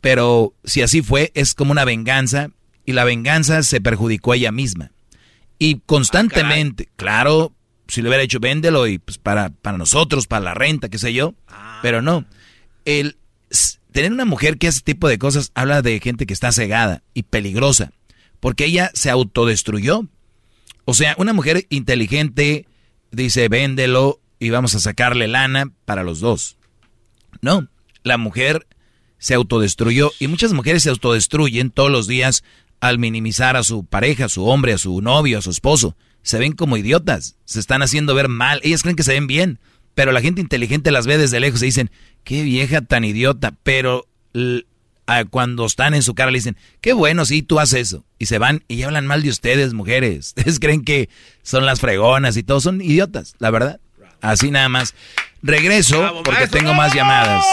[0.00, 2.50] pero si así fue, es como una venganza
[2.84, 4.92] y la venganza se perjudicó a ella misma.
[5.58, 7.52] Y constantemente, claro,
[7.88, 11.12] si le hubiera dicho véndelo y pues para, para nosotros, para la renta, qué sé
[11.12, 11.34] yo,
[11.82, 12.24] pero no.
[12.84, 13.16] El
[13.92, 17.02] tener una mujer que hace ese tipo de cosas habla de gente que está cegada
[17.14, 17.92] y peligrosa,
[18.40, 20.06] porque ella se autodestruyó.
[20.84, 22.66] O sea, una mujer inteligente
[23.10, 26.56] dice véndelo y vamos a sacarle lana para los dos.
[27.40, 27.68] No,
[28.02, 28.66] la mujer
[29.18, 32.44] se autodestruyó y muchas mujeres se autodestruyen todos los días
[32.80, 35.96] al minimizar a su pareja, a su hombre, a su novio, a su esposo.
[36.22, 39.58] Se ven como idiotas, se están haciendo ver mal, ellas creen que se ven bien,
[39.94, 41.90] pero la gente inteligente las ve desde lejos y dicen,
[42.24, 44.06] qué vieja tan idiota, pero
[45.30, 48.04] cuando están en su cara le dicen, qué bueno, sí, tú haces eso.
[48.18, 50.28] Y se van y hablan mal de ustedes, mujeres.
[50.36, 51.08] Ustedes creen que
[51.42, 53.80] son las fregonas y todos son idiotas, la verdad.
[54.20, 54.94] Así nada más.
[55.42, 57.44] Regreso porque tengo más llamadas.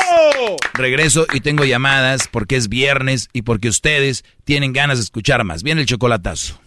[0.73, 5.63] Regreso y tengo llamadas porque es viernes y porque ustedes tienen ganas de escuchar más.
[5.63, 6.59] Viene el chocolatazo.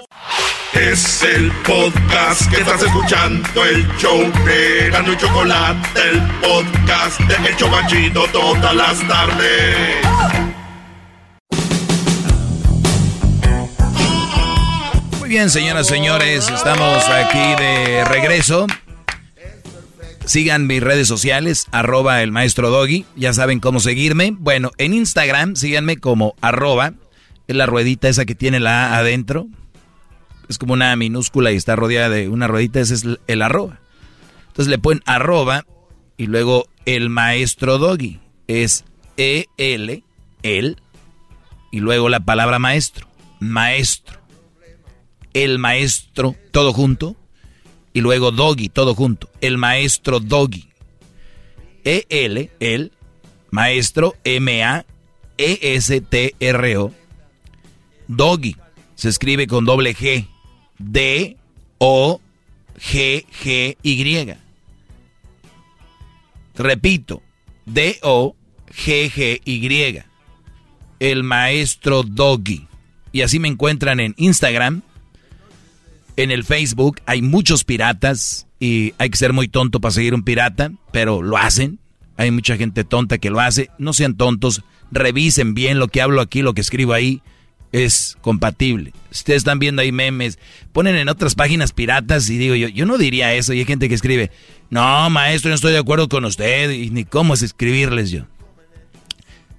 [0.74, 7.36] Es el podcast que estás escuchando, el show de Gano y Chocolate, el podcast de
[7.50, 9.98] El Chocachito todas las tardes.
[15.20, 18.68] Muy bien, señoras y señores, estamos aquí de regreso.
[20.30, 23.04] Sigan mis redes sociales, arroba el maestro Doggy.
[23.16, 24.32] Ya saben cómo seguirme.
[24.38, 26.94] Bueno, en Instagram síganme como arroba.
[27.48, 29.48] Es la ruedita esa que tiene la A adentro.
[30.48, 32.80] Es como una minúscula y está rodeada de una ruedita.
[32.80, 33.80] Ese es el arroba.
[34.50, 35.66] Entonces le ponen arroba
[36.16, 38.20] y luego el maestro Doggy.
[38.46, 38.86] Es
[39.18, 40.04] E-L,
[40.44, 40.78] el.
[41.72, 43.08] Y luego la palabra maestro.
[43.40, 44.20] Maestro.
[45.34, 47.16] El maestro, todo junto
[47.94, 49.30] y luego Doggy, todo junto.
[49.42, 50.70] El maestro Doggy.
[51.84, 52.92] E-L, el
[53.52, 54.86] maestro M-A-E-S-T-R-O.
[58.08, 58.56] Doggy.
[58.96, 60.28] Se escribe con doble G.
[60.78, 61.38] D-O-G-G-Y.
[66.56, 67.22] Repito.
[67.66, 68.34] D-O-G-G-Y.
[71.00, 72.68] El maestro Doggy.
[73.12, 74.84] Y así me encuentran en Instagram,
[76.20, 80.24] en el Facebook hay muchos piratas y hay que ser muy tonto para seguir un
[80.24, 81.80] pirata, pero lo hacen.
[82.18, 83.70] Hay mucha gente tonta que lo hace.
[83.78, 87.22] No sean tontos, revisen bien lo que hablo aquí, lo que escribo ahí
[87.72, 88.92] es compatible.
[89.12, 90.40] Ustedes están viendo ahí memes,
[90.74, 93.54] ponen en otras páginas piratas y digo yo, yo no diría eso.
[93.54, 94.30] Y hay gente que escribe,
[94.70, 98.26] no, maestro, no estoy de acuerdo con usted y ni cómo es escribirles yo.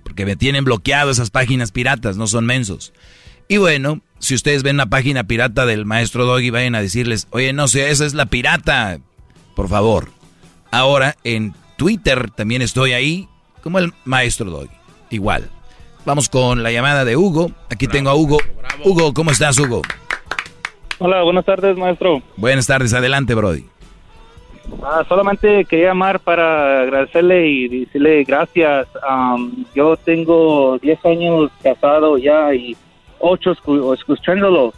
[0.02, 2.92] Porque me tienen bloqueado esas páginas piratas, no son mensos.
[3.48, 7.52] Y bueno, si ustedes ven la página pirata del maestro Doggy, vayan a decirles, oye,
[7.52, 9.00] no sé, esa es la pirata.
[9.56, 10.10] Por favor.
[10.70, 13.28] Ahora en Twitter también estoy ahí,
[13.62, 14.70] como el maestro Doggy.
[15.10, 15.50] Igual.
[16.04, 17.50] Vamos con la llamada de Hugo.
[17.70, 18.38] Aquí tengo a Hugo.
[18.84, 19.82] Hugo, ¿cómo estás, Hugo?
[20.98, 22.22] Hola, buenas tardes, maestro.
[22.36, 23.64] Buenas tardes, adelante, Brody.
[24.82, 28.86] Ah, solamente quería llamar para agradecerle y decirle gracias.
[29.74, 32.76] yo tengo 10 años casado ya y
[33.20, 33.52] ocho
[33.94, 34.72] escuchándolo.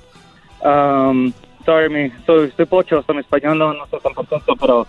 [0.63, 1.33] Um,
[1.65, 4.87] sorry, me, soy, pocho, estoy español, no, no soy tan contento, pero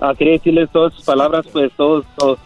[0.00, 2.38] uh, quería decirles todas sus palabras, pues todos, todos,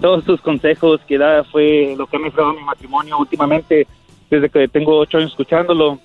[0.00, 3.86] todos sus consejos que da fue lo que me ha mi matrimonio últimamente,
[4.30, 5.98] desde que tengo ocho años escuchándolo.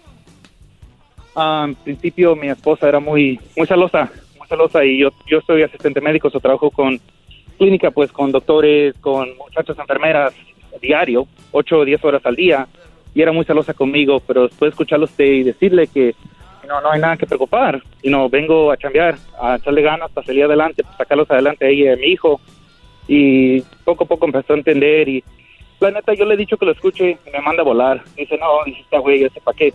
[1.36, 6.02] en principio mi esposa era muy, muy celosa, muy celosa y yo, yo soy asistente
[6.02, 7.00] médico, trabajo con
[7.58, 10.34] clínica, pues con doctores, con muchachas enfermeras
[10.82, 12.68] diario, ocho o diez horas al día
[13.20, 16.16] y era muy celosa conmigo, pero después de escucharlo usted y decirle que
[16.66, 20.26] no, no hay nada que preocupar, y no vengo a cambiar, a echarle ganas para
[20.26, 22.40] salir adelante, para sacarlos adelante a ella y a mi hijo,
[23.10, 25.22] y poco a poco empezó a entender y
[25.82, 28.38] la neta yo le he dicho que lo escuche y me manda a volar, dice
[28.38, 29.74] no, dice esta güey, ese pa' qué,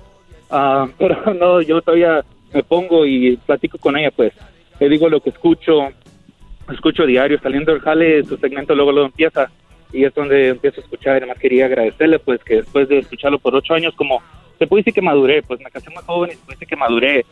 [0.50, 4.32] ah, pero no, yo todavía me pongo y platico con ella pues,
[4.80, 5.90] le digo lo que escucho,
[6.72, 9.50] escucho diario, saliendo del jale, su segmento luego lo empieza,
[9.94, 11.14] y es donde empiezo a escuchar.
[11.14, 14.20] Y además quería agradecerle, pues, que después de escucharlo por ocho años, como
[14.58, 16.76] se puede decir que maduré, pues me casé muy joven y se puede decir que
[16.76, 17.24] maduré.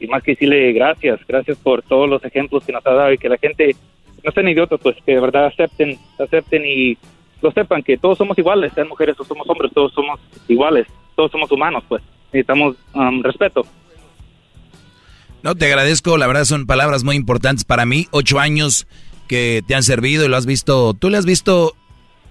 [0.00, 3.18] Y más que decirle gracias, gracias por todos los ejemplos que nos ha dado y
[3.18, 3.74] que la gente
[4.24, 6.98] no sean idiotas, pues, que de verdad acepten, acepten y
[7.40, 11.30] lo sepan, que todos somos iguales, sean mujeres o somos hombres, todos somos iguales, todos
[11.30, 13.64] somos humanos, pues, necesitamos um, respeto.
[15.42, 18.88] No, te agradezco, la verdad son palabras muy importantes para mí, ocho años
[19.28, 21.74] que te han servido y lo has visto, tú le has visto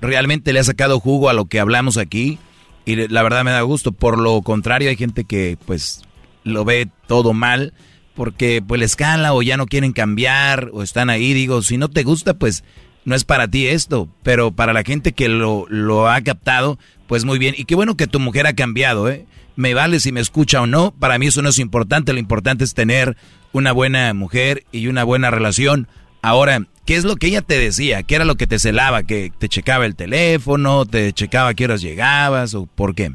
[0.01, 2.39] realmente le ha sacado jugo a lo que hablamos aquí
[2.85, 3.91] y la verdad me da gusto.
[3.91, 6.03] Por lo contrario, hay gente que pues
[6.43, 7.73] lo ve todo mal
[8.15, 11.33] porque pues les cala o ya no quieren cambiar o están ahí.
[11.33, 12.63] Digo, si no te gusta, pues
[13.05, 17.25] no es para ti esto, pero para la gente que lo, lo ha captado, pues
[17.25, 17.55] muy bien.
[17.57, 19.25] Y qué bueno que tu mujer ha cambiado, ¿eh?
[19.55, 22.63] Me vale si me escucha o no, para mí eso no es importante, lo importante
[22.63, 23.17] es tener
[23.53, 25.87] una buena mujer y una buena relación.
[26.21, 28.01] Ahora, ¿Qué es lo que ella te decía?
[28.03, 29.03] ¿Qué era lo que te celaba?
[29.03, 30.85] ¿Que te checaba el teléfono?
[30.85, 32.55] ¿Te checaba a qué horas llegabas?
[32.55, 33.11] ¿O por qué?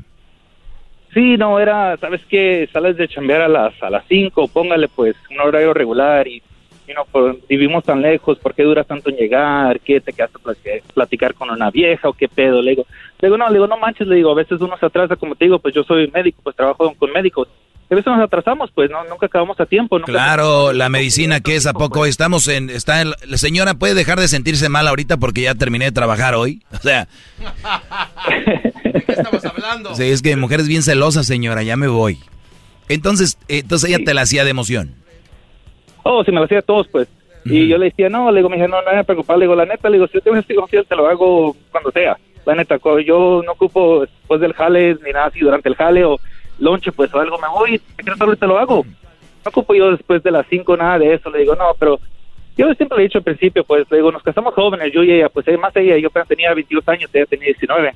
[1.14, 2.68] Sí, no, era, ¿sabes qué?
[2.70, 6.42] Sales de chambear a las a las 5, póngale pues un horario regular y,
[6.94, 9.80] no, pues, vivimos tan lejos, ¿por qué dura tanto en llegar?
[9.80, 12.60] ¿Qué te quedaste a platicar con una vieja o qué pedo?
[12.60, 12.86] Le digo,
[13.20, 15.34] le digo, no, le digo, no manches, le digo, a veces uno se atrasa, como
[15.34, 17.48] te digo, pues yo soy médico, pues trabajo con médicos
[17.92, 20.00] a veces nos atrasamos, pues no, nunca acabamos a tiempo.
[20.00, 24.28] claro, la medicina que es a poco estamos en, está la señora puede dejar de
[24.28, 27.06] sentirse mal ahorita porque ya terminé de trabajar hoy, o sea.
[28.84, 29.94] ¿De qué estamos hablando?
[29.94, 32.18] Sí, es que mujer es bien celosa, señora, ya me voy.
[32.88, 34.94] Entonces, entonces ella te la hacía de emoción.
[36.02, 37.08] Oh, sí, me la hacía a todos, pues.
[37.44, 39.54] Y yo le decía, no, le digo, me dije, no, no me preocupar, le digo,
[39.54, 42.16] la neta, le digo, si yo tengo este confianza, te lo hago cuando sea.
[42.44, 46.18] La neta, yo no ocupo después del jale ni nada así durante el jale o
[46.58, 48.84] lonche, pues o algo, me voy, te quieres ahorita lo hago.
[48.84, 52.00] No ocupo yo después de las 5 nada de eso, le digo, no, pero
[52.56, 55.12] yo siempre le he dicho al principio, pues le digo, nos casamos jóvenes, yo y
[55.12, 57.94] ella, pues eh, más ella, yo apenas tenía 22 años, ella tenía 19.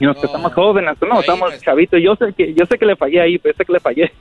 [0.00, 3.20] Y nos casamos jóvenes, no, estamos chavitos, yo sé que yo sé que le fallé
[3.20, 4.12] ahí, pero sé que le fallé.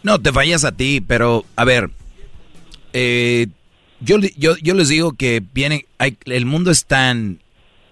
[0.00, 1.90] No, te fallas a ti, pero a ver,
[2.92, 3.48] eh,
[4.00, 7.40] yo, yo, yo les digo que viene, hay, el mundo es tan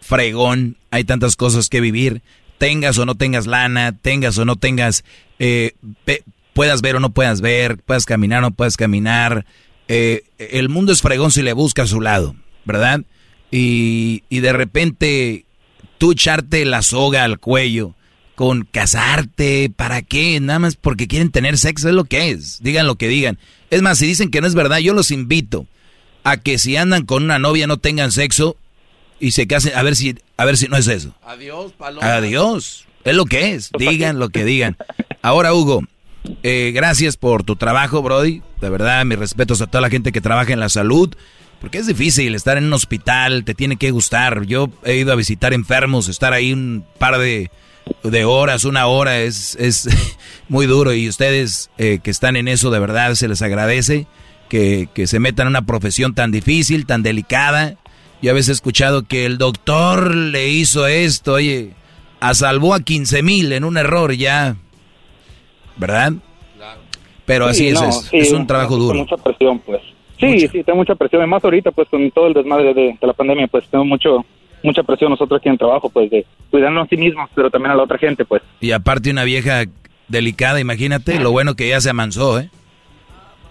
[0.00, 2.22] fregón, hay tantas cosas que vivir,
[2.58, 5.04] tengas o no tengas lana, tengas o no tengas,
[5.38, 5.72] eh,
[6.04, 6.22] pe-
[6.54, 9.44] puedas ver o no puedas ver, puedas caminar o no puedas caminar,
[9.88, 13.02] eh, el mundo es fregón si le busca a su lado, ¿verdad?
[13.50, 15.44] Y, y de repente
[15.98, 17.94] tú echarte la soga al cuello
[18.34, 20.38] con casarte, ¿para qué?
[20.40, 23.38] Nada más porque quieren tener sexo, es lo que es, digan lo que digan.
[23.70, 25.66] Es más, si dicen que no es verdad, yo los invito
[26.24, 28.56] a que si andan con una novia no tengan sexo
[29.20, 31.14] y se casen, a ver si, a ver si no es eso.
[31.24, 32.14] Adiós, paloma.
[32.14, 32.86] Adiós.
[33.04, 33.70] Es lo que es.
[33.78, 34.76] Digan lo que digan.
[35.22, 35.84] Ahora, Hugo,
[36.42, 38.42] eh, gracias por tu trabajo, Brody.
[38.60, 41.14] De verdad, mis respetos a toda la gente que trabaja en la salud.
[41.60, 44.44] Porque es difícil estar en un hospital, te tiene que gustar.
[44.44, 47.50] Yo he ido a visitar enfermos, estar ahí un par de,
[48.02, 49.88] de horas, una hora, es, es
[50.48, 50.92] muy duro.
[50.92, 54.06] Y ustedes eh, que están en eso, de verdad, se les agradece
[54.48, 57.76] que, que se metan en una profesión tan difícil, tan delicada.
[58.22, 61.72] Yo a veces he escuchado que el doctor le hizo esto, oye,
[62.20, 64.56] a salvó a 15 mil en un error ya,
[65.76, 66.12] ¿verdad?
[67.24, 68.98] Pero así Sí, es, no, es, sí, es un trabajo duro.
[68.98, 69.82] mucha presión, pues.
[70.18, 71.22] Sí, sí, tengo mucha presión.
[71.24, 74.24] Y más ahorita, pues, con todo el desmadre de, de la pandemia, pues, tengo mucho
[74.62, 77.72] mucha presión nosotros aquí en el trabajo, pues, de cuidarnos a sí mismos, pero también
[77.72, 78.42] a la otra gente, pues.
[78.60, 79.64] Y aparte una vieja
[80.08, 82.48] delicada, imagínate, lo bueno que ya se amansó, ¿eh?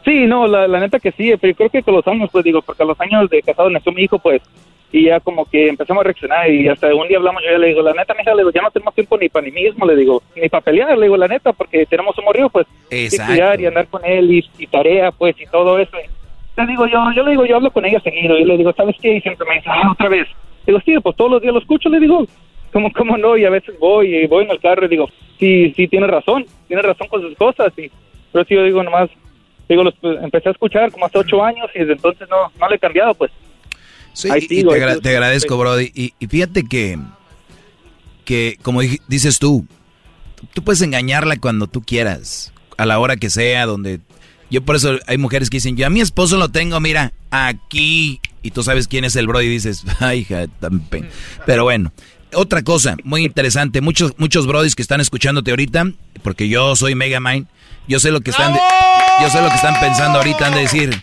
[0.06, 2.44] Sí, no, la, la neta que sí, pero yo creo que con los años, pues,
[2.44, 4.42] digo, porque a los años de casado nació mi hijo, pues,
[4.92, 7.68] y ya como que empezamos a reaccionar y hasta un día hablamos, yo ya le
[7.68, 9.96] digo, la neta, mija, le digo, ya no tenemos tiempo ni para mí mismo, le
[9.96, 13.34] digo, ni para pelear, le digo, la neta, porque tenemos un morrido, pues, y Exacto.
[13.34, 15.98] cuidar y andar con él y, y tarea, pues, y todo eso.
[15.98, 18.72] Y le digo, yo, yo le digo, yo hablo con ella seguido, y le digo,
[18.74, 19.16] ¿sabes qué?
[19.16, 20.28] Y siempre me dice, ah, otra vez.
[20.68, 22.26] Digo, sí, pues todos los días lo escucho, le digo,
[22.72, 23.36] ¿cómo, cómo no?
[23.38, 25.10] Y a veces voy y voy en el carro y digo,
[25.40, 27.90] sí, sí, tiene razón, tiene razón con sus cosas, y,
[28.32, 29.10] pero sí, yo digo, nomás,
[29.70, 32.70] digo, los, pues, empecé a escuchar como hace ocho años y desde entonces no, no
[32.70, 33.32] le he cambiado, pues.
[34.14, 35.92] Sí, Ahí y sigo, te, agra- agradezco, Brody.
[35.94, 36.98] Y, y fíjate que,
[38.24, 39.66] que como dices tú,
[40.54, 44.00] tú puedes engañarla cuando tú quieras, a la hora que sea, donde...
[44.52, 48.22] Yo por eso hay mujeres que dicen, yo a mi esposo lo tengo, mira, aquí.
[48.44, 51.10] Y tú sabes quién es el Brody y dices, ay, hija, tan pe-".
[51.48, 51.92] Pero bueno,
[52.34, 57.48] otra cosa muy interesante, muchos, muchos Brodis que están escuchándote ahorita, porque yo soy Megamind,
[57.88, 58.60] yo sé lo que están, de-
[59.22, 61.00] yo sé lo que están pensando ahorita, han de decir,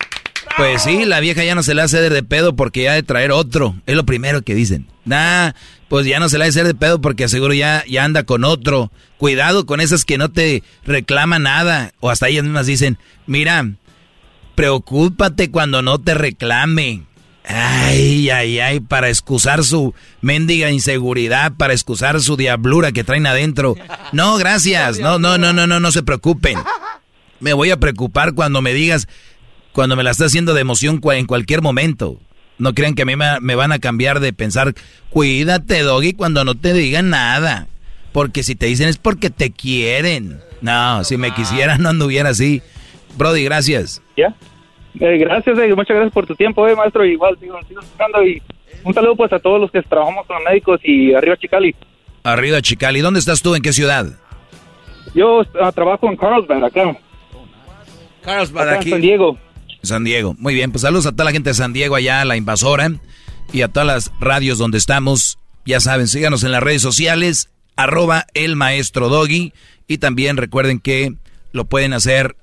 [0.56, 3.02] pues sí, la vieja ya no se le hace de pedo porque ya ha de
[3.02, 3.74] traer otro.
[3.86, 4.86] Es lo primero que dicen.
[5.04, 5.52] Nah,
[5.88, 8.92] pues ya no se le hace de pedo porque aseguro ya, ya anda con otro.
[9.18, 11.92] Cuidado con esas que no te reclaman nada.
[12.00, 13.64] O hasta ellas mismas dicen, mira,
[14.54, 17.02] preocúpate cuando no te reclame.
[17.44, 23.74] Ay, ay, ay, para excusar su mendiga inseguridad, para excusar su diablura que traen adentro.
[24.12, 25.00] No, gracias.
[25.00, 26.58] No, no, no, no, no, no se preocupen.
[27.40, 29.08] Me voy a preocupar cuando me digas,
[29.72, 32.20] cuando me la está haciendo de emoción en cualquier momento.
[32.58, 34.74] No crean que a mí me, me van a cambiar de pensar,
[35.10, 37.66] cuídate, Doggy, cuando no te digan nada.
[38.12, 40.40] Porque si te dicen es porque te quieren.
[40.60, 42.62] No, si me quisieran no anduviera así.
[43.16, 44.00] Brody, gracias.
[44.16, 44.36] ¿Ya?
[45.00, 47.04] Eh, gracias, eh, muchas gracias por tu tiempo, eh, maestro.
[47.04, 48.42] Igual, sigo, sigo escuchando y
[48.84, 51.74] un saludo pues a todos los que trabajamos con los médicos y arriba Chicali.
[52.24, 53.00] Arriba, Chicali.
[53.00, 53.54] ¿Dónde estás tú?
[53.54, 54.06] ¿En qué ciudad?
[55.14, 56.96] Yo ah, trabajo en Carlsbad, acá.
[58.22, 58.90] Carlsbad Acá en aquí.
[58.90, 59.38] San Diego.
[59.82, 60.34] San Diego.
[60.38, 62.90] Muy bien, pues saludos a toda la gente de San Diego allá, la invasora,
[63.52, 65.38] y a todas las radios donde estamos.
[65.64, 69.52] Ya saben, síganos en las redes sociales, arroba el maestro Doggy,
[69.88, 71.14] y también recuerden que
[71.52, 72.36] lo pueden hacer